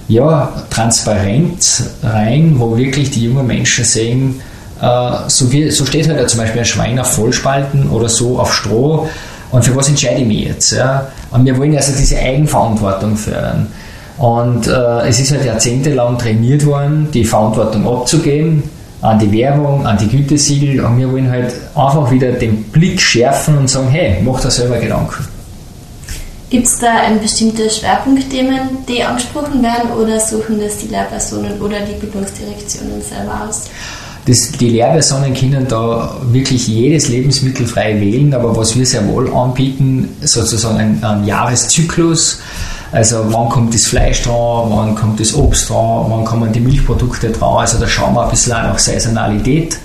ja, 0.08 0.52
Transparenz 0.72 1.84
rein, 2.02 2.56
wo 2.58 2.76
wirklich 2.76 3.12
die 3.12 3.26
jungen 3.26 3.46
Menschen 3.46 3.86
sehen, 3.86 4.42
so, 5.28 5.52
wie, 5.52 5.70
so 5.70 5.86
steht 5.86 6.08
halt 6.08 6.20
ja 6.20 6.28
zum 6.28 6.40
Beispiel 6.40 6.62
ein 6.62 6.66
Schwein 6.66 7.00
auf 7.00 7.12
Vollspalten 7.14 7.90
oder 7.90 8.10
so 8.10 8.40
auf 8.40 8.54
Stroh. 8.54 9.08
Und 9.52 9.64
für 9.64 9.76
was 9.76 9.90
entscheide 9.90 10.22
ich 10.22 10.28
mich 10.28 10.46
jetzt? 10.46 10.72
Ja? 10.72 11.08
Und 11.30 11.46
wir 11.46 11.58
wollen 11.58 11.76
also 11.76 11.92
diese 11.98 12.18
Eigenverantwortung 12.18 13.16
fördern. 13.16 13.68
Und 14.18 14.68
äh, 14.68 15.08
es 15.08 15.20
ist 15.20 15.32
halt 15.32 15.46
jahrzehntelang 15.46 16.18
trainiert 16.18 16.66
worden, 16.66 17.10
die 17.14 17.26
Verantwortung 17.26 17.88
abzugeben 17.88 18.64
an 19.02 19.18
die 19.18 19.32
Werbung, 19.32 19.86
an 19.86 19.98
die 19.98 20.08
Gütesiegel. 20.08 20.84
Und 20.86 20.98
wir 20.98 21.12
wollen 21.12 21.30
halt 21.30 21.54
einfach 21.76 22.10
wieder 22.12 22.32
den 22.32 22.64
Blick 22.66 23.02
schärfen 23.02 23.58
und 23.58 23.70
sagen, 23.70 23.90
hey, 23.90 24.22
mach 24.24 24.40
da 24.40 24.50
selber 24.50 24.78
Gedanken. 24.78 25.26
Gibt 26.50 26.68
es 26.68 26.80
da 26.80 26.98
ein 26.98 27.20
bestimmte 27.20 27.70
Schwerpunktthemen, 27.70 28.86
die 28.88 29.02
angesprochen 29.02 29.64
werden 29.64 29.92
oder 29.92 30.20
suchen 30.20 30.60
das 30.60 30.78
die 30.80 30.88
Lehrpersonen 30.88 31.60
oder 31.62 31.80
die 31.80 31.94
Bildungsdirektionen 31.94 33.02
selber 33.02 33.48
aus? 33.48 33.70
Das, 34.26 34.52
die 34.52 34.70
Lehrpersonen 34.70 35.34
können 35.34 35.68
da 35.68 36.16
wirklich 36.32 36.68
jedes 36.68 37.10
Lebensmittel 37.10 37.66
frei 37.66 38.00
wählen, 38.00 38.34
aber 38.34 38.56
was 38.56 38.78
wir 38.78 38.86
sehr 38.86 39.08
wohl 39.08 39.34
anbieten, 39.34 40.10
sozusagen 40.22 40.78
ein, 40.78 41.04
ein 41.04 41.26
Jahreszyklus. 41.26 42.40
Also 42.92 43.26
wann 43.30 43.50
kommt 43.50 43.74
das 43.74 43.86
Fleisch 43.86 44.22
dran, 44.22 44.70
wann 44.70 44.96
kommt 44.96 45.20
das 45.20 45.34
Obst 45.34 45.70
dran, 45.70 46.06
wann 46.10 46.26
kommen 46.26 46.52
die 46.52 46.60
Milchprodukte 46.60 47.32
dran. 47.32 47.58
Also 47.58 47.80
da 47.80 47.88
schauen 47.88 48.14
wir 48.14 48.26
ein 48.26 48.30
bisschen 48.30 48.54
auch 48.54 48.64
nach 48.64 48.80
Saisonalität. 48.80 49.78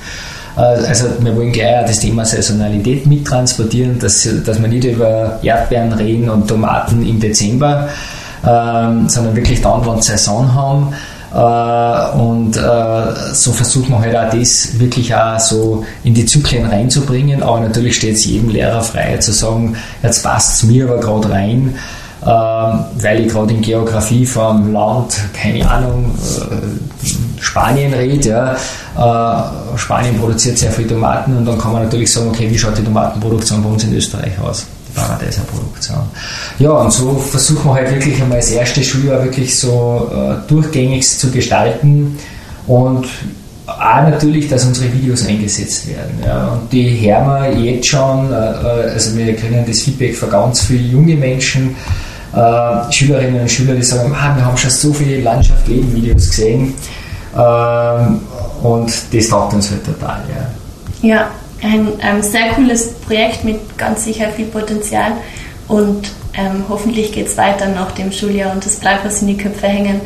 Äh, 0.56 0.60
also 0.60 1.06
wir 1.20 1.36
wollen 1.36 1.52
gleich 1.52 1.86
das 1.86 2.00
Thema 2.00 2.24
Saisonalität 2.24 3.06
mittransportieren, 3.06 3.98
dass, 3.98 4.28
dass 4.44 4.60
wir 4.60 4.68
nicht 4.68 4.84
über 4.84 5.38
Erdbeeren 5.42 5.92
reden 5.92 6.28
und 6.28 6.48
Tomaten 6.48 7.06
im 7.06 7.20
Dezember, 7.20 7.88
ähm, 8.44 9.08
sondern 9.08 9.36
wirklich 9.36 9.62
dann, 9.62 9.86
wenn 9.86 10.02
Saison 10.02 10.52
haben. 10.52 10.92
Äh, 11.36 12.16
und 12.16 12.56
äh, 12.56 13.34
so 13.34 13.52
versucht 13.52 13.90
man 13.90 14.00
halt 14.00 14.16
auch 14.16 14.30
das 14.30 14.78
wirklich 14.78 15.14
auch 15.14 15.38
so 15.38 15.84
in 16.02 16.14
die 16.14 16.24
Zyklen 16.24 16.64
reinzubringen. 16.64 17.42
Aber 17.42 17.60
natürlich 17.60 17.96
steht 17.96 18.14
es 18.14 18.24
jedem 18.24 18.48
Lehrer 18.48 18.80
frei 18.80 19.18
zu 19.18 19.32
sagen, 19.32 19.76
jetzt 20.02 20.22
passt 20.22 20.54
es 20.54 20.62
mir 20.62 20.86
aber 20.86 20.98
gerade 20.98 21.30
rein, 21.30 21.74
ähm, 22.24 22.84
weil 23.02 23.20
ich 23.20 23.28
gerade 23.32 23.52
in 23.52 23.60
Geografie 23.60 24.24
vom 24.24 24.72
Land, 24.72 25.14
keine 25.34 25.68
Ahnung, 25.68 26.14
äh, 26.50 27.42
Spanien 27.42 27.92
rede. 27.92 28.56
Spanien 29.76 30.18
produziert 30.18 30.56
sehr 30.56 30.72
viele 30.72 30.88
Tomaten 30.88 31.36
und 31.36 31.44
dann 31.44 31.58
kann 31.58 31.72
man 31.72 31.82
natürlich 31.82 32.10
sagen, 32.10 32.30
okay, 32.30 32.50
wie 32.50 32.58
schaut 32.58 32.78
die 32.78 32.82
Tomatenproduktion 32.82 33.62
bei 33.62 33.68
uns 33.68 33.84
in 33.84 33.94
Österreich 33.94 34.32
aus? 34.40 34.66
Paradeiser 34.96 35.42
Produktion. 35.42 35.98
Ja, 36.58 36.70
und 36.70 36.92
so 36.92 37.14
versuchen 37.16 37.64
wir 37.70 37.74
halt 37.74 37.90
wirklich 37.90 38.20
einmal 38.20 38.38
das 38.38 38.50
erste 38.50 38.82
Schuljahr 38.82 39.22
wirklich 39.22 39.56
so 39.58 40.10
äh, 40.12 40.48
durchgängig 40.48 41.06
zu 41.06 41.30
gestalten 41.30 42.18
und 42.66 43.06
auch 43.66 44.02
natürlich, 44.02 44.48
dass 44.48 44.64
unsere 44.64 44.92
Videos 44.92 45.26
eingesetzt 45.26 45.88
werden. 45.88 46.18
Ja. 46.24 46.48
Und 46.48 46.72
die 46.72 47.00
hören 47.00 47.26
wir 47.26 47.60
jetzt 47.60 47.88
schon, 47.88 48.32
äh, 48.32 48.36
äh, 48.36 48.92
also 48.92 49.16
wir 49.16 49.34
kriegen 49.36 49.64
das 49.66 49.80
Feedback 49.80 50.16
von 50.16 50.30
ganz 50.30 50.62
vielen 50.62 50.90
jungen 50.90 51.18
Menschen, 51.18 51.74
äh, 52.34 52.92
Schülerinnen 52.92 53.42
und 53.42 53.50
Schüler, 53.50 53.74
die 53.74 53.82
sagen, 53.82 54.14
ah, 54.14 54.36
wir 54.36 54.44
haben 54.44 54.56
schon 54.56 54.70
so 54.70 54.92
viele 54.92 55.20
Landschaft-Leben-Videos 55.20 56.30
gesehen 56.30 56.74
ähm, 57.36 58.20
und 58.62 58.92
das 59.12 59.28
taugt 59.28 59.54
uns 59.54 59.70
halt 59.70 59.84
total. 59.84 60.20
Ja, 61.02 61.08
ja 61.08 61.30
ein 61.62 61.88
ähm, 62.00 62.22
sehr 62.22 62.50
cooles 62.54 62.94
Projekt 63.00 63.44
mit 63.44 63.78
ganz 63.78 64.04
sicher 64.04 64.28
viel 64.28 64.46
Potenzial 64.46 65.12
und 65.68 66.10
ähm, 66.34 66.64
hoffentlich 66.68 67.12
geht 67.12 67.28
es 67.28 67.36
weiter 67.36 67.68
nach 67.68 67.92
dem 67.92 68.12
Schuljahr 68.12 68.52
und 68.52 68.64
es 68.66 68.76
bleibt 68.76 69.04
was 69.04 69.22
in 69.22 69.28
die 69.28 69.36
Köpfe 69.36 69.66
hängen, 69.66 70.00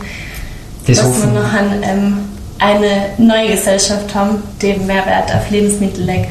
das 0.87 0.99
dass 0.99 1.07
hoffen. 1.07 1.35
wir 1.35 1.41
noch 1.41 1.53
ein, 1.53 1.83
ähm, 1.83 2.19
eine 2.59 3.11
neue 3.19 3.51
Gesellschaft 3.51 4.15
haben, 4.15 4.43
die 4.63 4.75
Mehrwert 4.75 5.35
auf 5.35 5.51
Lebensmittel 5.51 6.05
legt. 6.05 6.29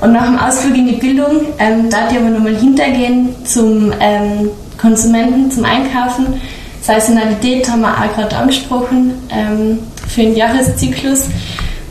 Und 0.00 0.12
nach 0.12 0.24
dem 0.24 0.38
Ausflug 0.38 0.76
in 0.76 0.88
die 0.88 0.96
Bildung 0.96 1.46
ähm, 1.58 1.88
darf 1.88 2.10
ich 2.10 2.18
aber 2.18 2.30
nochmal 2.30 2.56
hintergehen 2.56 3.34
zum 3.44 3.92
ähm, 4.00 4.50
Konsumenten 4.78 5.50
zum 5.50 5.64
Einkaufen. 5.64 6.40
Saisonalität 6.82 7.70
haben 7.70 7.80
wir 7.80 7.92
auch 7.92 8.14
gerade 8.14 8.36
angesprochen 8.36 9.14
ähm, 9.30 9.78
für 10.08 10.22
den 10.22 10.36
Jahreszyklus. 10.36 11.28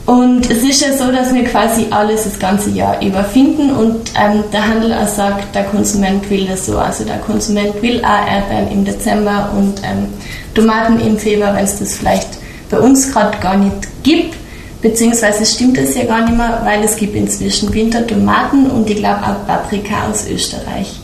Und 0.05 0.49
es 0.49 0.63
ist 0.63 0.81
ja 0.81 0.91
so, 0.97 1.11
dass 1.13 1.33
wir 1.33 1.45
quasi 1.45 1.87
alles 1.89 2.25
das 2.25 2.37
ganze 2.37 2.69
Jahr 2.71 3.01
über 3.01 3.23
finden 3.23 3.71
und 3.71 4.11
ähm, 4.19 4.43
der 4.51 4.67
Handel 4.67 4.93
auch 4.93 5.07
sagt, 5.07 5.55
der 5.55 5.63
Konsument 5.63 6.29
will 6.29 6.45
das 6.45 6.65
so. 6.65 6.77
Also 6.77 7.05
der 7.05 7.19
Konsument 7.19 7.81
will 7.81 8.03
auch 8.03 8.27
Erdbeeren 8.27 8.69
im 8.69 8.83
Dezember 8.83 9.53
und 9.57 9.81
ähm, 9.83 10.07
Tomaten 10.53 10.99
im 10.99 11.17
Februar, 11.17 11.55
wenn 11.55 11.63
es 11.63 11.79
das 11.79 11.95
vielleicht 11.95 12.27
bei 12.69 12.79
uns 12.79 13.13
gerade 13.13 13.37
gar 13.39 13.55
nicht 13.55 14.03
gibt. 14.03 14.35
Beziehungsweise 14.81 15.45
stimmt 15.45 15.77
es 15.77 15.95
ja 15.95 16.03
gar 16.03 16.25
nicht 16.25 16.35
mehr, 16.35 16.61
weil 16.65 16.83
es 16.83 16.97
gibt 16.97 17.15
inzwischen 17.15 17.73
Wintertomaten 17.73 18.69
und 18.69 18.89
ich 18.89 18.97
glaube 18.97 19.21
auch 19.21 19.47
Paprika 19.47 20.09
aus 20.11 20.27
Österreich. 20.27 20.99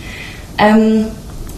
Ähm, 0.57 1.05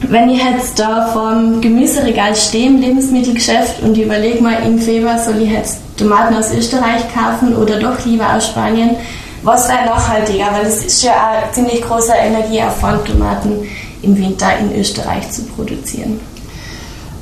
wenn 0.10 0.30
ich 0.30 0.44
jetzt 0.44 0.80
da 0.80 1.08
vor 1.08 1.32
dem 1.32 1.62
Gemüseregal 1.62 2.36
stehe 2.36 2.68
im 2.68 2.82
Lebensmittelgeschäft 2.82 3.82
und 3.84 3.98
überlege 3.98 4.42
mal, 4.42 4.64
im 4.66 4.80
Februar 4.80 5.20
soll 5.20 5.42
ich 5.42 5.52
jetzt 5.52 5.80
Tomaten 5.98 6.36
aus 6.36 6.54
Österreich 6.54 7.04
kaufen 7.14 7.56
oder 7.56 7.80
doch 7.80 8.04
lieber 8.06 8.34
aus 8.34 8.48
Spanien, 8.48 8.96
was 9.44 9.68
wäre 9.68 9.86
nachhaltiger? 9.86 10.48
Weil 10.52 10.66
es 10.66 10.84
ist 10.84 11.04
ja 11.04 11.32
ein 11.32 11.54
ziemlich 11.54 11.82
großer 11.82 12.16
Energieaufwand, 12.16 13.06
Tomaten 13.06 13.68
im 14.02 14.18
Winter 14.18 14.48
in 14.60 14.80
Österreich 14.80 15.30
zu 15.32 15.44
produzieren. 15.44 16.20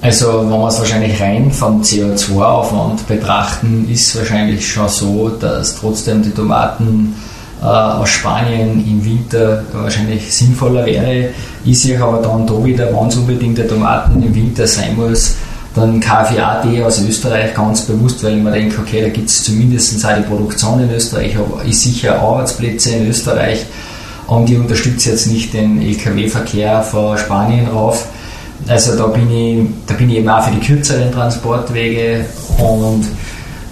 Also 0.02 0.40
wenn 0.40 0.50
wir 0.50 0.68
es 0.68 0.80
wahrscheinlich 0.80 1.20
rein 1.20 1.52
vom 1.52 1.82
CO2-Aufwand 1.82 3.06
betrachten, 3.08 3.88
ist 3.92 4.10
es 4.10 4.18
wahrscheinlich 4.18 4.66
schon 4.66 4.88
so, 4.88 5.30
dass 5.30 5.76
trotzdem 5.76 6.24
die 6.24 6.32
Tomaten 6.32 7.16
aus 7.62 8.10
Spanien 8.10 8.84
im 8.88 9.04
Winter 9.04 9.64
wahrscheinlich 9.74 10.34
sinnvoller 10.34 10.86
wäre. 10.86 11.30
Ich 11.66 11.82
sehe 11.82 12.02
aber 12.02 12.22
dann 12.22 12.48
da 12.48 12.64
wieder, 12.64 12.88
wenn 12.94 13.08
es 13.08 13.18
unbedingt 13.18 13.58
der 13.58 13.68
Tomaten 13.68 14.24
im 14.24 14.34
Winter 14.34 14.66
sein 14.66 14.96
muss, 14.96 15.36
dann 15.76 16.02
die 16.64 16.84
aus 16.84 17.02
Österreich 17.02 17.54
ganz 17.54 17.82
bewusst, 17.82 18.24
weil 18.24 18.38
ich 18.38 18.44
mir 18.44 18.52
denke, 18.52 18.82
okay, 18.82 19.02
da 19.02 19.10
gibt 19.10 19.30
es 19.30 19.44
zumindest 19.44 20.04
auch 20.06 20.16
die 20.16 20.24
Produktion 20.24 20.82
in 20.82 20.92
Österreich, 20.92 21.38
aber 21.38 21.64
ich 21.66 21.80
sicher 21.80 22.20
Arbeitsplätze 22.20 22.92
in 22.92 23.10
Österreich 23.10 23.66
und 24.28 24.50
ich 24.50 24.58
unterstütze 24.58 25.12
jetzt 25.12 25.28
nicht 25.28 25.54
den 25.54 25.82
LKW-Verkehr 25.82 26.82
von 26.82 27.18
Spanien 27.18 27.68
rauf. 27.68 28.08
Also 28.68 28.98
da 28.98 29.08
bin, 29.08 29.32
ich, 29.32 29.68
da 29.88 29.94
bin 29.94 30.10
ich 30.10 30.18
eben 30.18 30.30
auch 30.30 30.44
für 30.44 30.52
die 30.52 30.60
kürzeren 30.60 31.12
Transportwege 31.12 32.26
und 32.58 33.06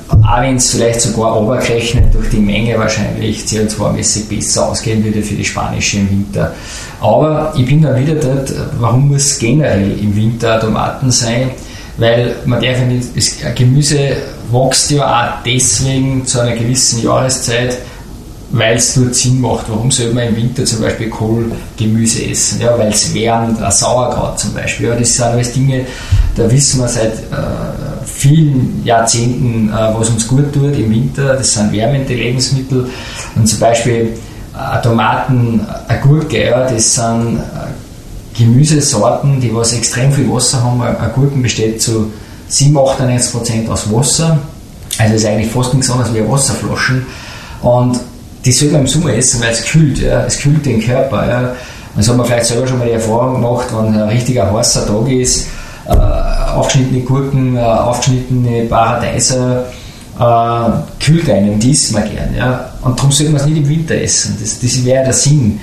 auch 0.10 0.42
wenn 0.42 0.56
es 0.56 0.72
vielleicht 0.72 1.02
sogar 1.02 1.42
obergerechnet 1.42 2.14
durch 2.14 2.30
die 2.30 2.40
Menge 2.40 2.78
wahrscheinlich 2.78 3.44
CO2-mäßig 3.44 4.30
besser 4.30 4.70
ausgehen 4.70 5.04
würde 5.04 5.22
für 5.22 5.36
die 5.36 5.46
spanische 5.46 5.98
im 5.98 6.10
Winter. 6.10 6.54
Aber 7.02 7.54
ich 7.58 7.66
bin 7.66 7.82
dann 7.82 8.00
wieder 8.00 8.16
dort, 8.16 8.54
warum 8.80 9.10
muss 9.10 9.38
generell 9.38 9.98
im 10.00 10.16
Winter 10.16 10.60
Tomaten 10.60 11.12
sein? 11.12 11.52
Weil 11.98 12.36
man 12.46 12.62
darf 12.62 12.80
nicht, 12.86 13.16
das 13.16 13.36
Gemüse 13.56 14.18
wächst 14.52 14.92
ja 14.92 15.04
auch 15.06 15.44
deswegen 15.44 16.26
zu 16.26 16.40
einer 16.40 16.56
gewissen 16.56 17.04
Jahreszeit, 17.04 17.78
weil 18.52 18.78
es 18.78 18.94
dort 18.94 19.16
Sinn 19.16 19.42
macht. 19.42 19.66
Warum 19.70 19.92
soll 19.92 20.14
man 20.14 20.28
im 20.28 20.36
Winter 20.36 20.64
zum 20.64 20.82
Beispiel 20.82 21.10
Kohlgemüse 21.10 22.24
essen? 22.26 22.62
Ja, 22.62 22.78
weil 22.78 22.90
es 22.90 23.14
wärmt, 23.14 23.62
ein 23.62 23.72
Sauerkraut 23.72 24.40
zum 24.40 24.54
Beispiel. 24.54 24.88
Ja, 24.88 24.96
das 24.96 25.16
sind 25.16 25.26
alles 25.26 25.52
Dinge, 25.52 25.86
da 26.36 26.50
wissen 26.50 26.80
wir 26.80 26.88
seit 26.88 27.14
äh, 27.14 27.87
vielen 28.18 28.82
Jahrzehnten, 28.84 29.70
äh, 29.70 29.94
was 29.94 30.10
uns 30.10 30.28
gut 30.28 30.52
tut 30.52 30.78
im 30.78 30.90
Winter. 30.90 31.36
Das 31.36 31.54
sind 31.54 31.72
wärmende 31.72 32.14
Lebensmittel. 32.14 32.90
Und 33.36 33.48
zum 33.48 33.60
Beispiel 33.60 34.18
äh, 34.56 34.82
Tomaten, 34.82 35.62
eine 35.88 36.00
Gurke, 36.02 36.50
ja, 36.50 36.68
das 36.68 36.96
sind 36.96 37.38
äh, 37.38 38.38
Gemüsesorten, 38.38 39.40
die 39.40 39.54
was 39.54 39.74
extrem 39.74 40.12
viel 40.12 40.30
Wasser 40.32 40.64
haben. 40.64 40.82
Gurken 41.14 41.42
besteht 41.42 41.82
zu 41.82 42.12
7, 42.50 42.76
98% 42.76 43.70
aus 43.70 43.92
Wasser. 43.92 44.40
Also 44.98 45.16
ist 45.16 45.26
eigentlich 45.26 45.52
fast 45.52 45.74
nichts 45.74 45.90
anderes 45.92 46.14
wie 46.14 46.28
Wasserflaschen. 46.28 47.06
Und 47.62 48.00
die 48.46 48.52
sollte 48.52 48.74
man 48.74 48.82
im 48.82 48.88
Sommer 48.88 49.14
essen, 49.14 49.42
weil 49.42 49.52
es 49.52 49.64
kühlt. 49.64 50.00
Ja. 50.00 50.24
Es 50.26 50.38
kühlt 50.38 50.66
den 50.66 50.82
Körper. 50.82 51.28
Ja. 51.28 51.56
Das 51.96 52.08
haben 52.08 52.18
wir 52.18 52.26
vielleicht 52.26 52.46
selber 52.46 52.68
schon 52.68 52.80
mal 52.80 52.86
die 52.86 52.94
Erfahrung 52.94 53.36
gemacht, 53.42 53.68
wenn 53.72 53.94
ein 53.94 54.10
richtiger 54.10 54.52
heißer 54.52 54.86
Tag 54.86 55.10
ist, 55.10 55.48
äh, 55.88 55.92
aufgeschnittene 56.56 57.02
Gurken, 57.02 57.58
äh, 57.58 57.62
aufgeschnittene 57.62 58.66
Paradeiser, 58.66 59.66
äh, 60.20 61.04
kühlt 61.04 61.30
einen, 61.30 61.60
man 61.94 62.04
gern. 62.04 62.36
Ja. 62.36 62.70
Und 62.82 62.98
darum 62.98 63.12
sollte 63.12 63.32
man 63.32 63.42
es 63.42 63.48
nicht 63.48 63.58
im 63.58 63.70
Winter 63.70 63.96
essen. 63.96 64.38
Das, 64.40 64.60
das 64.60 64.84
wäre 64.84 65.04
der 65.04 65.14
Sinn. 65.14 65.60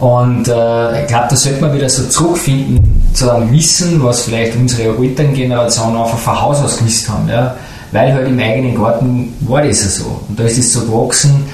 Und 0.00 0.48
äh, 0.48 1.02
ich 1.02 1.08
glaube, 1.08 1.26
da 1.30 1.36
sollte 1.36 1.60
man 1.60 1.74
wieder 1.74 1.88
so 1.88 2.04
zurückfinden 2.04 3.02
zu 3.14 3.30
einem 3.30 3.50
Wissen, 3.52 4.02
was 4.02 4.22
vielleicht 4.22 4.56
unsere 4.56 4.96
Elterngeneration 4.96 5.96
einfach 5.96 6.18
von 6.18 6.40
Haus 6.40 6.60
aus 6.60 6.78
gewusst 6.78 7.08
haben. 7.08 7.28
Ja. 7.28 7.54
Weil 7.92 8.12
halt 8.12 8.28
im 8.28 8.38
eigenen 8.38 8.74
Garten 8.74 9.32
war 9.40 9.62
das 9.62 9.82
ja 9.82 9.88
so. 9.88 10.20
Und 10.28 10.38
da 10.38 10.44
ist 10.44 10.58
es 10.58 10.72
so 10.72 10.80
gewachsen. 10.80 11.44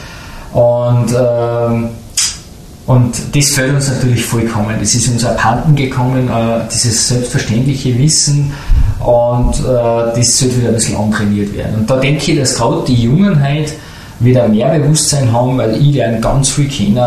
Und 0.52 1.14
ähm, 1.16 1.90
und 2.90 3.14
das 3.36 3.50
fällt 3.50 3.72
uns 3.72 3.88
natürlich 3.88 4.24
vollkommen. 4.24 4.74
Das 4.80 4.94
ist 4.96 5.06
uns 5.08 5.24
abhanden 5.24 5.76
gekommen, 5.76 6.28
äh, 6.28 6.60
dieses 6.72 7.06
selbstverständliche 7.06 7.96
Wissen 7.96 8.52
und 9.00 9.54
äh, 9.60 10.16
das 10.16 10.38
sollte 10.38 10.58
wieder 10.58 10.68
ein 10.68 10.74
bisschen 10.74 10.96
antrainiert 10.96 11.54
werden. 11.54 11.76
Und 11.80 11.90
da 11.90 11.96
denke 11.96 12.32
ich, 12.32 12.38
dass 12.38 12.54
gerade 12.54 12.84
die 12.86 13.02
Jungen 13.02 13.42
heute 13.42 13.72
wieder 14.20 14.46
mehr 14.48 14.78
Bewusstsein 14.78 15.32
haben, 15.32 15.56
weil 15.56 15.76
ich 15.76 15.94
lerne 15.94 16.20
ganz 16.20 16.50
viel 16.50 16.68
kennen, 16.68 16.98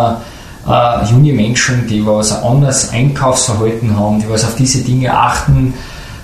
äh, 0.68 1.06
junge 1.12 1.34
Menschen, 1.34 1.88
die 1.88 2.06
was 2.06 2.32
ein 2.32 2.44
anderes 2.44 2.89
Einkaufsverhalten 2.89 3.98
haben, 3.98 4.20
die 4.20 4.30
was 4.30 4.44
auf 4.44 4.56
diese 4.56 4.82
Dinge 4.82 5.14
achten. 5.14 5.74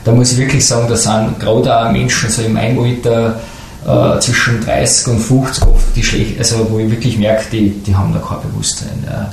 Da 0.03 0.11
muss 0.11 0.31
ich 0.31 0.37
wirklich 0.39 0.65
sagen, 0.65 0.87
da 0.89 0.95
sind 0.95 1.39
gerade 1.39 1.77
auch 1.77 1.91
Menschen 1.91 2.29
so 2.29 2.41
in 2.41 2.53
meinem 2.53 2.79
Alter 2.79 3.39
äh, 3.85 4.19
zwischen 4.19 4.61
30 4.63 5.07
und 5.09 5.19
50 5.19 5.63
oft 5.63 5.95
die 5.95 6.03
schlecht, 6.03 6.39
also 6.39 6.67
wo 6.69 6.79
ich 6.79 6.89
wirklich 6.89 7.17
merke, 7.17 7.43
die, 7.51 7.69
die 7.69 7.95
haben 7.95 8.13
da 8.13 8.19
kein 8.19 8.49
Bewusstsein. 8.49 9.03
Ja. 9.05 9.31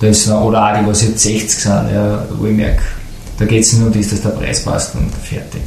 Das, 0.00 0.28
oder 0.28 0.64
auch 0.64 0.78
die, 0.78 0.86
was 0.86 1.02
jetzt 1.02 1.20
60 1.20 1.50
sind, 1.50 1.90
ja, 1.94 2.22
wo 2.38 2.46
ich 2.46 2.54
merke, 2.54 2.82
da 3.38 3.44
geht 3.44 3.62
es 3.62 3.72
nur 3.74 3.88
um 3.88 3.92
das, 3.92 4.10
dass 4.10 4.22
der 4.22 4.30
Preis 4.30 4.64
passt 4.64 4.94
und 4.94 5.10
fertig. 5.14 5.62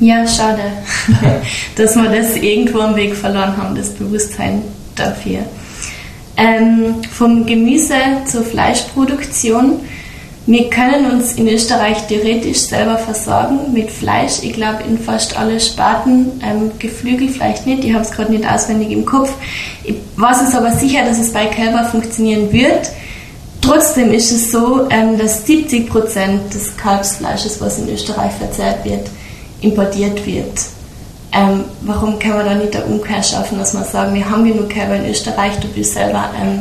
Ja, 0.00 0.16
ja 0.20 0.26
schade, 0.26 0.62
dass 1.76 1.96
wir 1.96 2.08
das 2.08 2.36
irgendwo 2.36 2.80
am 2.80 2.96
Weg 2.96 3.14
verloren 3.14 3.56
haben, 3.56 3.74
das 3.74 3.90
Bewusstsein 3.90 4.62
dafür. 4.94 5.40
Ähm, 6.36 6.96
vom 7.10 7.46
Gemüse 7.46 7.94
zur 8.26 8.42
Fleischproduktion 8.42 9.80
wir 10.44 10.70
können 10.70 11.08
uns 11.12 11.34
in 11.34 11.46
Österreich 11.46 12.08
theoretisch 12.08 12.58
selber 12.58 12.98
versorgen 12.98 13.72
mit 13.72 13.92
Fleisch. 13.92 14.42
Ich 14.42 14.54
glaube, 14.54 14.82
in 14.88 14.98
fast 14.98 15.38
alle 15.38 15.60
Sparten, 15.60 16.32
ähm, 16.44 16.72
Geflügel 16.80 17.28
vielleicht 17.28 17.64
nicht, 17.64 17.84
ich 17.84 17.92
habe 17.92 18.02
es 18.02 18.10
gerade 18.10 18.32
nicht 18.32 18.44
auswendig 18.44 18.90
im 18.90 19.04
Kopf. 19.04 19.32
Ich 19.84 19.94
weiß 20.16 20.42
es 20.42 20.54
aber 20.56 20.72
sicher, 20.72 21.04
dass 21.04 21.20
es 21.20 21.32
bei 21.32 21.46
Kälber 21.46 21.84
funktionieren 21.84 22.52
wird. 22.52 22.90
Trotzdem 23.62 24.12
ist 24.12 24.32
es 24.32 24.50
so, 24.50 24.88
ähm, 24.90 25.16
dass 25.16 25.46
70 25.46 25.88
Prozent 25.88 26.52
des 26.52 26.76
Kalbsfleisches, 26.76 27.60
was 27.60 27.78
in 27.78 27.88
Österreich 27.88 28.32
verzehrt 28.32 28.84
wird, 28.84 29.08
importiert 29.60 30.26
wird. 30.26 30.60
Ähm, 31.32 31.64
warum 31.82 32.18
kann 32.18 32.32
man 32.32 32.44
da 32.44 32.54
nicht 32.54 32.74
der 32.74 32.86
Umkehr 32.86 33.22
schaffen, 33.22 33.58
dass 33.58 33.72
man 33.72 33.84
sagen, 33.84 34.14
wir 34.14 34.28
haben 34.28 34.44
genug 34.44 34.68
Kälber 34.68 34.96
in 34.96 35.08
Österreich, 35.08 35.58
du 35.60 35.68
bist 35.68 35.94
selber, 35.94 36.30
ähm, 36.38 36.60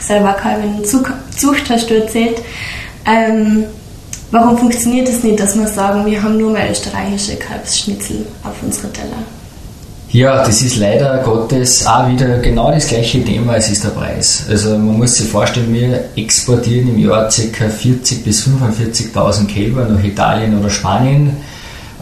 selber 0.00 0.32
Kalb 0.32 0.62
Zucht, 0.86 1.68
hast 1.68 1.90
du 1.90 1.94
erzählt. 1.94 2.38
Ähm, 3.04 3.64
warum 4.30 4.56
funktioniert 4.56 5.08
es 5.08 5.22
nicht, 5.22 5.38
dass 5.38 5.58
wir 5.58 5.66
sagen, 5.66 6.06
wir 6.06 6.22
haben 6.22 6.38
nur 6.38 6.52
mehr 6.52 6.70
österreichische 6.70 7.36
Kalbsschnitzel 7.36 8.24
auf 8.44 8.54
unsere 8.62 8.90
Teller? 8.92 9.18
Ja, 10.16 10.42
das 10.42 10.62
ist 10.62 10.78
leider 10.78 11.18
Gottes 11.18 11.86
auch 11.86 12.08
wieder 12.08 12.38
genau 12.38 12.70
das 12.70 12.88
gleiche 12.88 13.22
Thema, 13.22 13.56
es 13.56 13.70
ist 13.70 13.84
der 13.84 13.90
Preis. 13.90 14.46
Also 14.48 14.70
man 14.70 14.96
muss 14.96 15.16
sich 15.16 15.28
vorstellen, 15.28 15.70
wir 15.74 16.04
exportieren 16.16 16.88
im 16.88 16.98
Jahr 16.98 17.28
ca. 17.28 17.66
40.000 17.66 18.24
bis 18.24 18.48
45.000 18.48 19.46
Kälber 19.46 19.84
nach 19.84 20.02
Italien 20.02 20.58
oder 20.58 20.70
Spanien 20.70 21.36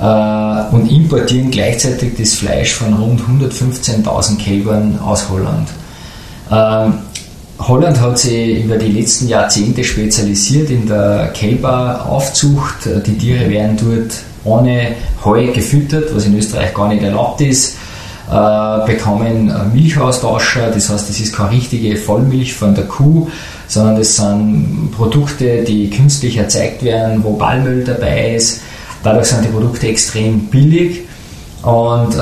äh, 0.00 0.72
und 0.72 0.92
importieren 0.92 1.50
gleichzeitig 1.50 2.12
das 2.16 2.34
Fleisch 2.34 2.74
von 2.74 2.94
rund 2.94 3.20
115.000 3.20 4.38
Kälbern 4.38 4.96
aus 5.00 5.28
Holland. 5.28 5.68
Ähm, 6.52 6.94
Holland 7.58 8.00
hat 8.00 8.16
sich 8.16 8.62
über 8.62 8.76
die 8.76 8.92
letzten 8.92 9.26
Jahrzehnte 9.26 9.82
spezialisiert 9.82 10.70
in 10.70 10.86
der 10.86 11.32
Kälberaufzucht. 11.34 12.88
Die 13.06 13.18
Tiere 13.18 13.50
werden 13.50 13.76
dort 13.76 14.12
ohne 14.44 14.94
Heu 15.24 15.48
gefüttert, 15.52 16.14
was 16.14 16.26
in 16.26 16.38
Österreich 16.38 16.72
gar 16.74 16.86
nicht 16.88 17.02
erlaubt 17.02 17.40
ist, 17.40 17.76
äh, 18.30 18.86
bekommen 18.86 19.52
Milchaustauscher, 19.72 20.70
das 20.70 20.88
heißt, 20.88 21.08
das 21.08 21.20
ist 21.20 21.34
keine 21.34 21.50
richtige 21.50 21.96
Vollmilch 21.96 22.54
von 22.54 22.74
der 22.74 22.84
Kuh, 22.84 23.28
sondern 23.68 23.96
das 23.96 24.16
sind 24.16 24.90
Produkte, 24.96 25.62
die 25.62 25.90
künstlich 25.90 26.36
erzeugt 26.36 26.82
werden, 26.82 27.22
wo 27.22 27.34
Palmöl 27.34 27.84
dabei 27.84 28.34
ist. 28.34 28.60
Dadurch 29.02 29.26
sind 29.26 29.44
die 29.44 29.48
Produkte 29.48 29.88
extrem 29.88 30.46
billig 30.46 31.02
und 31.62 32.14
äh, 32.14 32.18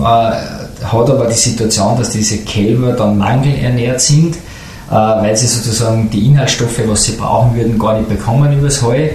hat 0.00 1.10
aber 1.10 1.26
die 1.26 1.34
Situation, 1.34 1.98
dass 1.98 2.10
diese 2.10 2.38
Kälber 2.38 2.92
dann 2.92 3.18
mangelernährt 3.18 4.00
sind 4.00 4.36
weil 4.88 5.36
sie 5.36 5.46
sozusagen 5.46 6.08
die 6.10 6.26
Inhaltsstoffe, 6.26 6.80
was 6.86 7.04
sie 7.04 7.12
brauchen 7.12 7.56
würden, 7.56 7.78
gar 7.78 7.98
nicht 7.98 8.08
bekommen 8.08 8.56
übers 8.56 8.82
Heu. 8.82 9.08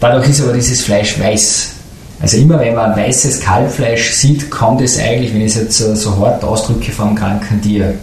Dadurch 0.00 0.28
ist 0.28 0.40
aber 0.42 0.52
dieses 0.52 0.82
Fleisch 0.82 1.18
weiß. 1.18 1.74
Also 2.20 2.36
immer 2.38 2.58
wenn 2.58 2.74
man 2.74 2.96
weißes 2.96 3.40
Kalbfleisch 3.40 4.12
sieht, 4.12 4.50
kommt 4.50 4.80
es 4.80 4.98
eigentlich, 4.98 5.32
wenn 5.32 5.42
ich 5.42 5.54
es 5.54 5.56
jetzt 5.56 5.78
so, 5.78 5.94
so 5.94 6.18
hart 6.18 6.42
ausdrücke, 6.42 6.90
vom 6.90 7.14
kranken 7.14 7.62
Tier. 7.62 7.94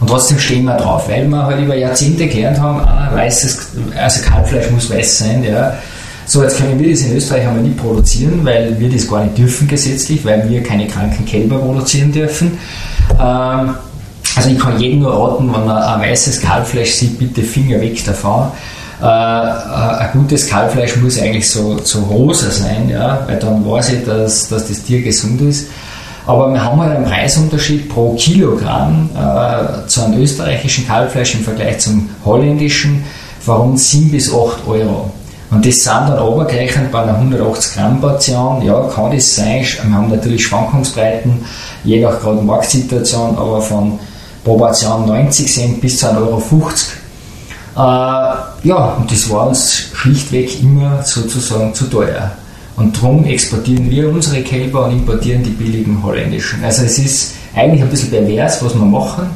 Und 0.00 0.08
trotzdem 0.08 0.38
stehen 0.38 0.64
wir 0.64 0.76
drauf, 0.76 1.08
weil 1.08 1.26
wir 1.28 1.46
halt 1.46 1.60
über 1.60 1.76
Jahrzehnte 1.76 2.26
gelernt 2.26 2.58
haben, 2.58 2.80
ah, 2.80 3.10
weißes, 3.14 3.68
also 3.96 4.22
Kalbfleisch 4.22 4.70
muss 4.70 4.90
weiß 4.90 5.18
sein. 5.18 5.44
Ja. 5.44 5.74
So, 6.26 6.42
jetzt 6.42 6.58
können 6.58 6.78
wir 6.80 6.90
das 6.90 7.02
in 7.02 7.16
Österreich 7.16 7.46
aber 7.46 7.60
nicht 7.60 7.76
produzieren, 7.76 8.40
weil 8.44 8.78
wir 8.78 8.90
das 8.90 9.06
gar 9.06 9.24
nicht 9.24 9.36
dürfen 9.36 9.68
gesetzlich, 9.68 10.24
weil 10.24 10.48
wir 10.48 10.62
keine 10.62 10.86
kranken 10.86 11.26
Kälber 11.26 11.58
produzieren 11.58 12.12
dürfen. 12.12 12.58
Ähm, 13.20 13.74
also 14.36 14.50
ich 14.50 14.58
kann 14.58 14.80
jedem 14.80 15.00
nur 15.00 15.12
raten, 15.12 15.52
wenn 15.52 15.68
er 15.68 15.94
ein 15.94 16.00
weißes 16.00 16.40
Kalbfleisch 16.40 16.92
sieht, 16.92 17.18
bitte 17.18 17.42
Finger 17.42 17.80
weg 17.80 18.02
davon. 18.04 18.50
Äh, 19.00 19.04
ein 19.04 20.10
gutes 20.12 20.48
Kalbfleisch 20.48 20.96
muss 20.96 21.18
eigentlich 21.18 21.48
so, 21.50 21.78
so 21.82 22.00
rosa 22.00 22.50
sein, 22.50 22.88
ja, 22.88 23.24
weil 23.26 23.38
dann 23.38 23.68
weiß 23.68 23.92
ich, 23.92 24.04
dass, 24.04 24.48
dass 24.48 24.68
das 24.68 24.82
Tier 24.82 25.02
gesund 25.02 25.40
ist. 25.40 25.68
Aber 26.26 26.50
wir 26.52 26.62
haben 26.62 26.80
halt 26.80 26.96
einen 26.96 27.04
Preisunterschied 27.04 27.88
pro 27.88 28.14
Kilogramm 28.14 29.10
äh, 29.14 29.86
zu 29.86 30.04
einem 30.04 30.22
österreichischen 30.22 30.86
Kalbfleisch 30.86 31.34
im 31.34 31.40
Vergleich 31.40 31.80
zum 31.80 32.08
holländischen 32.24 33.04
von 33.40 33.56
rund 33.56 33.80
7 33.80 34.10
bis 34.10 34.32
8 34.32 34.66
Euro. 34.66 35.10
Und 35.50 35.66
das 35.66 35.76
sind 35.76 36.08
dann 36.08 36.18
obergerechnet 36.18 36.90
bei 36.90 37.02
einer 37.02 37.14
180 37.14 37.74
Gramm 37.74 38.00
Portion, 38.00 38.62
ja, 38.62 38.88
kann 38.88 39.12
das 39.12 39.36
sein. 39.36 39.62
Wir 39.62 39.92
haben 39.92 40.10
natürlich 40.10 40.46
Schwankungsbreiten, 40.46 41.44
je 41.84 42.00
nach 42.00 42.18
gerade 42.20 42.40
Marktsituation, 42.40 43.36
aber 43.36 43.60
von 43.60 43.98
pro 44.42 44.56
Portion 44.56 45.06
90 45.06 45.52
Cent 45.52 45.80
bis 45.80 45.98
zu 45.98 46.06
1,50 46.06 46.16
Euro. 46.16 46.42
Äh, 47.76 47.78
ja, 47.78 48.96
und 48.98 49.10
das 49.10 49.28
war 49.30 49.48
uns 49.48 49.90
schlichtweg 49.92 50.62
immer 50.62 51.02
sozusagen 51.02 51.74
zu 51.74 51.86
teuer. 51.86 52.32
Und 52.76 52.96
darum 52.96 53.24
exportieren 53.24 53.90
wir 53.90 54.08
unsere 54.10 54.42
Kälber 54.42 54.86
und 54.86 54.92
importieren 54.92 55.42
die 55.42 55.50
billigen 55.50 56.02
holländischen. 56.02 56.62
Also 56.64 56.82
es 56.84 56.98
ist 56.98 57.34
eigentlich 57.54 57.82
ein 57.82 57.88
bisschen 57.88 58.10
pervers, 58.10 58.62
was 58.64 58.74
wir 58.74 58.84
machen. 58.84 59.26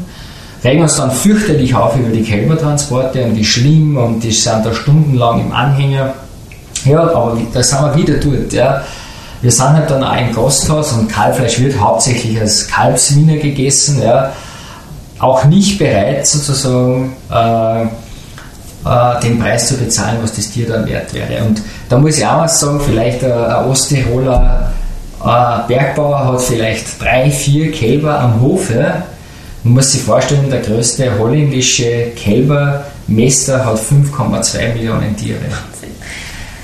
Regen 0.65 0.83
uns 0.83 0.97
dann 0.97 1.11
fürchterlich 1.11 1.73
auf 1.75 1.97
über 1.97 2.09
die 2.09 2.23
Kälbertransporte 2.23 3.23
und 3.25 3.35
die 3.35 3.45
schlimm 3.45 3.97
und 3.97 4.21
die 4.25 4.33
sind 4.33 4.67
da 4.67 4.75
stundenlang 4.75 5.41
im 5.41 5.53
Anhänger. 5.53 6.15
Ja, 6.85 7.03
aber 7.03 7.39
da 7.53 7.63
sind 7.63 7.81
wir 7.81 7.97
wieder 7.97 8.15
dort. 8.15 8.53
Ja. 8.53 8.83
Wir 9.41 9.53
sind 9.53 9.69
halt 9.69 9.89
dann 9.89 10.03
auch 10.03 10.11
ein 10.11 10.35
Gasthaus 10.35 10.93
und 10.93 11.09
Kalbfleisch 11.09 11.61
wird 11.61 11.79
hauptsächlich 11.79 12.41
als 12.41 12.67
Kalbswiener 12.67 13.37
gegessen. 13.37 14.03
Ja. 14.03 14.33
Auch 15.21 15.45
nicht 15.45 15.79
bereit 15.79 16.27
sozusagen 16.27 17.13
äh, 17.31 17.87
äh, 18.85 19.21
den 19.23 19.39
Preis 19.39 19.69
zu 19.69 19.77
bezahlen, 19.77 20.19
was 20.23 20.33
das 20.35 20.51
Tier 20.51 20.69
dann 20.69 20.87
wert 20.87 21.13
wäre. 21.15 21.45
Und 21.45 21.63
da 21.89 21.99
muss 21.99 22.19
ich 22.19 22.27
auch 22.27 22.41
was 22.41 22.61
sagen, 22.61 22.81
vielleicht 22.81 23.25
ein, 23.25 23.33
ein 23.33 23.65
Osttiroler 23.67 24.71
äh, 25.25 25.69
Bergbauer 25.69 26.27
hat 26.27 26.41
vielleicht 26.43 27.01
drei, 27.01 27.31
vier 27.31 27.73
Kälber 27.73 28.21
am 28.21 28.41
Hof. 28.41 28.71
Ja. 28.71 29.03
Man 29.65 29.75
muss 29.75 29.93
sich 29.93 30.03
vorstellen, 30.03 30.49
der 30.51 30.61
größte 30.61 31.19
holländische 31.19 32.13
Kälbermester 32.17 33.65
hat 33.65 33.79
5,2 33.79 34.75
Millionen 34.75 35.17
Tiere. 35.17 35.39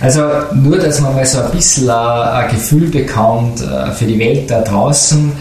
Also 0.01 0.23
nur, 0.55 0.79
dass 0.79 1.01
man 1.01 1.15
mal 1.15 1.25
so 1.25 1.41
ein 1.41 1.51
bisschen 1.51 1.89
ein, 1.89 2.51
Gefühl 2.51 2.89
bekommt 2.89 3.62
äh, 3.62 3.91
für 3.93 4.05
die 4.05 4.19
Welt 4.19 4.51
da 4.51 4.61
draußen. 4.61 5.33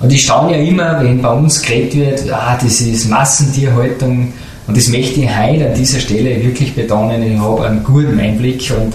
Und 0.00 0.12
ich 0.12 0.24
staune 0.24 0.56
ja 0.56 0.62
immer, 0.62 1.00
wenn 1.02 1.22
bei 1.22 1.30
uns 1.30 1.62
geredet 1.62 1.94
wird, 1.94 2.32
ah, 2.32 2.58
das 2.60 2.80
ist 2.80 3.08
Massentierhaltung. 3.08 4.32
Und 4.68 4.76
das 4.76 4.88
möchte 4.88 5.20
ich 5.20 5.36
heute 5.36 5.66
an 5.66 5.74
dieser 5.74 5.98
Stelle 5.98 6.42
wirklich 6.44 6.74
betonen. 6.74 7.22
Ich 7.22 7.40
habe 7.40 7.66
einen 7.66 7.82
guten 7.82 8.20
Einblick 8.20 8.70
und 8.78 8.92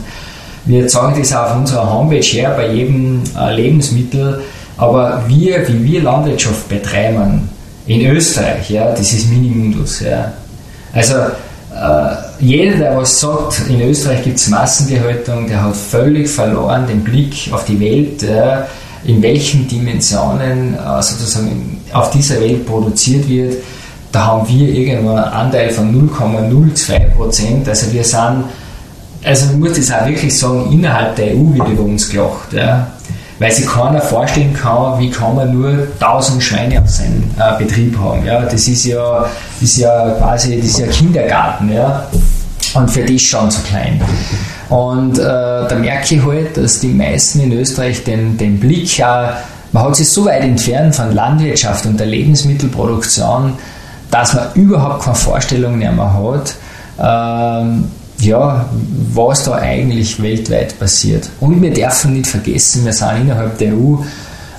wir 0.66 0.88
zeigen 0.88 1.20
das 1.20 1.34
auch 1.34 1.50
auf 1.50 1.58
unserer 1.58 1.92
Homepage 1.92 2.22
her, 2.22 2.54
bei 2.56 2.72
jedem 2.72 3.24
äh, 3.36 3.56
Lebensmittel. 3.56 4.42
Aber 4.78 5.24
wir, 5.28 5.68
wie 5.68 5.84
wir 5.84 6.04
Landwirtschaft 6.04 6.70
betreiben 6.70 7.50
in 7.88 8.06
Österreich, 8.06 8.70
ja, 8.70 8.92
das 8.92 9.12
ist 9.14 9.30
Minimundus. 9.32 10.02
Ja. 10.02 10.32
Also 10.94 11.16
äh, 11.16 12.16
jeder, 12.40 12.78
der 12.78 12.98
was 12.98 13.20
sagt, 13.20 13.64
in 13.68 13.82
Österreich 13.82 14.24
gibt 14.24 14.38
es 14.38 14.50
Massentierhaltung, 14.50 15.48
der 15.48 15.64
hat 15.64 15.76
völlig 15.76 16.30
verloren 16.30 16.86
den 16.88 17.04
Blick 17.04 17.50
auf 17.52 17.66
die 17.66 17.80
Welt, 17.80 18.22
ja, 18.22 18.68
in 19.06 19.22
welchen 19.24 19.68
Dimensionen 19.68 20.76
äh, 20.76 21.02
sozusagen 21.02 21.82
auf 21.92 22.12
dieser 22.12 22.40
Welt 22.40 22.66
produziert 22.68 23.28
wird 23.28 23.56
da 24.14 24.28
haben 24.28 24.48
wir 24.48 24.70
irgendwo 24.70 25.10
einen 25.10 25.24
Anteil 25.24 25.72
von 25.72 25.92
0,02 25.92 27.00
Prozent. 27.16 27.68
Also 27.68 27.92
wir 27.92 28.04
sind, 28.04 28.44
also 29.26 29.46
man 29.48 29.60
muss 29.60 29.74
das 29.74 29.92
auch 29.92 30.06
wirklich 30.06 30.38
sagen, 30.38 30.72
innerhalb 30.72 31.16
der 31.16 31.34
EU 31.34 31.54
wird 31.54 31.68
über 31.70 31.84
uns 31.84 32.08
gelacht. 32.08 32.54
Ja. 32.54 32.88
Weil 33.40 33.52
sich 33.52 33.66
keiner 33.66 34.00
vorstellen 34.00 34.54
kann, 34.54 35.00
wie 35.00 35.10
kann 35.10 35.36
man 35.36 35.52
nur 35.60 35.88
1000 36.00 36.44
Schweine 36.44 36.82
auf 36.82 36.90
seinem 36.90 37.24
äh, 37.40 37.58
Betrieb 37.58 37.98
haben. 37.98 38.24
Ja. 38.24 38.42
Das, 38.44 38.68
ist 38.68 38.86
ja, 38.86 39.26
das 39.60 39.70
ist 39.70 39.78
ja 39.78 40.12
quasi 40.20 40.58
das 40.58 40.68
ist 40.68 40.78
ja 40.80 40.88
Kindergarten. 40.88 41.74
Ja. 41.74 42.06
Und 42.76 42.92
für 42.92 43.04
die 43.04 43.18
schon 43.18 43.50
zu 43.50 43.62
klein. 43.64 44.00
Und 44.70 45.18
äh, 45.18 45.24
da 45.24 45.76
merke 45.80 46.16
ich 46.16 46.24
halt, 46.24 46.56
dass 46.56 46.80
die 46.80 46.94
meisten 46.94 47.40
in 47.42 47.52
Österreich 47.52 48.04
den, 48.04 48.38
den 48.38 48.60
Blick 48.60 49.02
auch, 49.04 49.30
man 49.72 49.86
hat 49.86 49.96
sich 49.96 50.10
so 50.10 50.26
weit 50.26 50.44
entfernt 50.44 50.96
von 50.96 51.16
Landwirtschaft 51.16 51.88
und 51.88 52.00
der 52.00 52.06
Lebensmittelproduktion, 52.08 53.54
dass 54.14 54.36
man 54.36 54.46
überhaupt 54.54 55.04
keine 55.04 55.16
Vorstellung 55.16 55.80
mehr 55.80 55.92
hat, 55.98 56.56
ähm, 57.00 57.86
ja, 58.20 58.70
was 59.12 59.46
da 59.46 59.56
eigentlich 59.56 60.22
weltweit 60.22 60.78
passiert. 60.78 61.30
Und 61.40 61.60
wir 61.60 61.74
dürfen 61.74 62.14
nicht 62.14 62.28
vergessen, 62.28 62.86
wir 62.86 62.94
sind 62.94 63.22
innerhalb 63.22 63.58
der 63.58 63.74
EU, 63.74 63.96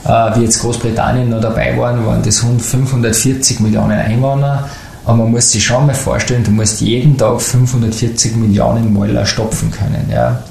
äh, 0.07 0.37
wie 0.37 0.43
jetzt 0.43 0.59
Großbritannien 0.61 1.31
noch 1.31 1.41
dabei 1.41 1.79
waren, 1.79 2.05
waren 2.05 2.21
das 2.21 2.43
rund 2.43 2.61
540 2.61 3.61
Millionen 3.61 3.93
Einwohner. 3.97 4.69
Aber 5.05 5.19
man 5.19 5.31
muss 5.31 5.53
sich 5.53 5.65
schon 5.65 5.87
mal 5.87 5.95
vorstellen, 5.95 6.43
du 6.43 6.51
musst 6.51 6.81
jeden 6.81 7.17
Tag 7.17 7.41
540 7.41 8.35
Millionen 8.35 8.93
Mäuler 8.93 9.25
stopfen 9.25 9.71
können. 9.71 10.11
Ja. 10.13 10.43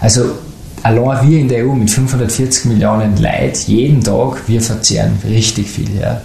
Also 0.00 0.32
allein 0.82 1.28
wir 1.28 1.38
in 1.38 1.48
der 1.48 1.64
EU 1.64 1.74
mit 1.74 1.90
540 1.90 2.64
Millionen 2.64 3.16
Leid 3.18 3.56
jeden 3.68 4.02
Tag, 4.02 4.48
wir 4.48 4.60
verzehren 4.60 5.16
richtig 5.24 5.70
viel. 5.70 6.00
Ja. 6.00 6.20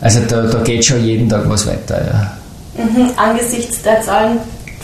Also 0.00 0.20
da, 0.28 0.42
da 0.42 0.62
geht 0.62 0.84
schon 0.84 1.04
jeden 1.04 1.28
Tag 1.28 1.48
was 1.48 1.66
weiter. 1.66 2.00
Ja. 2.76 2.84
Mhm, 2.84 3.10
angesichts 3.16 3.82
der 3.82 4.02
Zahlen 4.02 4.38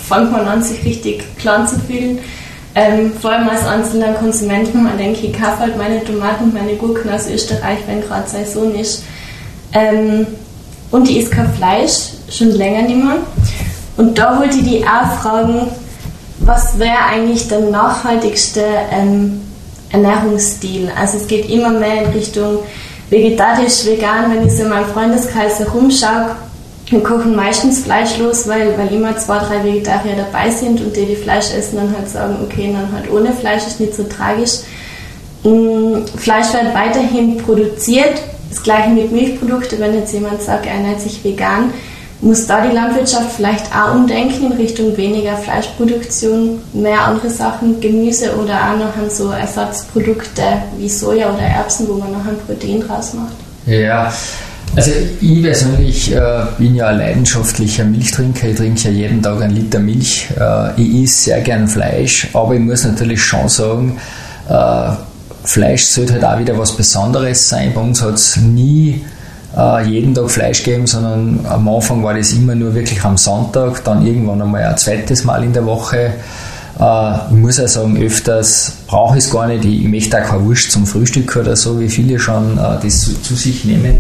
fängt 0.09 0.31
man 0.31 0.47
an, 0.47 0.63
sich 0.63 0.85
richtig 0.85 1.25
klein 1.39 1.67
zu 1.67 1.79
fühlen. 1.81 2.19
Ähm, 2.75 3.13
vor 3.21 3.31
allem 3.33 3.49
als 3.49 3.65
einzelner 3.65 4.13
Konsument, 4.15 4.75
man 4.75 4.99
denkt, 4.99 5.25
ich 5.25 5.33
kaufe 5.33 5.61
halt 5.61 5.79
meine 5.79 6.05
Tomaten, 6.05 6.53
meine 6.53 6.75
Gurken 6.75 7.11
aus 7.11 7.27
Österreich, 7.29 7.79
wenn 7.87 8.03
gerade 8.03 8.29
Saison 8.29 8.75
ist. 8.75 9.03
Ähm, 9.73 10.27
und 10.91 11.09
ich 11.09 11.21
esse 11.21 11.31
kein 11.31 11.53
Fleisch, 11.55 12.13
schon 12.31 12.51
länger 12.51 12.83
nicht 12.83 13.03
mehr. 13.03 13.17
Und 13.97 14.19
da 14.19 14.39
wollte 14.39 14.59
ich 14.59 14.65
die 14.65 14.85
auch 14.85 15.21
fragen, 15.23 15.69
was 16.41 16.79
wäre 16.79 16.99
eigentlich 17.11 17.49
der 17.49 17.61
nachhaltigste 17.61 18.63
ähm, 18.93 19.41
Ernährungsstil? 19.91 20.91
Also 20.95 21.17
es 21.17 21.27
geht 21.27 21.49
immer 21.49 21.71
mehr 21.71 22.05
in 22.05 22.11
Richtung 22.11 22.59
vegetarisch, 23.11 23.87
vegan, 23.87 24.33
wenn 24.33 24.47
ich 24.47 24.57
so 24.57 24.65
in 24.65 24.71
meinem 24.71 24.87
Freundeskreis 24.87 25.59
herumschaue, 25.59 26.37
wir 26.89 27.03
kochen 27.03 27.35
meistens 27.35 27.81
fleischlos, 27.81 28.47
weil, 28.47 28.79
weil 28.79 28.93
immer 28.93 29.17
zwei, 29.17 29.39
drei 29.39 29.65
Vegetarier 29.65 30.15
dabei 30.17 30.51
sind 30.51 30.81
und 30.81 30.95
die, 30.97 31.05
die 31.05 31.17
Fleisch 31.17 31.51
essen, 31.53 31.77
dann 31.77 31.97
halt 31.97 32.09
sagen, 32.09 32.37
okay, 32.45 32.73
dann 32.73 32.93
halt 32.93 33.11
ohne 33.11 33.33
Fleisch 33.33 33.67
ist 33.67 33.81
nicht 33.81 33.95
so 33.95 34.05
tragisch. 34.05 34.61
Mm, 35.43 36.07
Fleisch 36.17 36.53
wird 36.53 36.75
weiterhin 36.75 37.39
produziert, 37.39 38.23
das 38.51 38.63
gleiche 38.63 38.91
mit 38.91 39.11
Milchprodukten, 39.11 39.81
wenn 39.81 39.95
jetzt 39.95 40.13
jemand 40.13 40.43
sagt, 40.43 40.67
er 40.67 40.75
ernährt 40.75 41.01
sich 41.01 41.23
vegan, 41.25 41.73
muss 42.21 42.47
da 42.47 42.67
die 42.67 42.75
Landwirtschaft 42.75 43.33
vielleicht 43.37 43.67
auch 43.75 43.95
umdenken 43.95 44.47
in 44.47 44.53
Richtung 44.53 44.97
weniger 44.97 45.37
Fleischproduktion, 45.37 46.61
mehr 46.73 47.03
andere 47.03 47.31
Sachen, 47.31 47.81
Gemüse 47.81 48.35
oder 48.37 48.55
auch 48.55 48.79
noch 48.79 49.11
so 49.11 49.31
Ersatzprodukte 49.31 50.43
wie 50.79 50.89
Soja 50.89 51.33
oder 51.33 51.43
Erbsen, 51.43 51.87
wo 51.89 51.95
man 51.95 52.13
noch 52.13 52.27
ein 52.27 52.39
Protein 52.47 52.81
draus 52.81 53.13
macht? 53.13 53.35
Ja, 53.67 54.13
also 54.75 54.91
ich 55.21 55.43
persönlich 55.43 56.15
äh, 56.15 56.45
bin 56.59 56.75
ja 56.75 56.89
ein 56.89 56.99
leidenschaftlicher 56.99 57.85
Milchtrinker. 57.85 58.49
Ich 58.49 58.57
trinke 58.57 58.89
ja 58.89 58.91
jeden 58.91 59.23
Tag 59.23 59.41
einen 59.41 59.55
Liter 59.55 59.79
Milch. 59.79 60.29
Äh, 60.39 60.81
ich 60.81 61.05
esse 61.05 61.25
sehr 61.25 61.41
gern 61.41 61.69
Fleisch, 61.69 62.29
aber 62.33 62.55
ich 62.55 62.61
muss 62.61 62.85
natürlich 62.85 63.23
schon 63.23 63.49
sagen, 63.49 63.99
äh, 64.49 64.91
Fleisch 65.45 65.85
sollte 65.85 66.15
halt 66.15 66.25
auch 66.25 66.39
wieder 66.39 66.59
was 66.59 66.77
Besonderes 66.77 67.49
sein. 67.49 67.73
Bei 67.75 67.81
uns 67.81 68.03
hat 68.03 68.15
es 68.15 68.37
nie 68.37 69.05
äh, 69.57 69.89
jeden 69.89 70.15
Tag 70.15 70.31
Fleisch 70.31 70.63
geben, 70.63 70.87
sondern 70.87 71.41
am 71.49 71.69
Anfang 71.69 72.03
war 72.03 72.15
das 72.15 72.33
immer 72.33 72.55
nur 72.55 72.75
wirklich 72.75 73.03
am 73.05 73.17
Sonntag, 73.17 73.83
dann 73.85 74.07
irgendwann 74.07 74.43
einmal 74.43 74.65
ein 74.65 74.77
zweites 74.77 75.25
Mal 75.25 75.43
in 75.45 75.53
der 75.53 75.65
Woche. 75.65 76.13
Äh, 76.79 77.15
ich 77.31 77.37
muss 77.37 77.59
auch 77.61 77.69
sagen, 77.69 77.97
öfters 77.97 78.73
brauche 78.87 79.19
ich 79.19 79.25
es 79.25 79.31
gar 79.31 79.47
nicht. 79.47 79.65
Ich 79.65 79.85
möchte 79.85 80.23
auch 80.23 80.29
keine 80.29 80.45
Wurst 80.45 80.71
zum 80.71 80.87
Frühstück 80.87 81.37
oder 81.37 81.57
so, 81.57 81.81
wie 81.81 81.89
viele 81.89 82.19
schon 82.19 82.59
äh, 82.59 82.79
das 82.83 83.01
zu, 83.23 83.35
sich 83.35 83.65
nehmen. 83.65 83.99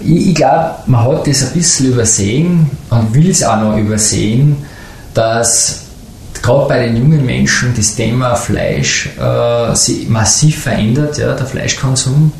Ich, 0.00 0.28
ich 0.28 0.34
glaube, 0.34 0.74
man 0.86 1.04
hat 1.04 1.26
das 1.26 1.46
ein 1.46 1.52
bisschen 1.54 1.86
übersehen 1.86 2.70
und 2.90 3.14
will 3.14 3.30
es 3.30 3.42
auch 3.42 3.60
noch 3.60 3.76
übersehen, 3.78 4.56
dass 5.14 5.80
gerade 6.42 6.68
bei 6.68 6.86
den 6.86 6.96
jungen 6.96 7.24
Menschen 7.24 7.72
das 7.74 7.94
Thema 7.94 8.34
Fleisch 8.34 9.08
äh, 9.18 9.74
sich 9.74 10.08
massiv 10.08 10.64
verändert, 10.64 11.16
ja, 11.16 11.32
der 11.32 11.46
Fleischkonsum. 11.46 12.32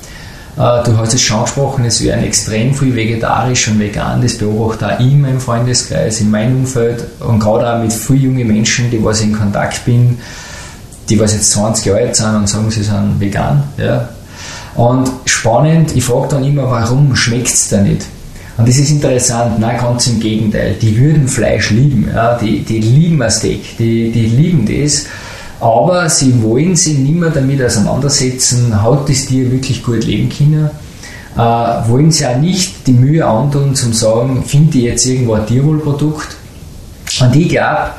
Äh, 0.57 0.85
du 0.85 0.97
hast 0.97 1.15
es 1.15 1.23
schon 1.23 1.39
angesprochen, 1.39 1.85
es 1.85 2.03
werden 2.03 2.25
extrem 2.25 2.75
viel 2.75 2.95
vegetarisch 2.95 3.69
und 3.69 3.81
vegan, 3.81 4.23
das 4.23 4.39
beobachte 4.39 4.87
auch 4.87 5.01
ich 5.01 5.13
in 5.13 5.21
meinem 5.21 5.41
Freundeskreis, 5.41 6.21
in 6.21 6.31
meinem 6.31 6.59
Umfeld 6.59 7.05
und 7.21 7.41
gerade 7.41 7.73
auch 7.73 7.83
mit 7.83 7.93
vielen 7.93 8.23
jungen 8.23 8.47
Menschen, 8.47 8.91
die 8.91 9.03
was 9.03 9.21
ich 9.21 9.29
in 9.29 9.33
Kontakt 9.39 9.85
bin, 9.85 10.19
die 11.09 11.19
was 11.19 11.33
jetzt 11.33 11.51
20 11.53 11.87
Jahre 11.87 12.01
alt 12.01 12.17
sind 12.17 12.35
und 12.37 12.49
sagen, 12.49 12.71
sie 12.71 12.85
sind 12.85 13.19
vegan. 13.19 13.63
Ja. 13.77 14.09
Und 14.77 15.11
spannend, 15.25 15.95
ich 15.95 16.05
frage 16.05 16.29
dann 16.29 16.45
immer, 16.45 16.71
warum 16.71 17.15
schmeckt 17.15 17.49
es 17.49 17.69
da 17.69 17.81
nicht? 17.81 18.07
Und 18.57 18.69
das 18.69 18.77
ist 18.77 18.91
interessant, 18.91 19.59
nein, 19.59 19.79
ganz 19.81 20.07
im 20.07 20.21
Gegenteil. 20.21 20.77
Die 20.81 20.97
würden 20.97 21.27
Fleisch 21.27 21.71
lieben, 21.71 22.09
ja, 22.15 22.39
die, 22.39 22.61
die 22.61 22.79
lieben 22.79 23.21
ein 23.21 23.31
Steak, 23.31 23.77
die, 23.79 24.13
die 24.13 24.27
lieben 24.27 24.65
das, 24.65 25.07
aber 25.65 26.11
sie 26.11 26.43
wollen 26.43 26.77
sich 26.77 26.99
nicht 26.99 27.15
mehr 27.15 27.31
damit 27.31 27.63
auseinandersetzen, 27.63 28.83
hat 28.83 29.09
das 29.09 29.25
Tier 29.25 29.51
wirklich 29.51 29.83
gut 29.83 30.05
leben 30.05 30.29
können. 30.29 30.69
Äh, 31.37 31.89
wollen 31.89 32.13
sie 32.13 32.27
auch 32.27 32.37
nicht 32.37 32.87
die 32.87 32.93
Mühe 32.93 33.25
antun, 33.25 33.75
zum 33.75 33.95
sagen, 33.95 34.45
finde 34.47 34.77
ich 34.77 34.85
jetzt 34.85 35.07
irgendwo 35.07 35.33
ein 35.33 35.47
Tierwohlprodukt. 35.47 36.37
Und 37.19 37.35
ich 37.35 37.49
glaube, 37.49 37.93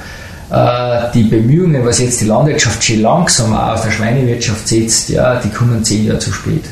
äh, 0.52 1.12
die 1.16 1.24
Bemühungen, 1.24 1.84
was 1.84 1.98
jetzt 1.98 2.22
die 2.22 2.26
Landwirtschaft 2.26 2.84
schon 2.84 3.02
langsam 3.02 3.52
auch 3.56 3.74
auf 3.74 3.84
der 3.84 3.92
Schweinewirtschaft 3.92 4.68
setzt, 4.68 5.10
ja, 5.10 5.40
die 5.40 5.50
kommen 5.50 5.84
zehn 5.84 6.06
Jahre 6.06 6.20
zu 6.20 6.32
spät. 6.32 6.66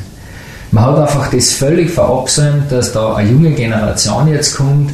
Man 0.70 0.86
hat 0.86 1.00
einfach 1.00 1.32
das 1.32 1.54
völlig 1.54 1.90
verabsäumt, 1.90 2.72
dass 2.72 2.92
da 2.92 3.16
eine 3.16 3.32
junge 3.32 3.52
Generation 3.52 4.28
jetzt 4.28 4.56
kommt, 4.58 4.92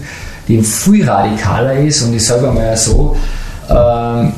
die 0.48 0.64
viel 0.64 1.08
radikaler 1.08 1.74
ist 1.74 2.04
und 2.04 2.14
ich 2.14 2.26
sage 2.26 2.48
mal 2.48 2.78
so, 2.78 3.18
ähm, 3.70 4.32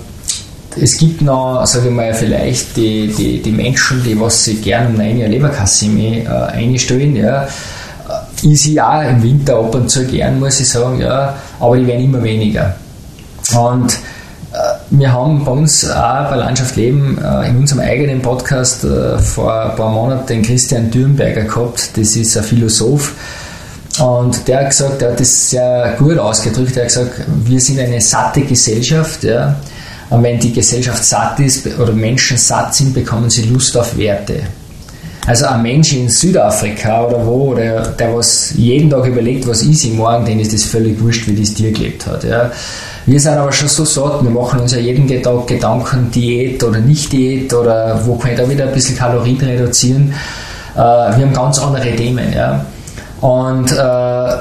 es 0.79 0.97
gibt 0.97 1.21
noch, 1.21 1.65
sage 1.65 1.89
ich 1.89 1.93
mal, 1.93 2.13
vielleicht 2.13 2.77
die, 2.77 3.07
die, 3.07 3.41
die 3.41 3.51
Menschen, 3.51 4.03
die 4.03 4.19
was 4.19 4.45
sich 4.45 4.61
gerne 4.61 4.89
um 4.89 4.99
eine 4.99 5.27
Leberkasse 5.27 5.85
äh, 5.87 6.27
einstellen, 6.27 7.15
ja, 7.15 7.47
sehe 8.41 8.85
auch 8.85 9.01
im 9.01 9.21
Winter 9.23 9.57
ab 9.57 9.75
und 9.75 9.89
zu 9.89 10.05
gern, 10.05 10.39
muss 10.39 10.59
ich 10.59 10.69
sagen, 10.69 10.99
ja, 10.99 11.35
aber 11.59 11.77
die 11.77 11.87
werden 11.87 12.05
immer 12.05 12.23
weniger. 12.23 12.75
Und 13.53 13.97
wir 14.91 15.13
haben 15.13 15.45
bei 15.45 15.51
uns 15.51 15.89
auch 15.89 16.29
bei 16.29 16.35
Landschaft 16.35 16.75
Leben 16.75 17.17
äh, 17.17 17.49
in 17.49 17.57
unserem 17.57 17.81
eigenen 17.81 18.21
Podcast 18.21 18.83
äh, 18.83 19.17
vor 19.17 19.53
ein 19.53 19.75
paar 19.77 19.89
Monaten 19.89 20.27
den 20.27 20.41
Christian 20.41 20.91
Dürnberger 20.91 21.43
gehabt. 21.43 21.97
Das 21.97 22.15
ist 22.15 22.35
ein 22.35 22.43
Philosoph. 22.43 23.13
Und 23.99 24.47
der 24.47 24.59
hat 24.59 24.69
gesagt, 24.69 25.01
der 25.01 25.11
hat 25.11 25.19
das 25.19 25.49
sehr 25.49 25.95
gut 25.97 26.17
ausgedrückt. 26.17 26.75
Er 26.75 26.83
hat 26.83 26.89
gesagt, 26.89 27.21
wir 27.45 27.59
sind 27.61 27.79
eine 27.79 28.01
satte 28.01 28.41
Gesellschaft. 28.41 29.23
Ja. 29.23 29.55
Und 30.11 30.23
wenn 30.23 30.39
die 30.39 30.53
Gesellschaft 30.53 31.03
satt 31.03 31.39
ist 31.39 31.65
oder 31.79 31.93
Menschen 31.93 32.37
satt 32.37 32.75
sind, 32.75 32.93
bekommen 32.93 33.29
sie 33.29 33.43
Lust 33.43 33.75
auf 33.77 33.97
Werte. 33.97 34.41
Also 35.25 35.45
ein 35.45 35.61
Mensch 35.61 35.93
in 35.93 36.09
Südafrika 36.09 37.05
oder 37.05 37.25
wo, 37.25 37.51
oder 37.51 37.87
der 37.87 38.15
was 38.15 38.53
jeden 38.55 38.89
Tag 38.89 39.05
überlegt, 39.05 39.47
was 39.47 39.61
ist 39.61 39.85
ich 39.85 39.93
morgen, 39.93 40.25
den 40.25 40.39
ist 40.39 40.53
das 40.53 40.63
völlig 40.63 40.99
wurscht, 41.01 41.27
wie 41.27 41.35
das 41.35 41.53
Tier 41.53 41.71
gelebt 41.71 42.05
hat. 42.07 42.23
Ja. 42.23 42.51
Wir 43.05 43.19
sind 43.19 43.33
aber 43.33 43.51
schon 43.51 43.67
so 43.67 43.85
satt, 43.85 44.23
wir 44.23 44.29
machen 44.29 44.59
uns 44.59 44.73
ja 44.73 44.79
jeden 44.79 45.07
Tag 45.23 45.47
Gedanken, 45.47 46.11
Diät 46.11 46.63
oder 46.63 46.79
nicht 46.79 47.11
Diät 47.13 47.53
oder 47.53 47.99
wo 48.05 48.15
kann 48.15 48.31
ich 48.31 48.37
da 48.37 48.49
wieder 48.49 48.65
ein 48.65 48.73
bisschen 48.73 48.97
Kalorien 48.97 49.39
reduzieren. 49.39 50.13
Äh, 50.75 50.77
wir 50.77 51.25
haben 51.25 51.33
ganz 51.33 51.59
andere 51.59 51.95
Themen. 51.95 52.33
Ja. 52.33 52.65
Und 53.21 53.71
äh, 53.71 54.35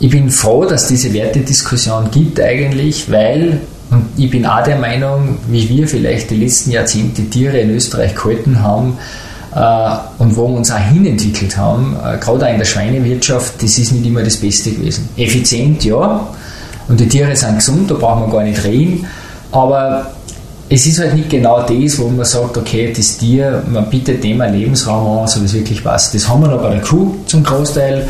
ich 0.00 0.10
bin 0.10 0.30
froh, 0.30 0.64
dass 0.64 0.88
diese 0.88 1.12
Wertediskussion 1.12 2.10
gibt 2.10 2.40
eigentlich, 2.40 3.10
weil, 3.12 3.60
und 3.94 4.06
ich 4.16 4.30
bin 4.30 4.44
auch 4.44 4.62
der 4.62 4.78
Meinung, 4.78 5.38
wie 5.48 5.68
wir 5.68 5.88
vielleicht 5.88 6.30
die 6.30 6.36
letzten 6.36 6.72
Jahrzehnte 6.72 7.22
Tiere 7.30 7.58
in 7.58 7.70
Österreich 7.70 8.14
gehalten 8.14 8.60
haben, 8.60 8.98
äh, 9.54 9.96
und 10.18 10.36
wo 10.36 10.48
wir 10.48 10.56
uns 10.56 10.70
auch 10.70 10.78
hinentwickelt 10.78 11.56
haben, 11.56 11.96
äh, 12.04 12.18
gerade 12.18 12.46
auch 12.46 12.50
in 12.50 12.58
der 12.58 12.64
Schweinewirtschaft, 12.64 13.62
das 13.62 13.78
ist 13.78 13.92
nicht 13.92 14.04
immer 14.04 14.22
das 14.22 14.36
Beste 14.36 14.72
gewesen. 14.72 15.08
Effizient, 15.16 15.84
ja, 15.84 16.26
und 16.88 17.00
die 17.00 17.08
Tiere 17.08 17.34
sind 17.36 17.56
gesund, 17.56 17.90
da 17.90 17.94
brauchen 17.94 18.26
wir 18.26 18.38
gar 18.38 18.44
nicht 18.44 18.62
reden. 18.64 19.06
Aber 19.52 20.10
es 20.68 20.86
ist 20.86 20.98
halt 20.98 21.14
nicht 21.14 21.30
genau 21.30 21.62
das, 21.62 21.98
wo 21.98 22.08
man 22.08 22.24
sagt, 22.24 22.56
okay, 22.56 22.92
das 22.94 23.16
Tier, 23.16 23.62
man 23.70 23.88
bietet 23.88 24.24
dem 24.24 24.40
einen 24.40 24.58
Lebensraum 24.58 25.20
an, 25.20 25.28
so 25.28 25.40
wie 25.40 25.44
es 25.44 25.54
wirklich 25.54 25.84
passt. 25.84 26.14
Das 26.14 26.28
haben 26.28 26.42
wir 26.42 26.48
noch 26.48 26.60
bei 26.60 26.70
der 26.70 26.82
Kuh 26.82 27.14
zum 27.26 27.44
Großteil. 27.44 28.06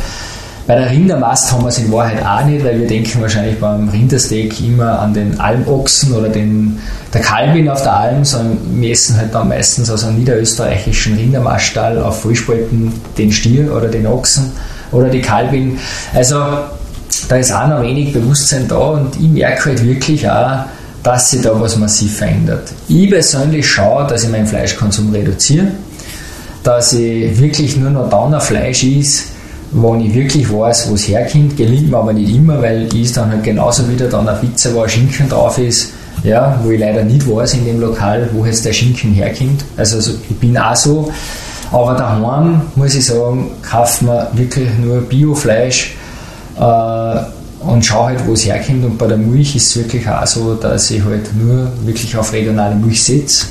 Bei 0.67 0.77
der 0.77 0.91
Rindermast 0.91 1.53
haben 1.53 1.63
wir 1.63 1.69
es 1.69 1.79
in 1.79 1.93
Wahrheit 1.93 2.25
auch 2.25 2.43
nicht, 2.47 2.65
weil 2.65 2.81
wir 2.81 2.87
denken 2.87 3.21
wahrscheinlich 3.21 3.61
beim 3.61 3.87
Rindersteak 3.91 4.59
immer 4.61 4.99
an 4.99 5.13
den 5.13 5.39
Almochsen 5.39 6.15
oder 6.15 6.31
den, 6.31 6.79
der 7.13 7.21
Kalbin 7.21 7.69
auf 7.69 7.83
der 7.83 7.93
Alm, 7.93 8.25
sondern 8.25 8.59
wir 8.81 8.91
essen 8.91 9.19
halt 9.19 9.35
dann 9.35 9.49
meistens 9.49 9.91
aus 9.91 10.05
einem 10.05 10.19
niederösterreichischen 10.19 11.17
Rindermaststall 11.17 12.03
auf 12.03 12.23
Vollspalten 12.23 12.95
den 13.19 13.31
Stier 13.31 13.77
oder 13.77 13.89
den 13.89 14.07
Ochsen 14.07 14.53
oder 14.91 15.11
die 15.11 15.21
Kalbin. 15.21 15.79
Also 16.15 16.37
da 17.29 17.37
ist 17.37 17.53
auch 17.53 17.69
noch 17.69 17.83
wenig 17.83 18.15
Bewusstsein 18.15 18.67
da 18.67 18.77
und 18.77 19.17
ich 19.17 19.29
merke 19.29 19.67
halt 19.67 19.85
wirklich 19.85 20.27
auch, 20.31 20.65
dass 21.03 21.31
sich 21.31 21.43
da 21.43 21.61
was 21.61 21.77
massiv 21.77 22.17
verändert. 22.17 22.73
Ich 22.89 23.11
persönlich 23.11 23.69
schaue, 23.69 24.07
dass 24.07 24.25
ich 24.25 24.31
meinen 24.31 24.47
Fleischkonsum 24.47 25.13
reduziere, 25.13 25.67
dass 26.63 26.95
ich 26.95 27.39
wirklich 27.39 27.77
nur 27.77 27.91
noch 27.91 28.09
dann 28.09 28.33
ein 28.33 28.41
Fleisch 28.41 28.83
ist, 28.85 29.34
wo 29.75 29.95
ich 29.97 30.15
wirklich 30.15 30.51
weiß, 30.51 30.89
wo 30.89 30.95
es 30.95 31.09
herkommt. 31.09 31.57
Gelingt 31.57 31.91
mir 31.91 31.99
aber 31.99 32.13
nicht 32.13 32.35
immer, 32.35 32.63
weil 32.63 32.89
ich 32.95 33.13
dann 33.13 33.31
halt 33.31 33.43
genauso 33.43 33.89
wieder 33.89 34.09
dann 34.09 34.29
eine 34.29 34.39
Pizza, 34.39 34.73
wo 34.73 34.83
ein 34.83 34.89
Schinken 34.89 35.29
drauf 35.29 35.59
ist, 35.59 35.93
ja, 36.23 36.59
wo 36.63 36.71
ich 36.71 36.81
leider 36.81 37.03
nicht 37.03 37.29
weiß 37.29 37.55
in 37.55 37.65
dem 37.67 37.81
Lokal, 37.81 38.29
wo 38.33 38.47
jetzt 38.47 38.65
der 38.65 38.73
Schinken 38.73 39.13
herkommt. 39.13 39.65
Also, 39.77 39.97
also 39.97 40.13
ich 40.29 40.37
bin 40.37 40.57
auch 40.57 40.77
so. 40.77 41.13
Aber 41.73 41.95
daheim, 41.95 42.63
muss 42.77 42.95
ich 42.95 43.05
sagen, 43.05 43.51
kauft 43.69 44.03
man 44.03 44.27
wirklich 44.35 44.69
nur 44.79 45.01
Biofleisch 45.01 45.97
äh, 46.57 47.17
und 47.67 47.85
schaue 47.85 48.07
halt, 48.07 48.27
wo 48.27 48.33
es 48.33 48.47
herkommt. 48.47 48.85
Und 48.85 48.97
bei 48.97 49.09
der 49.09 49.17
Milch 49.17 49.57
ist 49.57 49.71
es 49.71 49.77
wirklich 49.77 50.09
auch 50.09 50.27
so, 50.27 50.55
dass 50.55 50.91
ich 50.91 51.05
halt 51.05 51.35
nur 51.35 51.69
wirklich 51.85 52.17
auf 52.17 52.33
regionale 52.33 52.77
Milch 52.77 53.03
setze. 53.03 53.47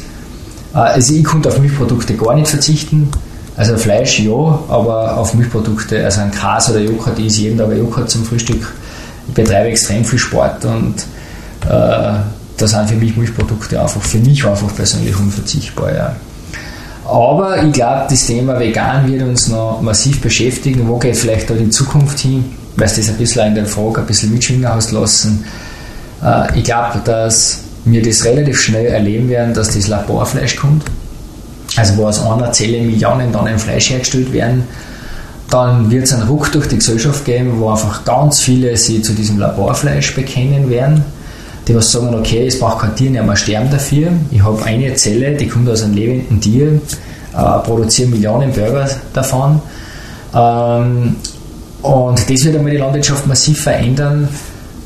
Äh, 0.74 0.78
also 0.78 1.14
ich 1.14 1.24
konnte 1.24 1.50
auf 1.50 1.60
Milchprodukte 1.60 2.16
gar 2.16 2.34
nicht 2.36 2.48
verzichten. 2.48 3.10
Also 3.56 3.78
Fleisch 3.78 4.20
ja, 4.20 4.60
aber 4.68 5.18
auf 5.18 5.34
Milchprodukte, 5.34 6.04
also 6.04 6.22
ein 6.22 6.32
Gras 6.32 6.70
oder 6.70 6.80
Joghurt, 6.80 7.20
ich 7.20 7.28
esse 7.28 7.42
jeden 7.42 7.58
Tag 7.58 7.72
Joghurt 7.76 8.10
zum 8.10 8.26
Frühstück. 8.26 8.74
Ich 9.28 9.34
betreibe 9.34 9.70
extrem 9.70 10.04
viel 10.04 10.20
Sport 10.20 10.66
und 10.66 10.96
äh, 11.66 11.70
da 11.70 12.68
sind 12.68 12.90
für 12.90 12.96
mich 12.96 13.16
Milchprodukte 13.16 13.80
einfach 13.80 14.02
für 14.02 14.18
mich 14.18 14.46
einfach 14.46 14.76
persönlich 14.76 15.18
unverzichtbar. 15.18 15.94
Ja. 15.94 16.16
Aber 17.06 17.62
ich 17.64 17.72
glaube, 17.74 18.06
das 18.10 18.26
Thema 18.26 18.60
Vegan 18.60 19.12
wird 19.12 19.22
uns 19.24 19.50
noch 19.50 19.82
massiv 19.82 20.22
beschäftigen. 20.22 20.88
Wo 20.88 20.98
geht 20.98 21.16
vielleicht 21.16 21.50
da 21.50 21.54
die 21.54 21.70
Zukunft 21.70 22.20
hin? 22.20 22.46
weil 22.76 22.88
du 22.88 22.96
das 22.96 23.10
ein 23.10 23.18
bisschen 23.18 23.48
in 23.48 23.56
der 23.56 23.66
Frage 23.66 24.02
ein 24.02 24.08
bisschen 24.08 24.32
mitschwingen 24.32 24.68
hast 24.68 24.92
lassen. 24.92 25.46
Äh, 26.24 26.60
ich 26.60 26.64
glaube, 26.64 27.00
dass 27.04 27.62
wir 27.86 28.02
das 28.02 28.24
relativ 28.24 28.60
schnell 28.60 28.88
erleben 28.88 29.30
werden, 29.30 29.54
dass 29.54 29.74
das 29.74 29.88
Laborfleisch 29.88 30.56
kommt. 30.56 30.84
Also 31.76 31.98
wo 31.98 32.08
aus 32.08 32.24
einer 32.24 32.52
Zelle 32.52 32.82
Millionen 32.82 33.32
Tonnen 33.32 33.58
Fleisch 33.58 33.90
hergestellt 33.90 34.32
werden. 34.32 34.64
Dann 35.50 35.92
wird 35.92 36.06
es 36.06 36.14
einen 36.14 36.28
Ruck 36.28 36.52
durch 36.52 36.68
die 36.68 36.78
Gesellschaft 36.78 37.26
geben, 37.26 37.60
wo 37.60 37.70
einfach 37.70 38.04
ganz 38.06 38.40
viele 38.40 38.76
sich 38.76 39.04
zu 39.04 39.14
diesem 39.14 39.38
Laborfleisch 39.40 40.16
bekennen 40.16 40.70
werden. 40.70 41.04
Die 41.68 41.76
was 41.76 41.92
sagen, 41.92 42.14
okay, 42.16 42.48
es 42.48 42.60
braucht 42.60 42.80
kein 42.80 42.96
Tier 42.96 43.12
nicht 43.12 43.24
mehr 43.24 43.36
sterben 43.36 43.70
dafür. 43.70 44.10
Ich 44.32 44.44
habe 44.44 44.62
eine 44.64 44.94
Zelle, 44.96 45.36
die 45.36 45.48
kommt 45.48 45.70
aus 45.70 45.84
einem 45.84 45.94
lebenden 45.94 46.42
Tier, 46.42 46.82
äh, 47.34 47.60
produziere 47.64 48.10
Millionen 48.10 48.52
Burger 48.52 48.90
davon. 49.14 49.62
Ähm, 50.34 51.16
und 51.82 52.30
das 52.30 52.46
wird 52.46 52.56
einmal 52.56 52.72
die 52.72 52.78
Landwirtschaft 52.78 53.28
massiv 53.28 53.62
verändern. 53.62 54.28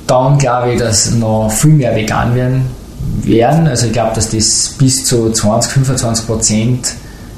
Dann 0.05 0.37
glaube 0.37 0.73
ich, 0.73 0.79
dass 0.79 1.11
noch 1.11 1.49
viel 1.51 1.73
mehr 1.73 1.95
vegan 1.95 2.35
werden. 2.35 2.65
Werden. 3.23 3.67
Also 3.67 3.87
ich 3.87 3.93
glaube, 3.93 4.15
dass 4.15 4.29
das 4.29 4.75
bis 4.77 5.05
zu 5.05 5.31
20, 5.31 5.71
25 5.73 6.25
Prozent 6.25 6.93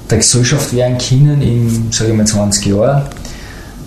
der 0.09 0.17
Gesellschaft 0.17 0.73
werden 0.75 0.97
können 0.97 1.41
in, 1.41 1.91
sage 1.91 2.11
ich 2.11 2.17
mal, 2.17 2.25
20 2.25 2.65
Jahren. 2.65 3.03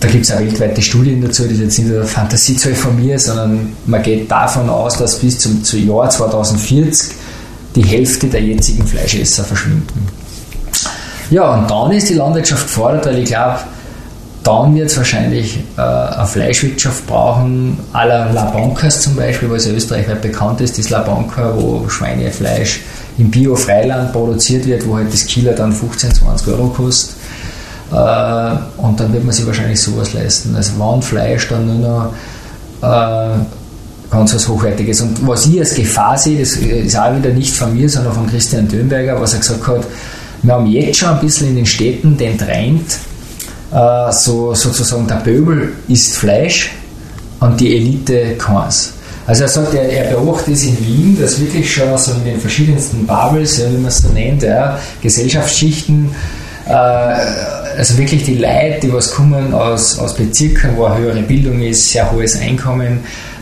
Da 0.00 0.08
gibt 0.08 0.24
es 0.24 0.32
auch 0.32 0.40
weltweite 0.40 0.82
Studien 0.82 1.22
dazu, 1.22 1.44
das 1.44 1.52
ist 1.52 1.60
jetzt 1.60 1.78
nicht 1.78 1.92
eine 1.92 2.04
Fantasiezahl 2.04 2.74
von 2.74 2.96
mir, 2.96 3.18
sondern 3.18 3.72
man 3.86 4.02
geht 4.02 4.28
davon 4.28 4.68
aus, 4.68 4.98
dass 4.98 5.18
bis 5.18 5.38
zum, 5.38 5.62
zum 5.62 5.86
Jahr 5.86 6.10
2040 6.10 7.14
die 7.76 7.84
Hälfte 7.84 8.26
der 8.26 8.42
jetzigen 8.42 8.84
Fleischesser 8.84 9.44
verschwinden. 9.44 10.08
Ja, 11.30 11.54
und 11.54 11.70
dann 11.70 11.92
ist 11.92 12.08
die 12.10 12.14
Landwirtschaft 12.14 12.66
gefordert, 12.66 13.06
weil 13.06 13.18
ich 13.18 13.26
glaube, 13.26 13.60
dann 14.42 14.74
wird 14.74 14.90
es 14.90 14.96
wahrscheinlich 14.96 15.58
äh, 15.76 15.80
eine 15.80 16.26
Fleischwirtschaft 16.26 17.06
brauchen, 17.06 17.78
à 17.92 18.04
la 18.06 18.30
La 18.32 18.44
Bancas 18.46 19.00
zum 19.00 19.14
Beispiel, 19.16 19.50
was 19.50 19.66
ja 19.66 19.72
österreichweit 19.72 20.22
bekannt 20.22 20.60
ist, 20.60 20.78
das 20.78 20.90
La 20.90 21.02
Banca, 21.02 21.52
wo 21.56 21.88
Schweinefleisch 21.88 22.80
im 23.18 23.30
Bio-Freiland 23.30 24.12
produziert 24.12 24.66
wird, 24.66 24.86
wo 24.86 24.96
halt 24.96 25.12
das 25.12 25.26
Kilo 25.26 25.52
dann 25.52 25.72
15, 25.72 26.14
20 26.14 26.48
Euro 26.48 26.68
kostet. 26.68 27.16
Äh, 27.92 28.54
und 28.78 28.98
dann 28.98 29.12
wird 29.12 29.24
man 29.24 29.32
sich 29.32 29.46
wahrscheinlich 29.46 29.80
sowas 29.80 30.12
leisten. 30.12 30.54
Also 30.56 30.72
wenn 30.78 31.02
Fleisch 31.02 31.48
dann 31.48 31.66
nur 31.66 31.88
noch 31.88 32.12
äh, 32.82 33.38
ganz 34.10 34.34
was 34.34 34.48
Hochwertiges. 34.48 35.00
Und 35.00 35.26
was 35.26 35.46
ich 35.46 35.58
als 35.58 35.74
Gefahr 35.74 36.18
sehe, 36.18 36.38
das 36.38 36.56
ist 36.56 36.98
auch 36.98 37.16
wieder 37.16 37.30
nicht 37.30 37.54
von 37.54 37.74
mir, 37.74 37.88
sondern 37.88 38.12
von 38.12 38.26
Christian 38.28 38.68
Dönberger, 38.68 39.20
was 39.20 39.34
er 39.34 39.40
gesagt 39.40 39.66
hat, 39.66 39.84
wir 40.42 40.54
haben 40.54 40.66
jetzt 40.66 40.98
schon 40.98 41.10
ein 41.10 41.20
bisschen 41.20 41.48
in 41.48 41.56
den 41.56 41.66
Städten 41.66 42.16
den 42.16 42.36
Trend, 42.36 42.84
äh, 43.72 44.12
so 44.12 44.54
sozusagen 44.54 45.06
der 45.06 45.16
Pöbel 45.16 45.72
isst 45.88 46.14
Fleisch 46.14 46.70
und 47.40 47.60
die 47.60 47.76
Elite 47.76 48.36
keins. 48.36 48.92
Also 49.26 49.44
er 49.44 49.48
sagt, 49.48 49.74
er, 49.74 49.88
er 49.88 50.14
beobachtet 50.14 50.54
es 50.54 50.64
in 50.64 50.78
Wien, 50.84 51.18
dass 51.20 51.40
wirklich 51.40 51.72
schon 51.72 51.96
so 51.96 52.12
in 52.12 52.24
den 52.24 52.40
verschiedensten 52.40 53.06
Bubbles, 53.06 53.58
ja, 53.58 53.70
wie 53.70 53.76
man 53.76 53.86
es 53.86 53.98
so 53.98 54.08
nennt, 54.08 54.42
ja, 54.42 54.78
Gesellschaftsschichten, 55.00 56.10
äh, 56.66 56.72
also 56.72 57.96
wirklich 57.98 58.24
die 58.24 58.34
Leute, 58.34 58.80
die 58.82 58.92
was 58.92 59.10
kommen 59.12 59.54
aus, 59.54 59.98
aus 59.98 60.14
Bezirken, 60.14 60.76
wo 60.76 60.84
eine 60.84 60.98
höhere 60.98 61.22
Bildung 61.22 61.62
ist, 61.62 61.90
sehr 61.90 62.10
hohes 62.10 62.38
Einkommen, 62.40 63.00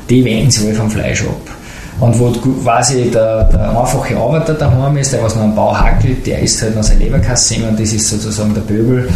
die 0.09 0.25
wenden 0.25 0.51
sich 0.51 0.67
alle 0.67 0.75
vom 0.75 0.91
Fleisch 0.91 1.23
ab. 1.23 1.60
Und 2.01 2.19
wo 2.19 2.31
quasi 2.31 3.11
der, 3.11 3.45
der 3.45 3.79
einfache 3.79 4.17
Arbeiter 4.17 4.55
daheim 4.55 4.97
ist, 4.97 5.13
der 5.13 5.23
was 5.23 5.37
noch 5.37 5.43
am 5.43 5.55
Bau 5.55 5.77
hackelt, 5.77 6.27
der 6.27 6.39
isst 6.41 6.63
halt 6.63 6.75
noch 6.75 6.83
seine 6.83 7.01
Leberkasse 7.01 7.57
und 7.69 7.79
das 7.79 7.93
ist 7.93 8.09
sozusagen 8.09 8.55
der 8.55 8.63
Pöbel. 8.63 9.09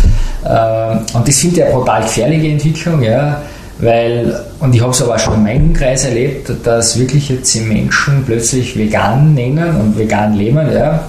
Äh, 0.44 1.16
und 1.16 1.26
das 1.26 1.38
finde 1.38 1.56
ich 1.56 1.64
eine 1.64 1.72
brutal 1.74 2.02
gefährliche 2.02 2.48
Entwicklung, 2.48 3.02
ja, 3.02 3.40
weil, 3.78 4.38
und 4.60 4.74
ich 4.74 4.82
habe 4.82 4.90
es 4.90 5.02
aber 5.02 5.14
auch 5.14 5.18
schon 5.18 5.34
in 5.34 5.42
meinem 5.42 5.72
Kreis 5.72 6.04
erlebt, 6.04 6.52
dass 6.62 6.98
wirklich 6.98 7.30
jetzt 7.30 7.54
die 7.54 7.60
Menschen 7.60 8.22
plötzlich 8.24 8.76
vegan 8.76 9.34
nennen 9.34 9.76
und 9.76 9.98
vegan 9.98 10.34
leben, 10.34 10.70
ja. 10.70 11.04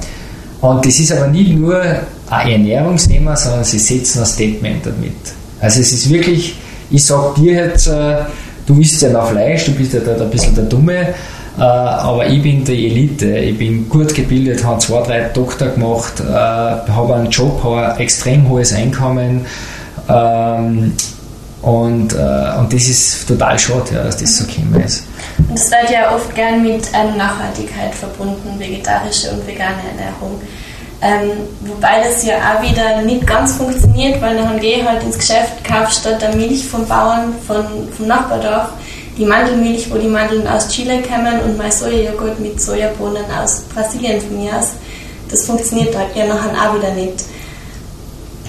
Und 0.62 0.86
das 0.86 0.98
ist 1.00 1.12
aber 1.12 1.28
nicht 1.28 1.56
nur 1.56 1.80
ein 2.30 2.50
Ernährungsthema, 2.50 3.36
sondern 3.36 3.66
sie 3.66 3.80
setzen 3.80 4.20
ein 4.20 4.26
Statement 4.26 4.86
damit. 4.86 5.12
Also 5.60 5.82
es 5.82 5.92
ist 5.92 6.10
wirklich, 6.10 6.56
ich 6.90 7.06
sage 7.06 7.42
dir 7.42 7.54
jetzt, 7.54 7.88
äh, 7.88 8.18
du 8.66 8.80
isst 8.80 9.02
ja 9.02 9.10
noch 9.10 9.30
Fleisch, 9.30 9.66
du 9.66 9.72
bist 9.74 9.94
ja 9.94 10.00
da 10.00 10.24
ein 10.24 10.30
bisschen 10.30 10.56
der 10.56 10.64
Dumme, 10.64 11.14
äh, 11.58 11.62
aber 11.62 12.28
ich 12.28 12.42
bin 12.42 12.64
die 12.66 12.88
Elite, 12.88 13.38
ich 13.38 13.58
bin 13.58 13.88
gut 13.88 14.14
gebildet, 14.14 14.64
habe 14.64 14.80
zwei, 14.80 15.02
drei 15.04 15.22
Doktor 15.30 15.70
gemacht, 15.70 16.20
äh, 16.20 16.34
habe 16.34 17.16
einen 17.16 17.30
Job, 17.30 17.64
habe 17.64 17.94
ein 17.94 18.00
extrem 18.00 18.50
hohes 18.50 18.74
Einkommen 18.74 19.46
ähm, 20.10 20.94
und, 21.62 22.14
äh, 22.14 22.60
und 22.60 22.74
das 22.74 22.84
ist 22.84 23.28
total 23.28 23.58
schade, 23.58 23.96
ja, 23.96 24.04
dass 24.04 24.18
das 24.18 24.38
so 24.38 24.46
gekommen 24.46 24.84
ist. 24.84 25.08
Und 25.50 25.58
es 25.58 25.72
wird 25.72 25.90
ja 25.92 26.14
oft 26.14 26.34
gern 26.36 26.62
mit 26.62 26.90
ähm, 26.94 27.18
Nachhaltigkeit 27.18 27.96
verbunden, 27.96 28.60
vegetarische 28.60 29.32
und 29.32 29.48
vegane 29.48 29.82
Ernährung. 29.98 30.40
Ähm, 31.02 31.32
wobei 31.62 32.04
das 32.04 32.26
ja 32.26 32.36
auch 32.36 32.62
wieder 32.62 33.02
nicht 33.02 33.28
ganz 33.28 33.56
funktioniert, 33.56 34.22
weil 34.22 34.38
dann 34.38 34.60
gehe 34.60 34.80
ich 34.80 34.86
halt 34.86 35.04
ins 35.04 35.18
Geschäft, 35.18 35.64
kaufe 35.64 35.92
statt 35.92 36.22
der 36.22 36.36
Milch 36.36 36.66
vom 36.66 36.88
Bauern 36.88 37.34
von, 37.46 37.66
vom 37.96 38.08
Nachbardorf 38.08 38.70
die 39.18 39.26
Mandelmilch, 39.26 39.90
wo 39.92 39.98
die 39.98 40.08
Mandeln 40.08 40.48
aus 40.48 40.68
Chile 40.70 41.02
kommen 41.02 41.40
und 41.42 41.58
mein 41.58 41.72
Sojajoghurt 41.72 42.40
mit 42.40 42.62
Sojabohnen 42.62 43.24
aus 43.42 43.62
Brasilien 43.74 44.20
von 44.20 44.38
mir 44.38 44.58
aus. 44.58 44.72
Das 45.30 45.46
funktioniert 45.46 45.96
halt 45.98 46.16
ja 46.16 46.26
nachher 46.26 46.52
auch 46.52 46.76
wieder 46.76 46.92
nicht. 46.92 47.24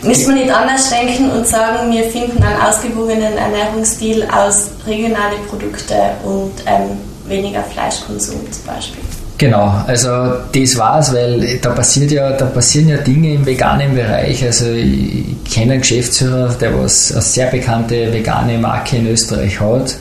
Müssen 0.02 0.34
wir 0.34 0.44
nicht 0.44 0.54
anders 0.54 0.90
denken 0.90 1.30
und 1.30 1.46
sagen, 1.46 1.90
wir 1.90 2.04
finden 2.04 2.42
einen 2.42 2.60
ausgewogenen 2.60 3.36
Ernährungsstil 3.36 4.26
aus 4.30 4.70
regionalen 4.86 5.44
Produkten 5.48 5.94
und 6.24 6.52
ähm, 6.66 6.98
weniger 7.26 7.62
Fleischkonsum 7.62 8.40
zum 8.52 8.64
Beispiel? 8.66 9.02
Genau, 9.38 9.82
also 9.86 10.08
das 10.52 10.76
war's, 10.78 11.12
weil 11.12 11.58
da 11.58 11.70
passiert 11.70 12.10
ja, 12.10 12.32
da 12.32 12.46
passieren 12.46 12.88
ja 12.88 12.96
Dinge 12.98 13.34
im 13.34 13.44
veganen 13.44 13.94
Bereich. 13.94 14.42
Also 14.44 14.70
ich 14.70 15.44
kenne 15.50 15.72
einen 15.72 15.80
Geschäftsführer, 15.82 16.54
der 16.60 16.78
was 16.78 17.12
eine 17.12 17.20
sehr 17.20 17.46
bekannte 17.48 18.12
vegane 18.12 18.58
Marke 18.58 18.96
in 18.96 19.08
Österreich 19.08 19.60
hat 19.60 19.96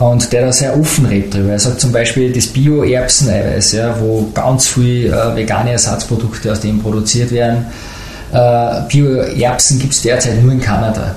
und 0.00 0.32
der 0.32 0.46
da 0.46 0.52
sehr 0.52 0.78
offen 0.78 1.04
redet 1.04 1.34
darüber. 1.34 1.52
Er 1.52 1.58
sagt 1.58 1.78
zum 1.78 1.92
Beispiel 1.92 2.32
das 2.32 2.46
Bio-Erbseneiweiß, 2.46 3.72
ja, 3.72 3.94
wo 4.00 4.28
ganz 4.32 4.66
viele 4.66 5.08
äh, 5.08 5.36
vegane 5.36 5.72
Ersatzprodukte 5.72 6.50
aus 6.50 6.60
dem 6.60 6.80
produziert 6.80 7.30
werden. 7.30 7.66
Äh, 8.32 8.80
Bio-Erbsen 8.88 9.78
gibt 9.78 9.92
es 9.92 10.00
derzeit 10.00 10.42
nur 10.42 10.52
in 10.52 10.60
Kanada. 10.60 11.14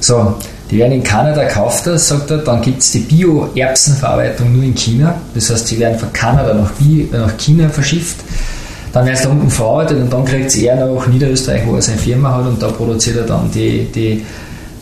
So, 0.00 0.34
die 0.70 0.78
werden 0.78 0.92
in 0.92 1.02
Kanada 1.02 1.44
gekauft, 1.44 1.84
sagt 1.84 2.30
er, 2.30 2.38
dann 2.38 2.62
gibt 2.62 2.80
es 2.80 2.90
die 2.92 3.00
Bio-Erbsenverarbeitung 3.00 4.50
nur 4.50 4.64
in 4.64 4.74
China. 4.74 5.14
Das 5.34 5.50
heißt, 5.50 5.66
sie 5.66 5.78
werden 5.78 5.98
von 5.98 6.10
Kanada 6.14 6.54
nach, 6.54 6.70
Bio, 6.72 7.06
nach 7.12 7.36
China 7.36 7.68
verschifft. 7.68 8.16
Dann 8.94 9.04
werden 9.04 9.16
sie 9.16 9.24
da 9.24 9.28
unten 9.28 9.50
verarbeitet 9.50 9.98
und 9.98 10.10
dann 10.10 10.24
kriegt 10.24 10.46
es 10.46 10.56
eher 10.56 10.74
nach 10.74 11.06
Niederösterreich, 11.06 11.66
wo 11.66 11.76
er 11.76 11.82
seine 11.82 11.98
Firma 11.98 12.34
hat 12.34 12.46
und 12.46 12.62
da 12.62 12.68
produziert 12.68 13.18
er 13.18 13.24
dann 13.24 13.50
die, 13.50 13.86
die 13.94 14.24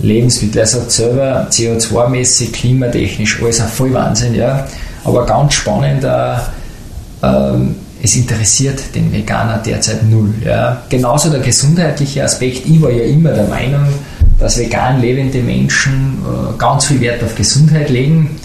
Lebensmittel. 0.01 0.67
Sagt 0.67 0.91
selber, 0.91 1.49
CO2-mäßig, 1.51 2.53
klimatechnisch, 2.53 3.43
alles 3.43 3.61
ein 3.61 3.69
voll 3.69 3.93
Wahnsinn, 3.93 4.35
ja. 4.35 4.67
Aber 5.05 5.27
ganz 5.27 5.55
spannend, 5.55 6.05
äh, 6.05 6.37
ähm, 7.23 7.77
es 8.03 8.17
interessiert 8.17 8.81
den 8.95 9.13
Veganer 9.13 9.59
derzeit 9.59 10.03
null. 10.03 10.35
Ja. 10.45 10.83
Genauso 10.91 11.31
der 11.31 11.41
gesundheitliche 11.41 12.23
Aspekt. 12.23 12.67
Ich 12.67 12.83
war 12.83 12.91
ja 12.91 13.05
immer 13.05 13.33
der 13.33 13.47
Meinung, 13.47 13.87
dass 14.39 14.59
vegan 14.59 15.01
lebende 15.01 15.39
Menschen 15.39 16.19
äh, 16.23 16.59
ganz 16.59 16.87
viel 16.87 17.01
Wert 17.01 17.23
auf 17.23 17.35
Gesundheit 17.35 17.89
legen. 17.89 18.37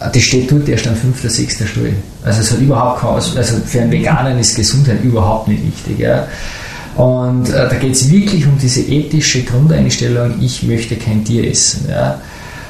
Äh, 0.00 0.10
das 0.12 0.22
steht 0.22 0.50
dort 0.50 0.68
erst 0.68 0.88
an 0.88 0.96
fünfter, 0.96 1.30
sechster 1.30 1.66
Stelle. 1.66 1.92
Also 2.24 2.40
es 2.40 2.50
hat 2.50 2.58
überhaupt 2.58 3.00
keine, 3.00 3.14
also 3.14 3.56
für 3.64 3.80
einen 3.80 3.92
Veganer 3.92 4.38
ist 4.40 4.56
Gesundheit 4.56 5.02
überhaupt 5.04 5.46
nicht 5.46 5.64
wichtig. 5.64 6.00
Ja. 6.00 6.26
Und 6.96 7.50
äh, 7.50 7.68
da 7.68 7.74
geht 7.76 7.92
es 7.92 8.10
wirklich 8.10 8.46
um 8.46 8.58
diese 8.58 8.80
ethische 8.80 9.42
Grundeinstellung, 9.42 10.36
ich 10.40 10.62
möchte 10.62 10.96
kein 10.96 11.24
Tier 11.24 11.50
essen. 11.50 11.86
Ja. 11.90 12.20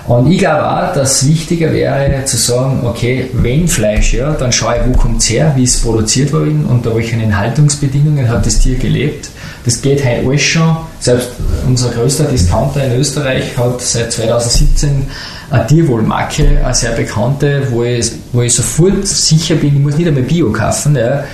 Und 0.09 0.31
ich 0.31 0.39
glaube 0.39 0.69
auch, 0.69 0.93
dass 0.93 1.23
es 1.23 1.29
wichtiger 1.29 1.73
wäre 1.73 2.25
zu 2.25 2.37
sagen, 2.37 2.81
okay, 2.85 3.29
wenn 3.33 3.67
Fleisch, 3.67 4.15
ja, 4.15 4.33
dann 4.33 4.53
schaue 4.53 4.77
ich, 4.77 4.89
wo 4.89 4.99
kommt 4.99 5.21
es 5.21 5.31
her, 5.31 5.53
wie 5.57 5.65
es 5.65 5.81
produziert 5.81 6.33
worden, 6.33 6.65
unter 6.69 6.95
welchen 6.95 7.37
Haltungsbedingungen 7.37 8.29
hat 8.29 8.47
das 8.47 8.61
Tier 8.61 8.77
gelebt. 8.77 9.31
Das 9.65 9.83
geht 9.83 10.05
heute 10.05 10.29
alles 10.29 10.43
schon. 10.43 10.77
Selbst 11.01 11.31
unser 11.67 11.91
größter 11.91 12.25
Discounter 12.25 12.85
in 12.85 13.01
Österreich 13.01 13.57
hat 13.57 13.81
seit 13.81 14.13
2017 14.13 15.07
eine 15.51 15.67
Tierwohlmarke, 15.67 16.61
eine 16.65 16.75
sehr 16.75 16.93
bekannte, 16.93 17.67
wo 17.71 17.83
ich, 17.83 18.13
wo 18.33 18.43
ich 18.43 18.55
sofort 18.55 19.07
sicher 19.07 19.57
bin, 19.57 19.75
ich 19.75 19.81
muss 19.81 19.97
nicht 19.97 20.07
einmal 20.07 20.23
Bio 20.23 20.53
kaufen. 20.53 20.97
Ja 20.97 21.25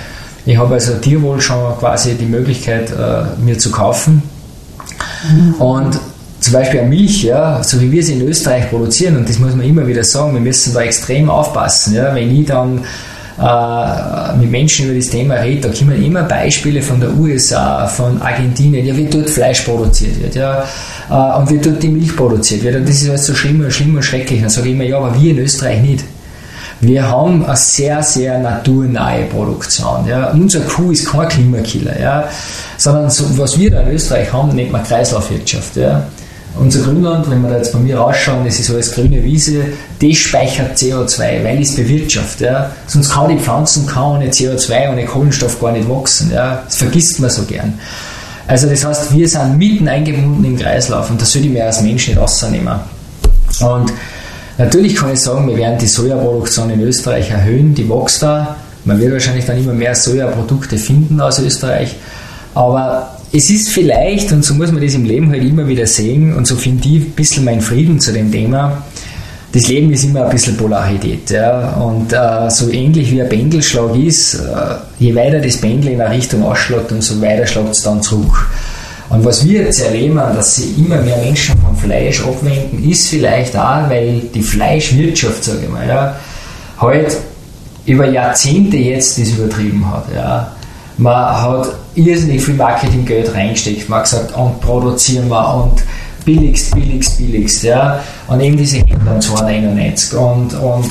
ich 0.45 0.57
habe 0.57 0.73
also 0.73 0.95
Tierwohl 0.95 1.39
schon 1.39 1.77
quasi 1.79 2.15
die 2.15 2.25
Möglichkeit, 2.25 2.91
äh, 2.91 3.41
mir 3.43 3.57
zu 3.57 3.71
kaufen. 3.71 4.23
Mhm. 5.29 5.53
Und 5.55 5.99
zum 6.41 6.53
Beispiel 6.53 6.81
eine 6.81 6.89
Milch, 6.89 7.23
ja, 7.23 7.63
so 7.63 7.79
wie 7.79 7.89
wir 7.89 8.03
sie 8.03 8.13
in 8.13 8.27
Österreich 8.27 8.69
produzieren, 8.69 9.15
und 9.15 9.29
das 9.29 9.39
muss 9.39 9.55
man 9.55 9.65
immer 9.65 9.87
wieder 9.87 10.03
sagen, 10.03 10.33
wir 10.33 10.41
müssen 10.41 10.73
da 10.73 10.81
extrem 10.81 11.29
aufpassen. 11.29 11.95
Ja, 11.95 12.13
wenn 12.13 12.37
ich 12.37 12.45
dann 12.45 12.81
äh, 13.39 14.37
mit 14.37 14.51
Menschen 14.51 14.87
über 14.87 14.95
das 14.95 15.09
Thema 15.09 15.35
rede, 15.35 15.69
da 15.69 15.73
kommen 15.73 16.03
immer 16.03 16.23
Beispiele 16.23 16.81
von 16.81 16.99
der 16.99 17.17
USA, 17.17 17.87
von 17.87 18.21
Argentinien, 18.21 18.85
ja, 18.85 18.95
wie 18.97 19.05
dort 19.05 19.29
Fleisch 19.29 19.61
produziert 19.61 20.21
wird, 20.21 20.35
ja, 20.35 20.65
äh, 21.09 21.39
und 21.39 21.49
wie 21.49 21.59
dort 21.59 21.81
die 21.81 21.87
Milch 21.87 22.13
produziert 22.15 22.63
wird. 22.63 22.75
Und 22.75 22.89
das 22.89 23.01
ist 23.01 23.09
alles 23.09 23.25
so 23.25 23.33
schlimm 23.33 23.63
und 23.63 23.71
schlimm 23.71 23.95
und 23.95 24.03
schrecklich. 24.03 24.41
Dann 24.41 24.49
sage 24.49 24.67
ich 24.67 24.75
immer, 24.75 24.83
ja, 24.83 24.97
aber 24.97 25.19
wir 25.19 25.31
in 25.31 25.39
Österreich 25.39 25.81
nicht. 25.81 26.03
Wir 26.83 27.07
haben 27.07 27.45
eine 27.45 27.55
sehr, 27.55 28.03
sehr 28.03 28.37
naturnahe 28.39 29.23
Produktion. 29.25 30.05
Ja. 30.05 30.31
Unser 30.31 30.59
Kuh 30.61 30.91
ist 30.91 31.09
kein 31.09 31.29
Klimakiller, 31.29 31.97
ja. 31.97 32.27
sondern 32.77 33.09
so, 33.09 33.25
was 33.37 33.57
wir 33.57 33.71
da 33.71 33.81
in 33.81 33.93
Österreich 33.93 34.31
haben, 34.33 34.53
nennt 34.53 34.71
man 34.71 34.83
Kreislaufwirtschaft. 34.83 35.77
Ja. 35.77 36.05
Unser 36.59 36.81
Grünland, 36.81 37.31
wenn 37.31 37.41
wir 37.41 37.49
da 37.49 37.57
jetzt 37.57 37.71
bei 37.71 37.79
mir 37.79 37.97
rausschauen, 37.97 38.45
das 38.45 38.59
ist 38.59 38.69
alles 38.69 38.91
grüne 38.91 39.23
Wiese, 39.23 39.63
das 40.01 40.17
speichert 40.17 40.77
CO2, 40.77 41.43
weil 41.43 41.61
es 41.61 41.73
bewirtschaftet. 41.75 42.47
Ja. 42.47 42.71
Sonst 42.85 43.11
kann 43.11 43.29
die 43.29 43.39
Pflanzen 43.41 43.87
kann 43.87 44.17
ohne 44.17 44.27
CO2, 44.27 44.91
ohne 44.91 45.05
Kohlenstoff 45.05 45.61
gar 45.61 45.71
nicht 45.71 45.89
wachsen. 45.89 46.31
Ja. 46.33 46.63
Das 46.65 46.75
vergisst 46.75 47.19
man 47.21 47.29
so 47.29 47.43
gern. 47.43 47.79
Also 48.45 48.67
das 48.67 48.83
heißt, 48.83 49.15
wir 49.15 49.29
sind 49.29 49.57
mitten 49.57 49.87
eingebunden 49.87 50.43
im 50.43 50.59
Kreislauf 50.59 51.09
und 51.09 51.21
das 51.21 51.31
sollte 51.31 51.47
ich 51.47 51.53
mir 51.53 51.65
als 51.65 51.81
Mensch 51.81 52.09
nicht 52.09 52.19
rausnehmen. 52.19 52.75
Und 53.61 53.93
Natürlich 54.57 54.95
kann 54.95 55.11
ich 55.11 55.19
sagen, 55.19 55.47
wir 55.47 55.57
werden 55.57 55.77
die 55.79 55.87
Sojaproduktion 55.87 56.69
in 56.69 56.81
Österreich 56.81 57.31
erhöhen, 57.31 57.73
die 57.73 57.89
wächst 57.89 58.21
da. 58.21 58.55
Man 58.85 58.99
wird 58.99 59.13
wahrscheinlich 59.13 59.45
dann 59.45 59.57
immer 59.57 59.73
mehr 59.73 59.95
Sojaprodukte 59.95 60.77
finden 60.77 61.19
aus 61.21 61.39
Österreich. 61.39 61.95
Aber 62.53 63.17
es 63.31 63.49
ist 63.49 63.69
vielleicht, 63.69 64.31
und 64.31 64.45
so 64.45 64.53
muss 64.53 64.71
man 64.71 64.83
das 64.83 64.93
im 64.93 65.05
Leben 65.05 65.31
halt 65.31 65.43
immer 65.43 65.67
wieder 65.67 65.87
sehen, 65.87 66.35
und 66.35 66.45
so 66.45 66.55
finde 66.55 66.87
ich 66.87 66.95
ein 66.95 67.11
bisschen 67.11 67.45
mein 67.45 67.61
Frieden 67.61 67.99
zu 67.99 68.11
dem 68.11 68.31
Thema, 68.31 68.83
das 69.53 69.67
Leben 69.67 69.91
ist 69.91 70.03
immer 70.03 70.25
ein 70.25 70.29
bisschen 70.29 70.57
Polarität. 70.57 71.29
Ja? 71.31 71.73
Und 71.73 72.11
äh, 72.13 72.49
so 72.49 72.69
ähnlich 72.69 73.11
wie 73.11 73.21
ein 73.21 73.29
Pendelschlag 73.29 73.95
ist, 73.95 74.35
äh, 74.35 74.39
je 74.99 75.15
weiter 75.15 75.39
das 75.39 75.57
Pendel 75.57 75.93
in 75.93 76.01
eine 76.01 76.13
Richtung 76.13 76.43
ausschlägt, 76.43 76.91
umso 76.91 77.19
weiter 77.21 77.45
schlägt 77.47 77.69
es 77.69 77.81
dann 77.81 78.01
zurück. 78.01 78.47
Und 79.09 79.25
was 79.25 79.45
wir 79.45 79.63
jetzt 79.63 79.81
erleben, 79.81 80.15
dass 80.15 80.55
sich 80.55 80.77
immer 80.77 81.01
mehr 81.01 81.17
Menschen 81.17 81.55
vom 81.59 81.75
Fleisch 81.75 82.23
abwenden, 82.23 82.89
ist 82.89 83.09
vielleicht 83.09 83.55
auch, 83.55 83.89
weil 83.89 84.21
die 84.33 84.41
Fleischwirtschaft, 84.41 85.43
sage 85.43 85.59
ich 85.63 85.69
mal, 85.69 85.87
ja, 85.87 86.15
halt 86.79 87.17
über 87.85 88.07
Jahrzehnte 88.07 88.77
jetzt 88.77 89.19
das 89.19 89.29
übertrieben 89.29 89.85
hat. 89.91 90.05
Ja. 90.15 90.51
Man 90.97 91.41
hat 91.41 91.67
irrsinnig 91.95 92.43
viel 92.43 92.53
Marketinggeld 92.53 93.33
reingesteckt. 93.33 93.89
Man 93.89 93.99
hat 93.99 94.05
gesagt, 94.05 94.35
und 94.35 94.61
produzieren 94.61 95.27
wir 95.29 95.55
und 95.55 95.83
billigst, 96.23 96.73
billigst, 96.73 97.17
billigst. 97.17 97.63
Ja? 97.63 97.99
Und 98.27 98.39
eben 98.39 98.57
diese 98.57 98.77
Händler 98.77 99.13
um 99.13 99.19
2,99. 99.19 100.15
Und, 100.15 100.53
und 100.53 100.89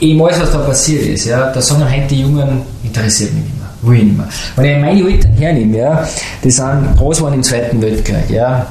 eben 0.00 0.22
alles, 0.22 0.40
was 0.40 0.52
da 0.52 0.58
passiert 0.58 1.06
ist, 1.06 1.26
ja, 1.26 1.50
da 1.50 1.60
sagen 1.60 1.84
heute 1.84 2.06
die 2.08 2.20
Jungen, 2.20 2.62
interessiert 2.82 3.32
mich 3.32 3.44
nicht 3.44 3.56
mehr, 3.58 3.63
will 3.86 4.04
mehr. 4.04 4.28
Wenn 4.56 4.64
ich 4.64 4.78
meine 4.80 5.10
Eltern 5.10 5.32
hernehme, 5.32 5.78
ja, 5.78 6.08
die 6.42 6.50
sind 6.50 6.96
groß 6.96 7.18
geworden 7.18 7.34
im 7.34 7.42
Zweiten 7.42 7.80
Weltkrieg, 7.80 8.30
ja. 8.30 8.66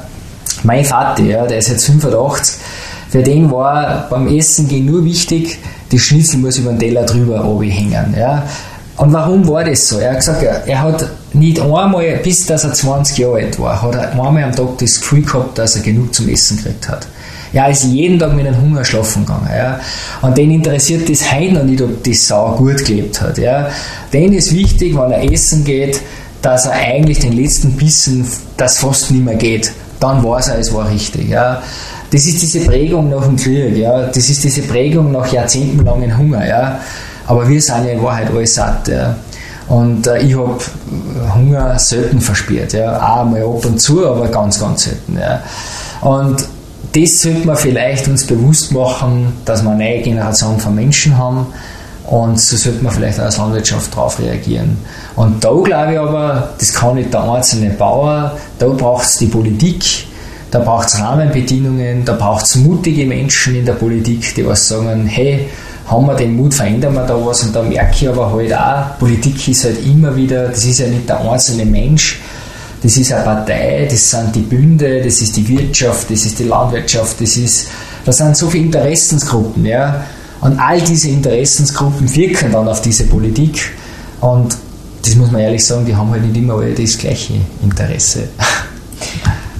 Mein 0.63 0.85
Vater, 0.85 1.23
ja, 1.23 1.45
der 1.45 1.57
ist 1.57 1.69
jetzt 1.69 1.85
85, 1.85 2.55
für 3.09 3.21
den 3.21 3.51
war 3.51 4.07
beim 4.09 4.27
Essen 4.27 4.67
gehen 4.67 4.85
nur 4.85 5.03
wichtig, 5.03 5.59
die 5.91 5.99
Schnitzel 5.99 6.39
muss 6.39 6.57
über 6.57 6.71
den 6.71 6.79
Teller 6.79 7.05
drüber 7.05 7.43
hängen, 7.61 8.15
ja. 8.17 8.43
Und 8.95 9.11
warum 9.11 9.47
war 9.47 9.63
das 9.63 9.87
so? 9.87 9.97
Er 9.97 10.11
hat 10.11 10.17
gesagt, 10.17 10.43
er 10.43 10.81
hat 10.81 11.09
nicht 11.33 11.59
einmal, 11.59 12.19
bis 12.23 12.45
dass 12.45 12.63
er 12.63 12.73
20 12.73 13.17
Jahre 13.17 13.37
alt 13.37 13.59
war, 13.59 13.81
hat 13.81 13.95
er 13.95 14.11
einmal 14.11 14.43
am 14.43 14.55
Tag 14.55 14.77
das 14.77 14.99
Gefühl 14.99 15.23
gehabt, 15.23 15.57
dass 15.57 15.75
er 15.75 15.81
genug 15.81 16.13
zum 16.13 16.29
Essen 16.29 16.57
gekriegt 16.57 16.87
hat. 16.89 17.07
Ja, 17.53 17.67
ist 17.67 17.83
jeden 17.85 18.17
Tag 18.17 18.33
mit 18.35 18.47
einem 18.47 18.59
Hunger 18.59 18.83
schlafen 18.83 19.25
gegangen. 19.25 19.49
Ja. 19.55 19.79
Und 20.21 20.35
den 20.35 20.51
interessiert 20.51 21.07
das 21.07 21.31
heute 21.31 21.53
noch 21.53 21.63
nicht, 21.63 21.81
ob 21.81 22.03
die 22.03 22.15
Sau 22.15 22.55
gut 22.55 22.83
gelebt 22.83 23.21
hat. 23.21 23.37
Ja. 23.37 23.69
Den 24.11 24.33
ist 24.33 24.53
wichtig, 24.53 24.95
wenn 24.97 25.11
er 25.11 25.31
essen 25.31 25.63
geht, 25.63 26.01
dass 26.41 26.65
er 26.65 26.73
eigentlich 26.73 27.19
den 27.19 27.33
letzten 27.33 27.73
Bissen, 27.73 28.27
das 28.57 28.79
fast 28.79 29.11
nicht 29.11 29.23
mehr 29.23 29.35
geht. 29.35 29.71
Dann 29.99 30.23
weiß 30.23 30.49
er, 30.49 30.57
es 30.57 30.73
war 30.73 30.89
richtig. 30.89 31.29
Ja. 31.29 31.61
Das 32.11 32.25
ist 32.25 32.41
diese 32.41 32.61
Prägung 32.61 33.09
nach 33.09 33.23
dem 33.23 33.35
Krieg. 33.35 33.77
Ja. 33.77 34.07
Das 34.07 34.29
ist 34.29 34.43
diese 34.43 34.63
Prägung 34.63 35.11
nach 35.11 35.31
jahrzehntelangen 35.31 36.17
Hunger. 36.17 36.45
Ja. 36.45 36.79
Aber 37.27 37.47
wir 37.47 37.61
sind 37.61 37.85
ja 37.85 37.91
in 37.91 38.01
Wahrheit 38.01 38.29
alles 38.35 38.55
satt. 38.55 38.87
Ja. 38.87 39.15
Und 39.67 40.07
äh, 40.07 40.23
ich 40.23 40.35
habe 40.35 40.57
Hunger 41.35 41.77
selten 41.77 42.19
verspürt. 42.19 42.73
Ja. 42.73 42.97
Auch 42.97 43.25
mal 43.25 43.43
ab 43.43 43.63
und 43.63 43.79
zu, 43.79 44.07
aber 44.07 44.27
ganz, 44.27 44.59
ganz 44.59 44.85
selten. 44.85 45.17
Ja. 45.19 45.41
Und 46.01 46.47
das 46.93 47.21
sollte 47.21 47.45
man 47.45 47.57
vielleicht 47.57 48.07
uns 48.07 48.25
bewusst 48.25 48.71
machen, 48.71 49.33
dass 49.45 49.63
wir 49.63 49.71
eine 49.71 49.83
neue 49.83 50.01
Generation 50.01 50.59
von 50.59 50.75
Menschen 50.75 51.17
haben 51.17 51.47
und 52.05 52.39
so 52.39 52.55
sollte 52.55 52.83
man 52.83 52.93
vielleicht 52.93 53.19
als 53.19 53.37
Landwirtschaft 53.37 53.93
darauf 53.93 54.19
reagieren. 54.19 54.77
Und 55.15 55.43
da 55.43 55.51
glaube 55.51 55.93
ich 55.93 55.99
aber, 55.99 56.49
das 56.59 56.73
kann 56.73 56.95
nicht 56.95 57.13
der 57.13 57.23
einzelne 57.23 57.71
Bauer, 57.71 58.37
da 58.59 58.67
braucht 58.67 59.05
es 59.05 59.17
die 59.17 59.25
Politik, 59.25 60.05
da 60.51 60.59
braucht 60.59 60.89
es 60.89 60.99
Rahmenbedingungen, 60.99 62.05
da 62.05 62.13
braucht 62.13 62.45
es 62.45 62.55
mutige 62.57 63.05
Menschen 63.05 63.55
in 63.55 63.65
der 63.65 63.73
Politik, 63.73 64.35
die 64.35 64.45
was 64.45 64.67
sagen, 64.67 65.07
hey, 65.07 65.47
haben 65.87 66.05
wir 66.05 66.15
den 66.15 66.35
Mut, 66.35 66.53
verändern 66.53 66.93
wir 66.93 67.05
da 67.05 67.25
was 67.25 67.43
und 67.43 67.55
da 67.55 67.63
merke 67.63 67.95
ich 67.95 68.07
aber 68.07 68.31
halt 68.31 68.53
auch, 68.53 68.99
Politik 68.99 69.47
ist 69.47 69.63
halt 69.65 69.83
immer 69.85 70.15
wieder, 70.15 70.49
das 70.49 70.63
ist 70.63 70.79
ja 70.79 70.87
nicht 70.87 71.09
der 71.09 71.19
einzelne 71.19 71.65
Mensch, 71.65 72.21
das 72.83 72.97
ist 72.97 73.13
eine 73.13 73.23
Partei, 73.23 73.87
das 73.89 74.09
sind 74.09 74.35
die 74.35 74.41
Bünde, 74.41 75.01
das 75.01 75.21
ist 75.21 75.37
die 75.37 75.47
Wirtschaft, 75.47 76.11
das 76.11 76.25
ist 76.25 76.37
die 76.37 76.43
Landwirtschaft, 76.43 77.19
das 77.21 77.37
ist, 77.37 77.69
das 78.03 78.17
sind 78.17 78.35
so 78.35 78.49
viele 78.49 78.65
Interessensgruppen, 78.65 79.65
ja. 79.65 80.03
Und 80.41 80.59
all 80.59 80.81
diese 80.81 81.07
Interessensgruppen 81.07 82.13
wirken 82.13 82.51
dann 82.51 82.67
auf 82.67 82.81
diese 82.81 83.05
Politik. 83.05 83.71
Und 84.19 84.57
das 85.05 85.15
muss 85.15 85.31
man 85.31 85.39
ehrlich 85.39 85.65
sagen, 85.65 85.85
die 85.85 85.95
haben 85.95 86.11
halt 86.11 86.23
nicht 86.23 86.35
immer 86.35 86.55
alle 86.55 86.73
das 86.73 86.97
gleiche 86.97 87.35
Interesse. 87.61 88.27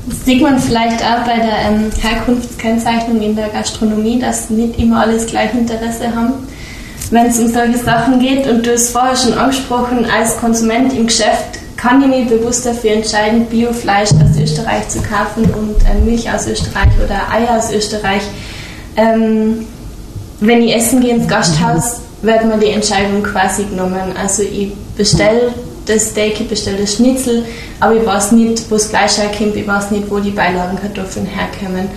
Das 0.06 0.26
sieht 0.26 0.42
man 0.42 0.60
vielleicht 0.60 1.02
auch 1.02 1.26
bei 1.26 1.38
der 1.38 1.70
ähm, 1.70 1.90
Herkunftskennzeichnung 1.98 3.22
in 3.22 3.38
der 3.38 3.48
Gastronomie, 3.48 4.20
dass 4.20 4.50
nicht 4.50 4.78
immer 4.78 5.00
alles 5.02 5.26
gleich 5.26 5.54
Interesse 5.54 6.14
haben, 6.14 6.34
wenn 7.12 7.28
es 7.28 7.40
um 7.40 7.48
solche 7.48 7.78
Sachen 7.78 8.20
geht. 8.20 8.46
Und 8.48 8.66
du 8.66 8.74
hast 8.74 8.90
vorher 8.90 9.16
schon 9.16 9.34
angesprochen, 9.34 10.06
als 10.06 10.36
Konsument 10.38 10.92
im 10.94 11.08
Geschäft 11.08 11.63
kann 11.84 12.02
ich 12.02 12.08
mich 12.08 12.28
bewusst 12.30 12.66
dafür 12.66 12.92
entscheiden, 12.92 13.46
Biofleisch 13.48 14.12
aus 14.12 14.40
Österreich 14.42 14.88
zu 14.88 15.00
kaufen 15.00 15.44
und 15.54 15.76
äh, 15.86 16.00
Milch 16.06 16.32
aus 16.32 16.48
Österreich 16.48 16.88
oder 17.04 17.30
Eier 17.30 17.58
aus 17.58 17.74
Österreich. 17.74 18.22
Ähm, 18.96 19.66
wenn 20.40 20.62
ich 20.62 20.74
essen 20.74 21.02
gehe 21.02 21.14
ins 21.14 21.28
Gasthaus, 21.28 22.00
wird 22.22 22.46
mir 22.46 22.58
die 22.58 22.70
Entscheidung 22.70 23.22
quasi 23.22 23.66
genommen. 23.66 24.14
Also 24.18 24.44
ich 24.44 24.72
bestelle 24.96 25.54
das 25.86 26.12
Steak, 26.12 26.40
ich 26.40 26.48
bestelle 26.48 26.78
das 26.78 26.94
Schnitzel, 26.94 27.44
aber 27.82 27.96
ich 27.96 28.06
weiß 28.06 28.32
nicht, 28.32 28.72
wo 28.72 28.76
das 28.76 28.86
Fleisch 28.86 29.18
herkommt, 29.18 29.58
ich 29.58 29.68
weiß 29.68 29.92
nicht, 29.92 30.10
wo 30.10 30.20
die 30.20 30.32
Beilagenkartoffeln 30.32 31.26
herkommen. 31.26 31.90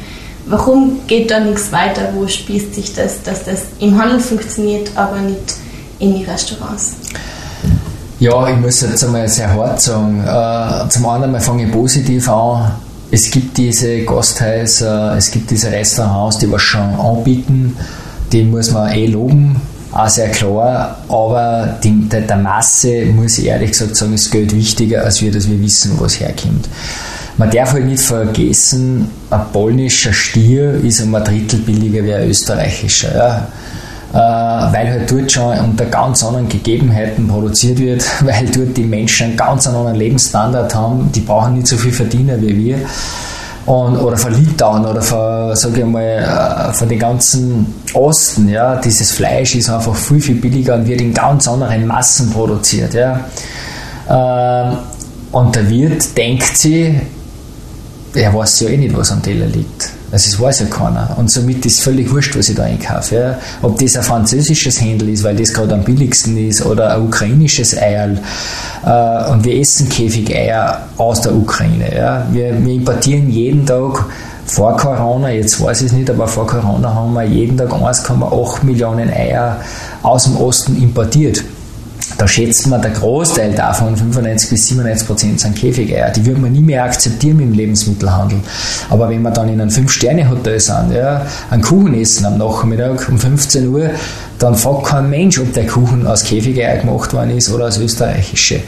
Warum 0.47 1.07
geht 1.07 1.31
da 1.31 1.39
nichts 1.39 1.71
weiter? 1.71 2.11
Wo 2.15 2.27
spießt 2.27 2.75
sich 2.75 2.93
das, 2.93 3.23
dass 3.23 3.45
das 3.45 3.67
im 3.79 3.97
Handel 4.01 4.19
funktioniert, 4.19 4.91
aber 4.97 5.21
nicht 5.21 5.55
in 6.01 6.17
die 6.17 6.25
Restaurants? 6.25 6.97
Ja, 8.19 8.49
ich 8.49 8.57
muss 8.57 8.81
jetzt 8.81 9.05
einmal 9.05 9.29
sehr 9.29 9.53
hart 9.53 9.81
sagen. 9.81 10.25
Äh, 10.25 10.89
zum 10.89 11.07
einen 11.07 11.39
fange 11.39 11.67
ich 11.67 11.73
positiv 11.73 12.29
an. 12.31 12.73
Es 13.11 13.31
gibt 13.31 13.59
diese 13.59 14.05
Gasthäuser, 14.05 15.15
es 15.17 15.31
gibt 15.31 15.51
diese 15.51 15.71
Restaurants, 15.71 16.39
die 16.39 16.51
was 16.51 16.63
schon 16.63 16.81
anbieten. 16.81 17.77
Die 18.33 18.43
muss 18.43 18.73
man 18.73 18.91
eh 18.91 19.07
loben, 19.07 19.61
auch 19.93 20.09
sehr 20.09 20.31
klar. 20.31 20.97
Aber 21.09 21.77
die, 21.85 22.09
der, 22.09 22.23
der, 22.23 22.39
Masse, 22.39 23.05
muss 23.07 23.39
ich 23.39 23.47
ehrlich 23.47 23.73
gesagt 23.73 23.95
sagen, 23.95 24.15
ist 24.15 24.33
Geld 24.33 24.57
wichtiger, 24.57 25.05
als 25.05 25.21
wir, 25.21 25.31
dass 25.31 25.49
wir 25.49 25.61
wissen, 25.61 25.93
wo 25.99 26.07
es 26.07 26.19
herkommt. 26.19 26.69
Man 27.37 27.51
darf 27.51 27.75
halt 27.75 27.85
nicht 27.85 28.03
vergessen, 28.03 29.11
ein 29.29 29.41
polnischer 29.53 30.15
Stier 30.15 30.73
ist 30.83 31.03
um 31.03 31.15
ein 31.15 31.23
Drittel 31.23 31.61
billiger 31.61 32.03
wie 32.03 32.15
ein 32.15 32.29
österreichischer. 32.29 33.15
Ja 33.15 33.49
weil 34.13 34.91
halt 34.91 35.11
dort 35.11 35.31
schon 35.31 35.59
unter 35.59 35.85
ganz 35.87 36.25
anderen 36.25 36.49
Gegebenheiten 36.49 37.29
produziert 37.29 37.79
wird, 37.79 38.05
weil 38.25 38.47
dort 38.47 38.77
die 38.77 38.85
Menschen 38.85 39.29
einen 39.29 39.37
ganz 39.37 39.67
anderen 39.67 39.95
Lebensstandard 39.95 40.75
haben, 40.75 41.11
die 41.13 41.21
brauchen 41.21 41.55
nicht 41.55 41.67
so 41.67 41.77
viel 41.77 41.93
Verdiener 41.93 42.41
wie 42.41 42.57
wir. 42.57 42.79
Und, 43.67 43.97
oder 43.97 44.17
von 44.17 44.33
Litauen 44.33 44.87
oder 44.87 45.03
von, 45.03 45.57
sage 45.57 45.81
ich 45.81 45.87
mal, 45.87 46.01
äh, 46.03 46.73
von 46.73 46.89
den 46.89 47.01
ganzen 47.01 47.75
Osten, 47.95 48.49
ja, 48.49 48.77
dieses 48.77 49.11
Fleisch 49.11 49.57
ist 49.57 49.69
einfach 49.69 49.95
viel, 49.97 50.21
viel 50.21 50.37
billiger 50.37 50.77
und 50.77 50.87
wird 50.87 51.01
in 51.01 51.13
ganz 51.13 51.49
anderen 51.49 51.85
Massen 51.85 52.31
produziert, 52.31 52.95
ja. 52.95 53.25
Ähm, 54.09 54.77
und 55.33 55.57
der 55.57 55.69
Wirt 55.69 56.17
denkt 56.17 56.57
sich, 56.57 56.95
er 58.15 58.33
weiß 58.33 58.61
ja 58.61 58.69
eh 58.69 58.77
nicht, 58.77 58.97
was 58.97 59.11
am 59.11 59.21
Teller 59.21 59.47
liegt. 59.47 59.96
Also 60.17 60.31
das 60.31 60.41
weiß 60.41 60.61
ja 60.61 60.67
keiner. 60.69 61.15
Und 61.19 61.31
somit 61.31 61.67
ist 61.67 61.83
völlig 61.83 62.11
wurscht, 62.11 62.39
was 62.39 62.49
ich 62.49 62.57
da 62.57 62.63
einkaufe. 62.63 63.17
Ja. 63.17 63.39
Ob 63.61 63.79
das 63.79 63.99
ein 63.99 64.03
französisches 64.03 64.81
Händel 64.81 65.11
ist, 65.11 65.23
weil 65.23 65.37
das 65.37 65.53
gerade 65.53 65.75
am 65.75 65.85
billigsten 65.85 66.39
ist, 66.39 66.65
oder 66.65 66.95
ein 66.95 67.03
ukrainisches 67.03 67.77
Eierl. 67.77 68.19
Äh, 68.83 69.31
und 69.31 69.45
wir 69.45 69.61
essen 69.61 69.91
Käfigeier 69.91 70.81
aus 70.97 71.21
der 71.21 71.35
Ukraine. 71.35 71.95
Ja. 71.95 72.27
Wir, 72.33 72.65
wir 72.65 72.73
importieren 72.73 73.29
jeden 73.29 73.67
Tag 73.67 74.07
vor 74.47 74.75
Corona, 74.79 75.29
jetzt 75.29 75.61
weiß 75.61 75.83
ich 75.83 75.89
es 75.89 75.93
nicht, 75.93 76.09
aber 76.09 76.27
vor 76.27 76.47
Corona 76.47 76.95
haben 76.95 77.13
wir 77.13 77.25
jeden 77.25 77.59
Tag 77.59 77.71
1,8 77.73 78.65
Millionen 78.65 79.11
Eier 79.11 79.61
aus 80.03 80.25
dem 80.25 80.39
Osten 80.39 80.81
importiert. 80.81 81.45
Da 82.19 82.27
schätzt 82.27 82.67
man, 82.67 82.81
der 82.81 82.93
Großteil 82.93 83.53
davon, 83.53 83.95
95 83.95 84.49
bis 84.51 84.69
97 84.69 85.07
Prozent, 85.07 85.41
sind 85.41 85.55
Käfigeier. 85.55 86.11
Die 86.11 86.25
würde 86.25 86.41
man 86.41 86.53
nie 86.53 86.61
mehr 86.61 86.85
akzeptieren 86.85 87.41
im 87.41 87.53
Lebensmittelhandel. 87.53 88.39
Aber 88.89 89.11
wenn 89.11 89.21
wir 89.23 89.31
dann 89.31 89.49
in 89.51 89.61
einem 89.61 89.71
Fünf-Sterne-Hotel 89.71 90.59
sind, 90.59 90.93
ja, 90.93 91.27
einen 91.51 91.63
Kuchen 91.63 91.95
essen 91.95 92.25
am 92.25 92.39
Nachmittag 92.39 93.07
um 93.11 93.19
15 93.19 93.69
Uhr, 93.69 93.91
dann 94.39 94.55
fragt 94.55 94.87
kein 94.87 95.11
Mensch, 95.11 95.39
ob 95.39 95.53
der 95.53 95.67
Kuchen 95.67 96.07
aus 96.07 96.25
Käfigeier 96.25 96.79
gemacht 96.79 97.13
worden 97.13 97.37
ist 97.37 97.53
oder 97.53 97.67
aus 97.67 97.79
österreichische. 97.79 98.61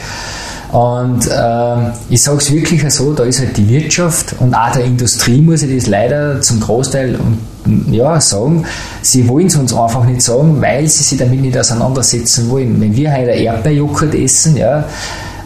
Und 0.73 1.27
äh, 1.27 1.91
ich 2.11 2.23
sage 2.23 2.39
es 2.39 2.53
wirklich 2.53 2.93
so, 2.93 3.15
da 3.15 3.25
ist 3.25 3.39
halt 3.39 3.57
die 3.57 3.69
Wirtschaft 3.69 4.35
und 4.39 4.55
auch 4.55 4.71
der 4.73 4.85
Industrie, 4.85 5.41
muss 5.41 5.63
ich 5.63 5.75
das 5.75 5.87
leider 5.87 6.41
zum 6.43 6.61
Großteil 6.61 7.19
ja, 7.91 8.21
sagen, 8.21 8.65
sie 9.03 9.29
wollen 9.29 9.47
es 9.47 9.57
uns 9.57 9.75
einfach 9.75 10.05
nicht 10.05 10.23
sagen, 10.23 10.61
weil 10.61 10.87
sie 10.89 11.03
sich 11.03 11.19
damit 11.19 11.41
nicht 11.41 11.57
auseinandersetzen 11.57 12.51
wollen. 12.51 12.81
Wenn 12.81 12.95
wir 12.95 13.13
heute 13.13 13.31
Erdbeerjoghurt 13.31 14.15
essen, 14.15 14.57
ja, 14.57 14.85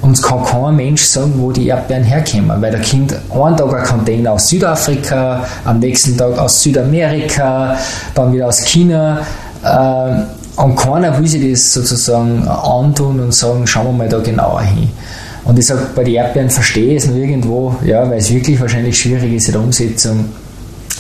uns 0.00 0.20
kann 0.20 0.44
kein 0.44 0.76
Mensch 0.76 1.04
sagen, 1.04 1.34
wo 1.36 1.52
die 1.52 1.68
Erdbeeren 1.68 2.02
herkommen, 2.02 2.60
weil 2.60 2.72
da 2.72 2.78
kommt 2.78 3.14
einen 3.30 3.56
Tag 3.56 3.72
ein 3.72 3.84
Container 3.84 4.32
aus 4.32 4.48
Südafrika, 4.48 5.44
am 5.64 5.78
nächsten 5.78 6.16
Tag 6.16 6.36
aus 6.38 6.60
Südamerika, 6.60 7.76
dann 8.14 8.32
wieder 8.32 8.48
aus 8.48 8.64
China. 8.64 9.20
Äh, 9.64 10.41
und 10.57 10.76
keiner 10.76 11.18
will 11.18 11.26
sich 11.26 11.50
das 11.50 11.72
sozusagen 11.72 12.46
antun 12.46 13.20
und 13.20 13.34
sagen, 13.34 13.66
schauen 13.66 13.86
wir 13.86 13.92
mal 13.92 14.09
da 14.09 14.18
genauer 14.18 14.62
hin. 14.62 14.90
Und 15.44 15.59
ich 15.59 15.66
sage, 15.66 15.86
bei 15.94 16.05
den 16.05 16.14
Erdbeeren 16.14 16.50
verstehe 16.50 16.96
ich 16.96 17.03
es 17.03 17.09
nur 17.09 17.16
irgendwo, 17.16 17.74
ja, 17.84 18.09
weil 18.09 18.18
es 18.18 18.32
wirklich 18.32 18.61
wahrscheinlich 18.61 18.98
schwierig 18.98 19.32
ist 19.32 19.46
in 19.48 19.53
der 19.53 19.62
Umsetzung. 19.62 20.26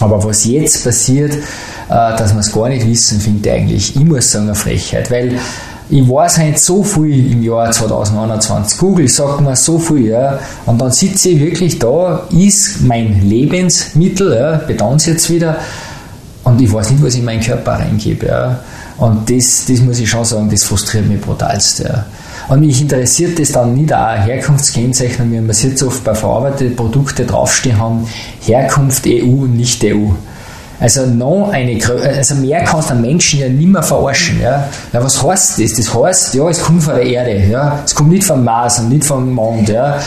Aber 0.00 0.22
was 0.24 0.44
jetzt 0.44 0.82
passiert, 0.82 1.34
äh, 1.34 1.38
dass 1.88 2.32
wir 2.32 2.40
es 2.40 2.50
gar 2.50 2.68
nicht 2.68 2.86
wissen, 2.86 3.20
finde 3.20 3.48
ich 3.48 3.54
eigentlich, 3.54 3.96
ich 3.96 4.04
muss 4.04 4.32
sagen, 4.32 4.46
eine 4.46 4.54
Frechheit. 4.54 5.10
Weil 5.10 5.38
ich 5.90 6.08
weiß 6.08 6.38
halt 6.38 6.58
so 6.58 6.82
viel 6.82 7.32
im 7.32 7.42
Jahr 7.42 7.70
2021. 7.70 8.78
Google 8.78 9.08
sagt 9.08 9.42
mir 9.42 9.54
so 9.54 9.78
viel, 9.78 10.06
ja. 10.06 10.38
Und 10.66 10.80
dann 10.80 10.90
sitze 10.90 11.28
ich 11.28 11.40
wirklich 11.40 11.78
da, 11.78 12.22
ist 12.30 12.80
mein 12.82 13.28
Lebensmittel, 13.28 14.34
ja, 14.34 14.94
es 14.96 15.06
jetzt 15.06 15.30
wieder, 15.30 15.58
und 16.44 16.60
ich 16.60 16.72
weiß 16.72 16.90
nicht, 16.90 17.02
was 17.04 17.14
ich 17.14 17.20
in 17.20 17.26
meinen 17.26 17.42
Körper 17.42 17.72
reingebe. 17.72 18.26
Ja. 18.26 18.58
Und 18.98 19.30
das, 19.30 19.64
das 19.66 19.80
muss 19.80 19.98
ich 19.98 20.08
schon 20.08 20.24
sagen, 20.24 20.50
das 20.50 20.64
frustriert 20.64 21.08
mich 21.08 21.20
brutalst. 21.20 21.80
Ja. 21.80 22.04
Und 22.48 22.60
mich 22.60 22.80
interessiert 22.80 23.38
das 23.38 23.52
dann 23.52 23.74
nicht 23.74 23.92
auch 23.92 24.16
Herkunftskennzeichnung, 24.16 25.32
wie 25.32 25.40
man 25.40 25.54
sieht 25.54 25.78
so 25.78 25.86
oft 25.88 26.04
bei 26.04 26.14
verarbeiteten 26.14 26.76
Produkten 26.76 27.26
draufstehen 27.26 27.78
haben, 27.78 28.06
Herkunft 28.40 29.06
EU 29.06 29.42
und 29.42 29.56
nicht 29.56 29.82
EU. 29.84 30.10
Also 30.82 31.06
noch 31.06 31.50
eine 31.52 31.78
also 32.04 32.34
mehr 32.34 32.64
kannst 32.64 32.90
du 32.90 32.94
einen 32.94 33.02
Menschen 33.02 33.38
ja 33.38 33.48
nicht 33.48 33.68
mehr 33.68 33.84
verarschen. 33.84 34.40
Ja. 34.40 34.68
ja 34.92 35.04
was 35.04 35.22
heißt 35.22 35.62
das? 35.62 35.74
Das 35.74 35.94
heißt, 35.94 36.34
ja, 36.34 36.48
es 36.48 36.60
kommt 36.60 36.82
von 36.82 36.96
der 36.96 37.06
Erde, 37.06 37.46
ja. 37.48 37.78
Es 37.84 37.94
kommt 37.94 38.10
nicht 38.10 38.24
vom 38.24 38.42
Mars 38.42 38.80
und 38.80 38.88
nicht 38.88 39.04
vom 39.04 39.32
Mond, 39.32 39.68
ja. 39.68 40.00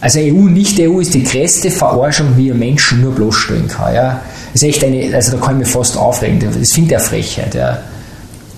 Also 0.00 0.20
EU, 0.20 0.48
nicht 0.48 0.80
EU 0.80 1.00
ist 1.00 1.12
die 1.12 1.24
größte 1.24 1.70
Verarschung, 1.70 2.36
wie 2.36 2.50
ein 2.50 2.58
Menschen 2.58 3.02
nur 3.02 3.14
bloßstellen 3.14 3.68
kann, 3.68 3.94
ja. 3.94 4.20
Das 4.52 4.62
ist 4.62 4.68
echt 4.68 4.84
eine, 4.84 5.14
also 5.14 5.36
da 5.36 5.44
kann 5.44 5.60
ich 5.60 5.66
mich 5.66 5.68
fast 5.68 5.96
aufregen. 5.98 6.40
Das 6.40 6.72
finde 6.72 6.94
ich 6.94 6.96
eine 6.96 7.04
Frechheit, 7.04 7.54
ja. 7.54 7.78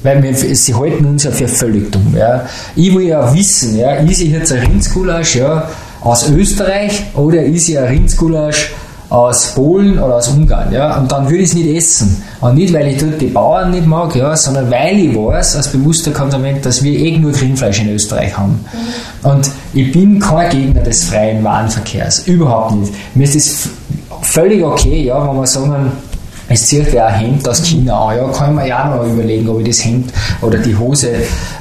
Weil 0.03 0.23
wir, 0.23 0.35
sie 0.35 0.75
halten 0.75 1.05
uns 1.07 1.25
ja 1.25 1.31
für 1.31 1.49
völlig 1.49 1.91
dumm, 1.91 2.15
ja. 2.17 2.45
Ich 2.75 2.95
will 2.95 3.07
ja 3.07 3.35
wissen, 3.35 3.77
ja, 3.77 3.95
ist 3.95 4.21
ich 4.21 4.31
jetzt 4.31 4.53
ein 4.53 4.61
Rindsgulasch, 4.61 5.37
ja, 5.37 5.69
aus 6.03 6.29
Österreich 6.29 7.03
oder 7.15 7.43
ist 7.43 7.69
ich 7.69 7.79
ein 7.79 7.85
Rindsgulasch 7.85 8.73
aus 9.09 9.55
Polen 9.55 9.99
oder 9.99 10.17
aus 10.17 10.29
Ungarn, 10.29 10.73
ja, 10.73 10.97
und 10.99 11.11
dann 11.11 11.29
würde 11.29 11.43
ich 11.43 11.51
es 11.51 11.55
nicht 11.55 11.69
essen. 11.69 12.23
Und 12.41 12.57
nicht, 12.57 12.73
weil 12.75 12.89
ich 12.89 12.99
dort 12.99 13.21
die 13.21 13.27
Bauern 13.27 13.71
nicht 13.71 13.87
mag, 13.87 14.15
ja, 14.17 14.37
sondern 14.37 14.71
weil 14.71 14.99
ich 14.99 15.17
weiß, 15.17 15.57
als 15.57 15.69
bewusster 15.69 16.11
Konsument, 16.11 16.65
dass 16.67 16.83
wir 16.83 16.99
eh 16.99 17.17
nur 17.17 17.33
Grünfleisch 17.33 17.81
in 17.81 17.91
Österreich 17.91 18.37
haben. 18.37 18.65
Mhm. 19.23 19.31
Und 19.31 19.51
ich 19.75 19.93
bin 19.93 20.19
kein 20.19 20.51
Gegner 20.51 20.83
des 20.83 21.05
freien 21.05 21.43
Warenverkehrs, 21.45 22.27
überhaupt 22.27 22.75
nicht. 22.75 22.93
Mir 23.15 23.25
ist 23.25 23.37
das 23.37 23.69
völlig 24.23 24.65
okay, 24.65 25.05
ja, 25.05 25.27
wenn 25.27 25.37
wir 25.37 25.47
sagen, 25.47 25.93
es 26.49 26.67
zieht 26.67 26.93
wer 26.93 27.07
ein 27.07 27.15
Hemd 27.15 27.49
aus 27.49 27.63
China 27.63 28.09
an. 28.09 28.17
Ja, 28.17 28.29
kann 28.29 28.55
man 28.55 28.67
ja 28.67 28.85
auch 28.85 28.97
noch 28.97 29.13
überlegen, 29.13 29.49
ob 29.49 29.61
ich 29.61 29.69
das 29.69 29.85
Hemd 29.85 30.13
oder 30.43 30.59
die 30.59 30.77
Hose 30.77 31.11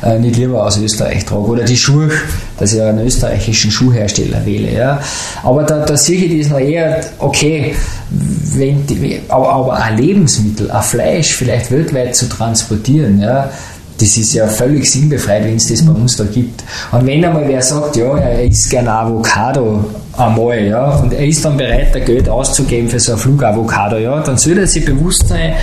äh, 0.03 0.19
nicht 0.19 0.38
lieber 0.38 0.63
aus 0.63 0.77
Österreich 0.77 1.25
trage. 1.25 1.41
Oder 1.41 1.63
die 1.63 1.77
Schuhe, 1.77 2.09
dass 2.57 2.73
ich 2.73 2.81
einen 2.81 3.05
österreichischen 3.05 3.71
Schuhhersteller 3.71 4.45
wähle. 4.45 4.71
Ja. 4.71 4.99
Aber 5.43 5.63
da, 5.63 5.86
da 5.86 5.97
sehe 5.97 6.23
ich 6.23 6.41
das 6.41 6.51
noch 6.51 6.59
eher, 6.59 7.01
okay, 7.17 7.75
wenn 8.09 8.86
die, 8.86 9.21
aber, 9.27 9.51
aber 9.51 9.73
ein 9.73 9.97
Lebensmittel, 9.97 10.69
ein 10.69 10.83
Fleisch 10.83 11.33
vielleicht 11.33 11.71
weltweit 11.71 12.15
zu 12.15 12.29
transportieren, 12.29 13.19
ja, 13.19 13.49
das 13.97 14.17
ist 14.17 14.33
ja 14.33 14.47
völlig 14.47 14.91
sinnbefreit, 14.91 15.45
wenn 15.45 15.55
es 15.55 15.67
das 15.69 15.85
bei 15.85 15.93
uns 15.93 16.17
da 16.17 16.25
gibt. 16.25 16.63
Und 16.91 17.05
wenn 17.05 17.23
einmal 17.23 17.47
wer 17.47 17.61
sagt, 17.61 17.95
ja, 17.95 18.17
er 18.17 18.43
isst 18.43 18.69
gerne 18.69 18.91
Avocado 18.91 19.85
einmal, 20.17 20.65
ja, 20.65 20.89
und 20.97 21.13
er 21.13 21.25
ist 21.25 21.43
dann 21.45 21.55
bereit, 21.55 21.95
da 21.95 21.99
Geld 21.99 22.27
auszugeben 22.27 22.89
für 22.89 22.99
so 22.99 23.13
ein 23.13 23.17
Flugavocado, 23.17 23.97
ja, 23.97 24.19
dann 24.21 24.37
sollte 24.37 24.61
er 24.61 24.67
sich 24.67 24.83
bewusst 24.83 25.27
sein, 25.27 25.53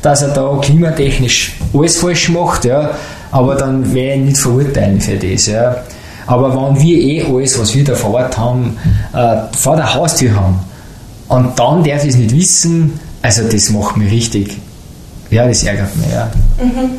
dass 0.00 0.22
er 0.22 0.28
da 0.28 0.58
klimatechnisch 0.60 1.58
alles 1.74 1.98
falsch 1.98 2.30
macht, 2.30 2.64
ja, 2.64 2.90
aber 3.30 3.56
dann 3.56 3.92
werde 3.92 4.20
ich 4.20 4.26
nicht 4.26 4.38
verurteilen 4.38 5.00
für 5.00 5.16
das, 5.16 5.46
ja. 5.46 5.76
Aber 6.26 6.54
wenn 6.54 6.80
wir 6.80 6.98
eh 6.98 7.24
alles, 7.24 7.58
was 7.58 7.74
wir 7.74 7.84
da 7.84 7.94
vor 7.94 8.14
Ort 8.14 8.38
haben, 8.38 8.78
äh, 9.12 9.36
vor 9.56 9.76
der 9.76 9.92
Haustür 9.92 10.34
haben, 10.34 10.60
und 11.28 11.58
dann 11.58 11.82
darf 11.82 12.04
ich 12.04 12.10
es 12.10 12.16
nicht 12.16 12.34
wissen, 12.34 12.98
also 13.20 13.42
das 13.50 13.70
macht 13.70 13.96
mich 13.96 14.10
richtig, 14.10 14.56
ja, 15.30 15.46
das 15.46 15.62
ärgert 15.62 15.94
mich, 15.96 16.10
ja. 16.10 16.30
Mhm 16.62 16.90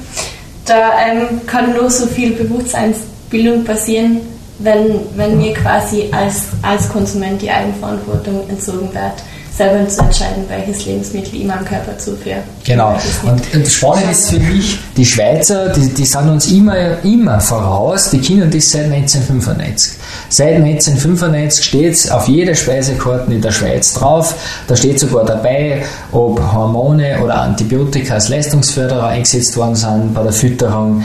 da 0.66 0.92
ähm, 1.00 1.42
kann 1.46 1.74
nur 1.74 1.90
so 1.90 2.06
viel 2.08 2.32
Bewusstseinsbildung 2.32 3.64
passieren, 3.64 4.22
wenn, 4.60 5.02
wenn 5.16 5.38
mir 5.38 5.54
quasi 5.54 6.10
als, 6.12 6.48
als 6.62 6.90
Konsument 6.90 7.42
die 7.42 7.50
Eigenverantwortung 7.50 8.48
entzogen 8.50 8.94
wird, 8.94 9.24
selber 9.56 9.88
zu 9.88 10.02
entscheiden, 10.02 10.46
welches 10.48 10.86
Lebensmittel 10.86 11.36
ich 11.36 11.46
meinem 11.46 11.64
Körper 11.64 11.98
zuführe. 11.98 12.38
Genau. 12.64 12.98
Und, 13.24 13.54
und 13.54 13.66
das 13.66 13.74
Spannende 13.74 14.12
ist 14.12 14.32
für 14.32 14.40
mich, 14.40 14.80
die 14.98 15.06
Schweizer, 15.06 15.70
die, 15.70 15.94
die 15.94 16.06
sind 16.06 16.30
uns 16.30 16.52
immer, 16.52 17.04
immer 17.04 17.40
voraus, 17.40 18.10
die 18.10 18.20
kennen 18.20 18.50
das 18.50 18.72
seit 18.72 18.86
1995. 18.86 19.94
Seit 20.30 20.56
1995 20.56 21.66
steht 21.66 21.94
es 21.94 22.10
auf 22.10 22.28
jeder 22.28 22.56
Speisekarte 22.56 23.32
in 23.32 23.42
der 23.42 23.52
Schweiz 23.52 23.94
drauf. 23.94 24.34
Da 24.68 24.76
steht 24.76 25.00
sogar 25.00 25.26
dabei, 25.26 25.84
ob 26.12 26.42
Hormone 26.52 27.22
oder 27.24 27.42
Antibiotika 27.42 28.16
als 28.16 28.30
Leistungsförderer 28.30 29.08
eingesetzt 29.08 29.56
worden 29.56 29.76
sind 29.76 30.14
bei 30.16 30.24
der 30.24 30.34
Fütterung. 30.34 31.04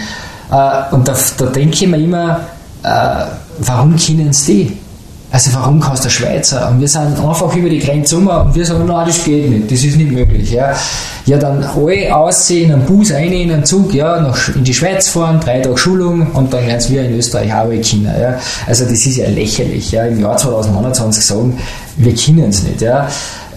Äh, 0.50 0.94
und 0.94 1.06
da, 1.06 1.14
da 1.36 1.46
denke 1.46 1.74
ich 1.74 1.86
mir 1.86 1.98
immer, 1.98 2.40
äh, 2.82 3.24
warum 3.58 3.96
kennen 3.96 4.32
sie 4.32 4.64
die? 4.64 4.87
Also 5.30 5.52
warum 5.52 5.78
kannst 5.78 6.06
du 6.06 6.10
Schweizer? 6.10 6.70
Und 6.70 6.80
wir 6.80 6.88
sind 6.88 7.18
einfach 7.18 7.54
über 7.54 7.68
die 7.68 7.80
Grenze 7.80 8.16
um 8.16 8.28
und 8.28 8.54
wir 8.54 8.64
sagen, 8.64 8.86
nein, 8.86 9.06
das 9.06 9.22
geht 9.24 9.50
nicht, 9.50 9.70
das 9.70 9.84
ist 9.84 9.96
nicht 9.96 10.10
möglich. 10.10 10.52
Ja, 10.52 10.74
ja 11.26 11.36
dann 11.36 11.62
alle 11.62 12.16
aussehen, 12.16 12.72
einen 12.72 12.86
Bus 12.86 13.12
rein 13.12 13.30
in 13.32 13.52
einen 13.52 13.64
Zug, 13.64 13.92
ja, 13.92 14.20
nach, 14.20 14.48
in 14.54 14.64
die 14.64 14.72
Schweiz 14.72 15.10
fahren, 15.10 15.38
drei 15.38 15.60
Tage 15.60 15.76
Schulung 15.76 16.28
und 16.32 16.52
dann 16.52 16.66
lernen 16.66 16.84
wir 16.88 17.04
in 17.04 17.18
Österreich 17.18 17.52
auch 17.52 17.68
Kinder. 17.82 18.18
Ja. 18.18 18.38
Also 18.66 18.84
das 18.84 19.04
ist 19.04 19.16
ja 19.18 19.28
lächerlich. 19.28 19.92
Ja. 19.92 20.06
Im 20.06 20.18
Jahr 20.18 20.36
2021 20.36 21.24
sagen, 21.24 21.58
wir 21.98 22.14
kennen 22.14 22.48
es 22.48 22.62
nicht. 22.62 22.80
Ja. 22.80 23.06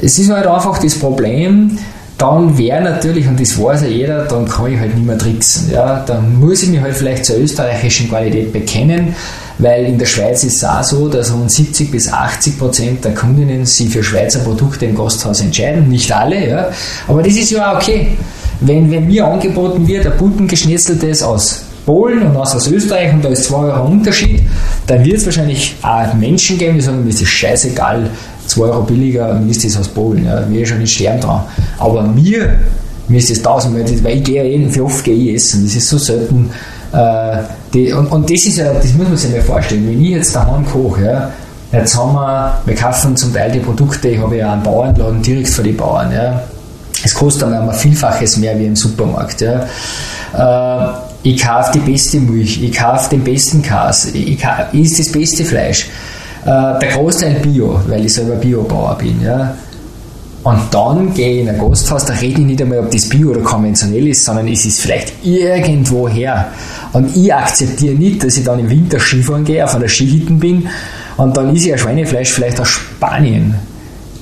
Es 0.02 0.20
ist 0.20 0.30
halt 0.30 0.48
einfach 0.48 0.78
das 0.78 0.96
Problem, 0.96 1.78
dann 2.22 2.58
wäre 2.58 2.82
natürlich, 2.82 3.28
und 3.28 3.40
das 3.40 3.58
weiß 3.58 3.82
ja 3.82 3.88
jeder, 3.88 4.26
dann 4.26 4.48
kann 4.48 4.72
ich 4.72 4.80
halt 4.80 4.94
nicht 4.94 5.08
mehr 5.08 5.18
tricksen. 5.18 5.72
Ja. 5.72 6.04
Dann 6.06 6.40
muss 6.40 6.62
ich 6.62 6.70
mich 6.70 6.80
halt 6.80 6.96
vielleicht 6.96 7.26
zur 7.26 7.38
österreichischen 7.38 8.10
Qualität 8.10 8.54
bekennen 8.54 9.16
weil 9.62 9.86
in 9.86 9.98
der 9.98 10.08
Schweiz 10.08 10.44
ist 10.44 10.58
es 10.58 10.64
auch 10.64 10.84
so, 10.84 11.08
dass 11.08 11.32
rund 11.32 11.52
70 11.52 11.92
bis 11.92 12.12
80 12.12 12.58
Prozent 12.58 13.06
der 13.06 13.14
Kundinnen 13.14 13.66
sich 13.66 13.90
für 13.90 14.04
Schweizer 14.04 14.40
Produkte 14.40 14.86
im 14.86 14.96
Gasthaus 14.96 15.40
entscheiden. 15.40 15.88
Nicht 15.88 16.12
alle, 16.12 16.50
ja. 16.50 16.70
Aber 17.08 17.22
das 17.22 17.36
ist 17.36 17.52
ja 17.52 17.72
auch 17.72 17.76
okay. 17.76 18.08
Wenn, 18.60 18.90
wenn 18.90 19.06
mir 19.06 19.26
angeboten 19.26 19.88
wird, 19.88 20.06
ein 20.06 20.18
Butengeschnetzeltes 20.18 21.22
aus 21.22 21.64
Polen 21.86 22.24
und 22.24 22.36
aus, 22.38 22.56
aus 22.56 22.68
Österreich 22.68 23.14
und 23.14 23.24
da 23.24 23.30
ist 23.30 23.46
2 23.46 23.56
Euro 23.56 23.88
Unterschied, 23.88 24.42
dann 24.88 25.04
wird 25.06 25.18
es 25.18 25.26
wahrscheinlich 25.26 25.76
auch 25.82 26.14
Menschen 26.14 26.58
geben, 26.58 26.76
die 26.76 26.82
sagen, 26.82 27.04
mir 27.04 27.10
ist 27.10 27.22
das 27.22 27.30
scheißegal, 27.30 28.10
2 28.48 28.62
Euro 28.64 28.82
billiger, 28.82 29.34
mir 29.34 29.52
ist 29.52 29.64
das 29.64 29.78
aus 29.78 29.88
Polen, 29.88 30.26
ja, 30.26 30.44
wir 30.50 30.66
schon 30.66 30.80
nicht 30.80 30.94
sterben 30.94 31.22
dran. 31.22 31.44
Aber 31.78 32.04
mir, 32.04 32.60
mir 33.08 33.18
ist 33.18 33.30
das 33.30 33.42
tausendmal, 33.42 33.84
weil 34.04 34.18
ich 34.18 34.24
gehe 34.24 34.44
ja 34.44 34.44
jeden, 34.44 34.74
wie 34.74 34.82
oft 34.82 35.04
gehe 35.04 35.16
ich 35.16 35.36
essen, 35.36 35.64
das 35.64 35.76
ist 35.76 35.90
so 35.90 35.98
selten, 35.98 36.50
äh, 36.92 37.38
die, 37.74 37.94
und, 37.94 38.08
und 38.08 38.30
das 38.30 38.46
ist 38.46 38.58
ja, 38.58 38.74
das 38.74 38.94
muss 38.94 39.08
man 39.08 39.18
sich 39.18 39.32
mal 39.32 39.42
vorstellen, 39.42 39.88
wenn 39.88 40.02
ich 40.02 40.10
jetzt 40.10 40.36
daheim 40.36 40.66
koche, 40.66 41.04
ja, 41.04 41.32
jetzt 41.72 41.98
haben 41.98 42.14
wir, 42.14 42.62
wir 42.66 42.76
kaufen 42.76 43.16
zum 43.16 43.34
Teil 43.34 43.52
die 43.52 43.60
Produkte, 43.60 44.10
ich 44.10 44.20
habe 44.20 44.38
ja 44.38 44.54
einen 44.54 44.64
Bauernladen 44.64 45.22
direkt 45.22 45.50
für 45.50 45.64
die 45.64 45.72
Bauern, 45.72 46.12
ja. 46.12 46.42
Es 47.04 47.16
kostet 47.16 47.44
dann 47.44 47.54
einmal 47.54 47.74
Vielfaches 47.74 48.38
mehr 48.38 48.58
wie 48.60 48.66
im 48.66 48.76
Supermarkt, 48.76 49.42
ja. 49.42 49.66
Äh, 50.34 50.94
ich 51.24 51.42
kaufe 51.42 51.72
die 51.74 51.80
beste 51.80 52.20
Milch, 52.20 52.62
ich 52.62 52.76
kaufe 52.76 53.10
den 53.10 53.24
besten 53.24 53.62
Käse, 53.62 54.10
ich, 54.18 54.44
ich 54.74 54.82
isst 54.82 55.00
das 55.00 55.12
beste 55.12 55.46
Fleisch. 55.46 55.88
Äh, 56.44 56.80
der 56.80 56.90
Großteil 56.94 57.36
Bio, 57.36 57.80
weil 57.88 58.06
ich 58.06 58.14
selber 58.14 58.36
Biobauer 58.36 58.98
bin, 58.98 59.22
ja. 59.22 59.56
Und 60.44 60.60
dann 60.72 61.14
gehe 61.14 61.34
ich 61.34 61.40
in 61.42 61.50
ein 61.50 61.60
Gasthaus, 61.60 62.04
da 62.06 62.14
rede 62.14 62.42
ich 62.42 62.48
nicht 62.48 62.62
einmal, 62.62 62.80
ob 62.80 62.90
das 62.90 63.08
Bio 63.08 63.30
oder 63.30 63.42
konventionell 63.42 64.08
ist, 64.08 64.26
sondern 64.26 64.48
es 64.48 64.66
ist 64.66 64.82
vielleicht 64.82 65.14
irgendwo 65.24 66.10
her. 66.10 66.48
Und 66.94 67.16
ich 67.16 67.32
akzeptiere 67.32 67.94
nicht, 67.94 68.24
dass 68.24 68.38
ich 68.38 68.44
dann 68.44 68.58
im 68.58 68.68
Winter 68.68 69.00
Skifahren 69.00 69.46
gehe, 69.46 69.64
auf 69.64 69.76
einer 69.76 69.88
Skihütte 69.88 70.34
bin 70.34 70.68
und 71.18 71.38
dann 71.38 71.56
ist 71.56 71.66
ja 71.66 71.78
Schweinefleisch 71.78 72.32
vielleicht 72.32 72.60
aus 72.60 72.70
Spanien. 72.70 73.54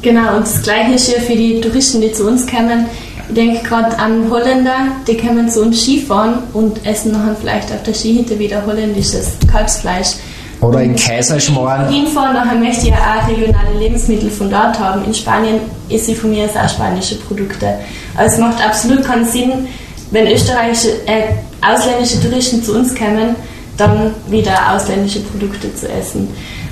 Genau, 0.01 0.35
und 0.37 0.45
das 0.45 0.61
Gleiche 0.61 0.95
ist 0.95 1.07
ja 1.09 1.21
für 1.21 1.35
die 1.35 1.61
Touristen, 1.61 2.01
die 2.01 2.11
zu 2.11 2.27
uns 2.27 2.45
kommen. 2.45 2.85
Ich 3.29 3.35
denke 3.35 3.63
gerade 3.63 3.97
an 3.97 4.29
Holländer, 4.29 4.87
die 5.07 5.15
kommen 5.15 5.49
zu 5.49 5.61
uns 5.61 5.81
Skifahren 5.81 6.39
und 6.53 6.85
essen 6.85 7.11
nachher 7.11 7.35
vielleicht 7.39 7.71
auf 7.71 7.83
der 7.83 7.93
Skihütte 7.93 8.37
wieder 8.39 8.65
holländisches 8.65 9.31
Kalbsfleisch. 9.49 10.15
Oder 10.61 10.81
in 10.81 10.95
Kaiserschmarrn. 10.95 11.87
Hinfahren, 11.87 12.33
nachher 12.33 12.59
möchte 12.59 12.87
ich 12.87 12.89
ja 12.89 12.97
auch 12.97 13.27
regionale 13.27 13.77
Lebensmittel 13.77 14.29
von 14.29 14.49
dort 14.49 14.77
haben. 14.77 15.05
In 15.05 15.13
Spanien 15.13 15.61
esse 15.89 16.11
ich 16.11 16.17
von 16.17 16.31
mir 16.31 16.45
auch 16.45 16.69
spanische 16.69 17.15
Produkte. 17.15 17.75
Also 18.17 18.35
es 18.35 18.39
macht 18.39 18.65
absolut 18.65 19.03
keinen 19.03 19.25
Sinn, 19.25 19.67
wenn 20.11 20.27
österreichische, 20.27 20.89
äh, 21.05 21.33
ausländische 21.61 22.21
Touristen 22.21 22.61
zu 22.61 22.75
uns 22.75 22.93
kommen, 22.93 23.35
dann 23.77 24.13
wieder 24.27 24.51
ausländische 24.73 25.21
Produkte 25.21 25.73
zu 25.73 25.87
essen. 25.87 26.27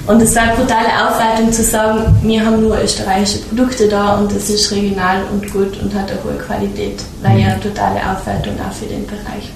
Und 0.08 0.22
es 0.22 0.36
war 0.36 0.44
eine 0.44 0.54
brutale 0.54 0.88
Aufwertung 0.88 1.52
zu 1.52 1.64
sagen, 1.64 2.16
wir 2.22 2.46
haben 2.46 2.62
nur 2.62 2.82
österreichische 2.82 3.40
Produkte 3.40 3.88
da 3.88 4.16
und 4.16 4.32
es 4.32 4.50
ist 4.50 4.72
regional 4.72 5.18
und 5.32 5.52
gut 5.52 5.82
und 5.82 5.94
hat 5.94 6.10
eine 6.10 6.24
hohe 6.24 6.38
Qualität. 6.38 7.02
War 7.22 7.34
ja 7.34 7.48
eine 7.48 7.60
totale 7.60 8.00
Aufwertung 8.00 8.54
auch 8.54 8.74
für 8.74 8.86
den 8.86 9.06
Bereich. 9.06 9.52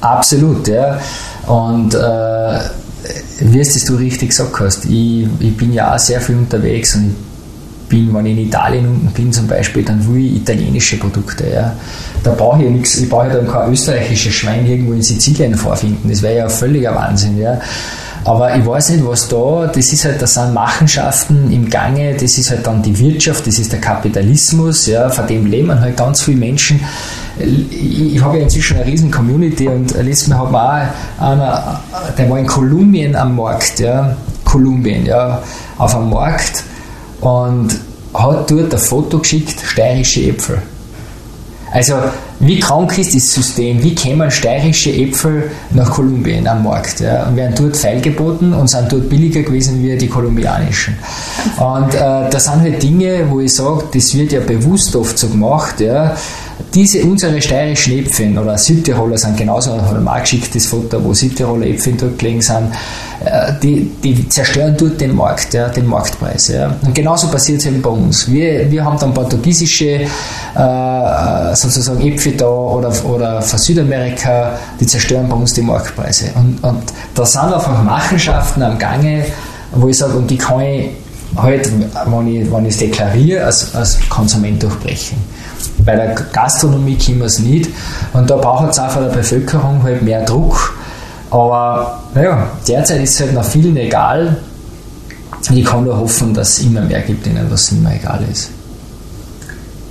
Absolut, 0.00 0.68
ja. 0.68 1.00
Und 1.46 1.94
äh, 1.94 2.58
wie 3.40 3.60
es 3.60 3.84
du 3.84 3.96
richtig 3.96 4.30
gesagt 4.30 4.58
hast, 4.60 4.84
ich, 4.86 5.26
ich 5.40 5.56
bin 5.56 5.72
ja 5.72 5.94
auch 5.94 5.98
sehr 5.98 6.20
viel 6.20 6.36
unterwegs 6.36 6.94
und 6.94 7.10
ich 7.10 7.88
bin, 7.88 8.12
wenn 8.14 8.26
ich 8.26 8.32
in 8.32 8.46
Italien 8.46 8.88
unten 8.88 9.08
bin 9.12 9.32
zum 9.32 9.46
Beispiel, 9.46 9.84
dann 9.84 10.04
will 10.06 10.24
ich 10.24 10.36
italienische 10.36 10.96
Produkte. 10.98 11.44
Ja. 11.48 11.76
Da 12.22 12.32
brauche 12.32 12.62
ich 12.62 12.70
nichts, 12.70 12.98
ich 12.98 13.08
brauche 13.08 13.28
dann 13.28 13.46
kein 13.46 13.72
österreichisches 13.72 14.34
Schwein 14.34 14.66
irgendwo 14.66 14.92
in 14.92 15.02
Sizilien 15.02 15.54
vorfinden. 15.54 16.08
Das 16.08 16.22
wäre 16.22 16.38
ja 16.38 16.48
völliger 16.48 16.94
Wahnsinn. 16.94 17.38
Ja. 17.38 17.60
Aber 18.26 18.56
ich 18.56 18.66
weiß 18.66 18.90
nicht, 18.90 19.06
was 19.06 19.28
da, 19.28 19.70
das 19.72 19.92
ist 19.92 20.04
halt, 20.04 20.20
das 20.20 20.34
sind 20.34 20.52
Machenschaften 20.52 21.52
im 21.52 21.70
Gange, 21.70 22.12
das 22.14 22.36
ist 22.36 22.50
halt 22.50 22.66
dann 22.66 22.82
die 22.82 22.98
Wirtschaft, 22.98 23.46
das 23.46 23.60
ist 23.60 23.70
der 23.70 23.80
Kapitalismus, 23.80 24.86
ja, 24.86 25.08
von 25.08 25.28
dem 25.28 25.46
leben 25.46 25.80
halt 25.80 25.96
ganz 25.96 26.22
viele 26.22 26.38
Menschen. 26.38 26.80
Ich, 27.38 28.16
ich 28.16 28.24
habe 28.24 28.38
ja 28.38 28.42
inzwischen 28.42 28.78
eine 28.78 28.86
riesen 28.86 29.12
Community 29.12 29.68
und 29.68 29.94
letztes 30.02 30.26
Mal 30.26 30.38
hat 30.40 30.50
mir 30.50 30.60
auch 30.60 31.24
einer, 31.24 31.80
der 32.18 32.28
war 32.28 32.38
in 32.40 32.48
Kolumbien 32.48 33.14
am 33.14 33.36
Markt, 33.36 33.78
ja, 33.78 34.16
Kolumbien, 34.44 35.06
ja, 35.06 35.40
auf 35.78 35.94
einem 35.94 36.10
Markt 36.10 36.64
und 37.20 37.78
hat 38.12 38.50
dort 38.50 38.74
ein 38.74 38.80
Foto 38.80 39.20
geschickt, 39.20 39.60
steirische 39.64 40.22
Äpfel. 40.30 40.60
Also, 41.70 41.94
wie 42.40 42.60
krank 42.60 42.98
ist 42.98 43.14
das 43.14 43.32
System? 43.32 43.82
Wie 43.82 43.94
kämen 43.94 44.30
steirische 44.30 44.90
Äpfel 44.90 45.50
nach 45.70 45.90
Kolumbien 45.90 46.46
am 46.46 46.64
Markt? 46.64 47.00
Ja, 47.00 47.24
und 47.26 47.36
werden 47.36 47.54
dort 47.56 47.76
feilgeboten 47.76 48.52
und 48.52 48.68
sind 48.68 48.92
dort 48.92 49.08
billiger 49.08 49.42
gewesen 49.42 49.82
wie 49.82 49.96
die 49.96 50.08
kolumbianischen. 50.08 50.96
Und 51.58 51.94
äh, 51.94 52.28
das 52.30 52.44
sind 52.44 52.60
halt 52.60 52.82
Dinge, 52.82 53.26
wo 53.30 53.40
ich 53.40 53.54
sage, 53.54 53.84
das 53.92 54.14
wird 54.14 54.32
ja 54.32 54.40
bewusst 54.40 54.94
oft 54.96 55.18
so 55.18 55.28
gemacht. 55.28 55.80
Ja, 55.80 56.16
diese 56.74 57.02
unsere 57.04 57.40
steirischen 57.40 57.98
Äpfel 57.98 58.36
oder 58.38 58.56
Südtiroler 58.56 59.18
sind 59.18 59.36
genauso, 59.36 59.76
ich 59.76 59.82
habe 59.82 60.00
mal 60.00 60.20
geschickt 60.20 60.54
das 60.54 60.66
Foto, 60.66 61.02
wo 61.02 61.12
Südtiroler 61.12 61.66
Äpfel 61.66 61.94
dort 61.94 62.18
gelegen 62.18 62.40
sind, 62.40 62.72
äh, 63.24 63.52
die, 63.62 63.90
die 64.02 64.28
zerstören 64.28 64.74
dort 64.76 65.00
den 65.00 65.14
Markt, 65.14 65.52
ja, 65.54 65.68
den 65.68 65.86
Marktpreis. 65.86 66.48
Ja. 66.48 66.74
Und 66.82 66.94
genauso 66.94 67.28
passiert 67.28 67.60
es 67.60 67.66
eben 67.66 67.82
bei 67.82 67.90
uns. 67.90 68.30
Wir, 68.30 68.70
wir 68.70 68.84
haben 68.84 68.98
dann 68.98 69.12
portugiesische 69.12 70.00
äh, 70.54 71.54
sozusagen 71.54 72.00
Äpfel 72.00 72.32
da 72.32 72.46
oder, 72.46 72.92
oder 73.04 73.42
von 73.42 73.58
Südamerika, 73.58 74.58
die 74.80 74.86
zerstören 74.86 75.28
bei 75.28 75.36
uns 75.36 75.52
die 75.52 75.62
Marktpreise. 75.62 76.30
Und, 76.34 76.62
und 76.62 76.82
da 77.14 77.24
sind 77.26 77.52
einfach 77.52 77.82
Machenschaften 77.82 78.62
am 78.62 78.78
Gange, 78.78 79.24
wo 79.72 79.88
ich 79.88 79.98
sage, 79.98 80.14
und 80.14 80.30
die 80.30 80.38
kann 80.38 80.60
ich 80.60 80.90
halt, 81.36 81.70
wenn 82.06 82.66
ich 82.66 82.74
es 82.74 82.78
deklariere, 82.78 83.44
als, 83.44 83.74
als 83.74 83.98
Konsument 84.08 84.62
durchbrechen. 84.62 85.18
Bei 85.86 85.96
der 85.96 86.14
Gastronomie 86.32 86.98
können 86.98 87.20
wir 87.20 87.26
es 87.26 87.38
nicht. 87.38 87.70
Und 88.12 88.28
da 88.28 88.36
braucht 88.36 88.70
es 88.70 88.78
auch 88.78 88.90
von 88.90 89.04
der 89.04 89.10
Bevölkerung 89.10 89.82
halt 89.82 90.02
mehr 90.02 90.24
Druck. 90.24 90.76
Aber 91.30 92.02
naja, 92.14 92.48
derzeit 92.66 93.00
ist 93.02 93.14
es 93.14 93.20
halt 93.20 93.32
noch 93.32 93.44
vielen 93.44 93.76
egal. 93.76 94.36
Ich 95.50 95.64
kann 95.64 95.84
nur 95.84 95.98
hoffen, 95.98 96.34
dass 96.34 96.58
es 96.58 96.64
immer 96.64 96.80
mehr 96.80 97.00
gibt, 97.00 97.24
denen 97.24 97.50
was 97.50 97.70
immer 97.70 97.94
egal 97.94 98.20
ist. 98.30 98.50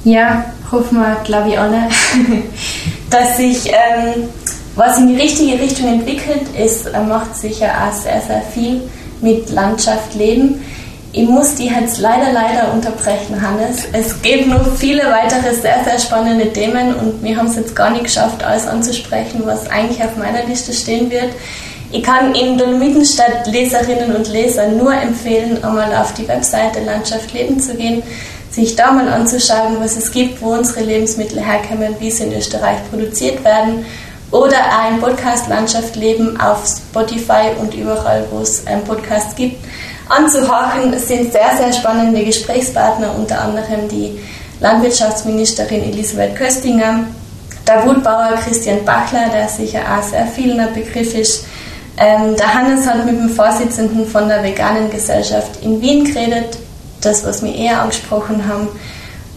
Ja, 0.03 0.43
hoffen 0.71 0.99
wir, 0.99 1.15
glaube 1.23 1.49
ich, 1.49 1.59
alle, 1.59 1.83
dass 3.09 3.37
sich 3.37 3.67
ähm, 3.67 4.25
was 4.75 4.97
in 4.97 5.07
die 5.07 5.15
richtige 5.15 5.59
Richtung 5.59 5.87
entwickelt 5.87 6.43
ist, 6.57 6.91
macht 7.07 7.35
sicher 7.35 7.67
auch 7.67 7.93
sehr, 7.93 8.21
sehr 8.21 8.41
viel 8.53 8.81
mit 9.21 9.49
Landschaft 9.49 10.13
leben. 10.15 10.61
Ich 11.17 11.29
muss 11.29 11.55
die 11.55 11.67
jetzt 11.67 11.99
leider, 11.99 12.33
leider 12.33 12.73
unterbrechen, 12.73 13.41
Hannes. 13.41 13.85
Es 13.93 14.21
gibt 14.21 14.47
noch 14.47 14.75
viele 14.75 15.03
weitere 15.03 15.53
sehr, 15.53 15.81
sehr 15.85 15.97
spannende 15.97 16.51
Themen 16.51 16.93
und 16.93 17.23
wir 17.23 17.37
haben 17.37 17.47
es 17.47 17.55
jetzt 17.55 17.73
gar 17.73 17.91
nicht 17.91 18.03
geschafft, 18.03 18.43
alles 18.43 18.67
anzusprechen, 18.67 19.43
was 19.45 19.65
eigentlich 19.69 20.03
auf 20.03 20.17
meiner 20.17 20.43
Liste 20.43 20.73
stehen 20.73 21.09
wird. 21.09 21.29
Ich 21.93 22.03
kann 22.03 22.35
Ihnen 22.35 22.57
Dolomitenstadt 22.57 23.47
Leserinnen 23.47 24.13
und 24.13 24.27
Leser 24.27 24.67
nur 24.67 24.93
empfehlen, 24.93 25.63
einmal 25.63 25.95
auf 25.95 26.13
die 26.15 26.27
Webseite 26.27 26.83
Landschaft 26.83 27.31
Leben 27.31 27.61
zu 27.61 27.75
gehen, 27.75 28.03
sich 28.51 28.75
da 28.75 28.91
mal 28.91 29.07
anzuschauen, 29.07 29.77
was 29.79 29.95
es 29.95 30.11
gibt, 30.11 30.41
wo 30.41 30.49
unsere 30.49 30.81
Lebensmittel 30.81 31.39
herkommen, 31.39 31.95
wie 31.99 32.11
sie 32.11 32.25
in 32.25 32.33
Österreich 32.33 32.79
produziert 32.89 33.41
werden 33.45 33.85
oder 34.31 34.57
ein 34.81 34.99
Podcast 34.99 35.47
Landschaft 35.47 35.95
Leben 35.95 36.37
auf 36.41 36.67
Spotify 36.67 37.51
und 37.57 37.73
überall, 37.73 38.25
wo 38.31 38.41
es 38.41 38.67
einen 38.67 38.83
Podcast 38.83 39.37
gibt 39.37 39.63
anzuhorchen. 40.09 40.93
Es 40.93 41.07
sind 41.07 41.31
sehr, 41.31 41.57
sehr 41.57 41.73
spannende 41.73 42.23
Gesprächspartner, 42.23 43.15
unter 43.17 43.41
anderem 43.41 43.87
die 43.89 44.19
Landwirtschaftsministerin 44.59 45.83
Elisabeth 45.83 46.35
Köstinger, 46.35 47.05
der 47.67 47.85
Wutbauer 47.85 48.35
Christian 48.43 48.85
Bachler, 48.85 49.29
der 49.33 49.47
sicher 49.47 49.79
auch 49.79 50.03
sehr 50.03 50.27
vielen 50.27 50.59
ein 50.59 50.73
Begriff 50.73 51.15
ist. 51.15 51.45
Ähm, 51.97 52.35
der 52.35 52.53
Hannes 52.53 52.85
hat 52.85 53.05
mit 53.05 53.17
dem 53.17 53.29
Vorsitzenden 53.29 54.05
von 54.05 54.27
der 54.27 54.43
Veganen 54.43 54.89
Gesellschaft 54.89 55.63
in 55.63 55.81
Wien 55.81 56.03
geredet, 56.03 56.57
das, 57.01 57.25
was 57.25 57.43
wir 57.43 57.53
eher 57.55 57.81
angesprochen 57.81 58.47
haben. 58.47 58.67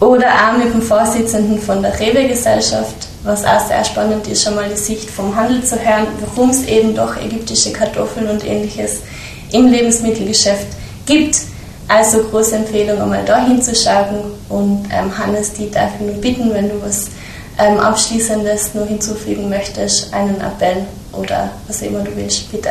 Oder 0.00 0.26
auch 0.28 0.58
mit 0.58 0.72
dem 0.72 0.82
Vorsitzenden 0.82 1.60
von 1.60 1.82
der 1.82 1.98
Rewe-Gesellschaft, 1.98 2.94
was 3.24 3.44
auch 3.44 3.66
sehr 3.66 3.84
spannend 3.84 4.28
ist, 4.28 4.44
schon 4.44 4.54
mal 4.54 4.68
die 4.68 4.76
Sicht 4.76 5.10
vom 5.10 5.34
Handel 5.34 5.64
zu 5.64 5.76
hören, 5.76 6.06
warum 6.20 6.50
es 6.50 6.64
eben 6.64 6.94
doch 6.94 7.16
ägyptische 7.16 7.72
Kartoffeln 7.72 8.28
und 8.28 8.44
ähnliches 8.44 9.00
gibt 9.00 9.27
im 9.52 9.66
Lebensmittelgeschäft 9.66 10.66
gibt. 11.06 11.36
Also 11.88 12.22
große 12.24 12.56
Empfehlung, 12.56 13.00
einmal 13.00 13.24
da 13.24 13.46
hinzuschauen. 13.46 14.32
Und 14.48 14.84
ähm, 14.92 15.16
Hannes, 15.16 15.52
die 15.54 15.70
darf 15.70 15.90
ich 15.98 16.06
nur 16.06 16.20
bitten, 16.20 16.52
wenn 16.52 16.68
du 16.68 16.74
was 16.82 17.06
ähm, 17.58 17.78
Abschließendes 17.78 18.74
nur 18.74 18.86
hinzufügen 18.86 19.48
möchtest, 19.48 20.12
einen 20.12 20.40
Appell 20.40 20.84
oder 21.12 21.50
was 21.66 21.82
immer 21.82 22.00
du 22.00 22.14
willst, 22.14 22.50
bitte. 22.52 22.70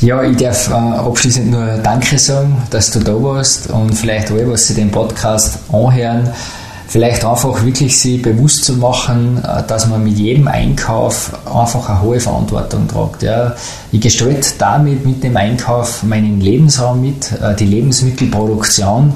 Ja, 0.00 0.22
ich 0.22 0.36
darf 0.36 0.68
äh, 0.68 0.72
abschließend 0.72 1.50
nur 1.50 1.78
Danke 1.82 2.18
sagen, 2.18 2.62
dass 2.70 2.90
du 2.90 3.00
da 3.00 3.12
warst 3.22 3.70
und 3.70 3.94
vielleicht 3.94 4.30
alle, 4.30 4.50
was 4.50 4.68
sie 4.68 4.74
den 4.74 4.90
Podcast 4.90 5.58
anhören, 5.72 6.30
vielleicht 6.88 7.24
einfach 7.24 7.64
wirklich 7.64 7.98
sich 7.98 8.22
bewusst 8.22 8.64
zu 8.64 8.74
machen, 8.74 9.42
äh, 9.42 9.62
dass 9.66 9.86
man 9.88 10.04
mit 10.04 10.18
jedem 10.18 10.48
Einkauf 10.48 11.32
einfach 11.46 11.88
eine 11.88 12.02
hohe 12.02 12.20
Verantwortung 12.20 12.86
tragt. 12.88 13.22
Ja. 13.22 13.54
Ich 13.92 14.00
gestalte 14.00 14.48
damit 14.58 15.04
mit 15.04 15.22
dem 15.22 15.36
Einkauf 15.36 16.02
meinen 16.02 16.40
Lebensraum 16.40 17.00
mit, 17.00 17.32
äh, 17.32 17.54
die 17.56 17.66
Lebensmittelproduktion. 17.66 19.12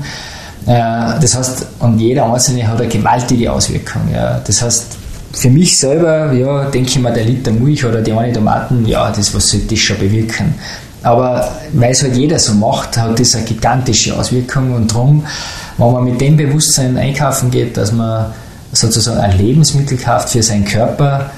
Äh, 0.66 0.72
das 1.20 1.36
heißt, 1.36 1.66
und 1.80 1.98
jeder 1.98 2.32
Einzelne 2.32 2.66
hat 2.66 2.80
eine 2.80 2.88
gewaltige 2.88 3.52
Auswirkung. 3.52 4.02
Ja. 4.12 4.40
Das 4.44 4.62
heißt, 4.62 4.96
für 5.32 5.50
mich 5.50 5.78
selber, 5.78 6.32
ja, 6.32 6.64
denke 6.64 6.88
ich 6.88 6.98
mir, 6.98 7.12
der 7.12 7.24
Liter 7.24 7.52
Milch 7.52 7.84
oder 7.84 8.02
die 8.02 8.12
eine 8.12 8.32
Tomaten, 8.32 8.84
ja, 8.86 9.10
das 9.10 9.32
was 9.34 9.50
sollte 9.50 9.66
das 9.66 9.78
schon 9.78 9.98
bewirken. 9.98 10.54
Aber 11.02 11.50
weil 11.72 11.92
es 11.92 12.02
halt 12.02 12.16
jeder 12.16 12.38
so 12.38 12.52
macht, 12.54 12.96
hat 12.96 13.18
das 13.18 13.34
eine 13.34 13.44
gigantische 13.44 14.16
Auswirkung 14.18 14.74
und 14.74 14.92
darum 14.92 15.24
wenn 15.80 15.92
man 15.92 16.04
mit 16.04 16.20
dem 16.20 16.36
Bewusstsein 16.36 16.96
einkaufen 16.98 17.50
geht, 17.50 17.76
dass 17.76 17.90
man 17.90 18.26
sozusagen 18.72 19.18
ein 19.18 19.36
Lebensmittel 19.38 19.96
kauft 19.96 20.28
für 20.28 20.42
seinen 20.42 20.64
Körper, 20.64 21.30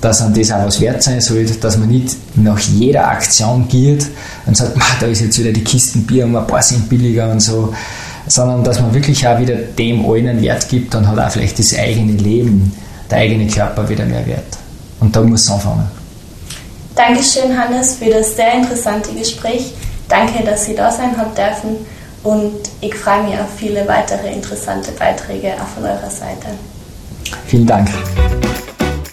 dass 0.00 0.20
an 0.20 0.34
das 0.34 0.52
auch 0.52 0.66
was 0.66 0.80
wert 0.80 1.02
sein 1.02 1.20
sollte, 1.20 1.54
dass 1.54 1.78
man 1.78 1.88
nicht 1.88 2.14
nach 2.36 2.58
jeder 2.58 3.08
Aktion 3.08 3.66
giert 3.68 4.06
und 4.44 4.56
sagt, 4.56 4.76
da 5.00 5.06
ist 5.06 5.20
jetzt 5.20 5.38
wieder 5.38 5.52
die 5.52 5.64
Kisten 5.64 6.04
Bier 6.06 6.26
um 6.26 6.36
ein 6.36 6.46
paar 6.46 6.60
Cent 6.60 6.88
billiger 6.88 7.30
und 7.30 7.40
so, 7.40 7.72
sondern 8.26 8.62
dass 8.62 8.80
man 8.80 8.92
wirklich 8.92 9.26
auch 9.26 9.38
wieder 9.40 9.56
dem 9.56 10.08
einen 10.08 10.42
Wert 10.42 10.68
gibt 10.68 10.94
und 10.94 11.08
hat 11.08 11.18
auch 11.18 11.30
vielleicht 11.30 11.58
das 11.58 11.76
eigene 11.76 12.12
Leben, 12.12 12.72
der 13.10 13.18
eigene 13.18 13.46
Körper 13.46 13.88
wieder 13.88 14.04
mehr 14.04 14.26
Wert. 14.26 14.58
Und 15.00 15.16
da 15.16 15.22
muss 15.22 15.42
es 15.42 15.50
anfangen. 15.50 15.88
Dankeschön, 16.96 17.56
Hannes, 17.56 17.96
für 17.96 18.06
das 18.06 18.34
sehr 18.34 18.54
interessante 18.54 19.12
Gespräch. 19.12 19.74
Danke, 20.08 20.42
dass 20.44 20.64
Sie 20.64 20.74
da 20.74 20.90
sein 20.90 21.16
haben 21.16 21.34
dürfen. 21.34 21.86
Und 22.22 22.70
ich 22.80 22.94
freue 22.94 23.22
mich 23.22 23.34
auf 23.38 23.54
viele 23.56 23.86
weitere 23.86 24.32
interessante 24.32 24.90
Beiträge 24.92 25.52
auch 25.60 25.68
von 25.68 25.84
eurer 25.84 26.10
Seite. 26.10 26.48
Vielen 27.46 27.66
Dank. 27.66 27.88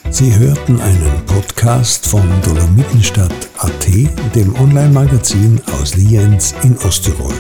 Sie 0.09 0.33
hörten 0.33 0.79
einen 0.79 1.25
Podcast 1.25 2.07
von 2.07 2.23
Dolomitenstadt.at, 2.45 3.87
dem 4.33 4.55
Online-Magazin 4.59 5.61
aus 5.79 5.95
Lienz 5.95 6.55
in 6.63 6.77
Osttirol. 6.77 7.33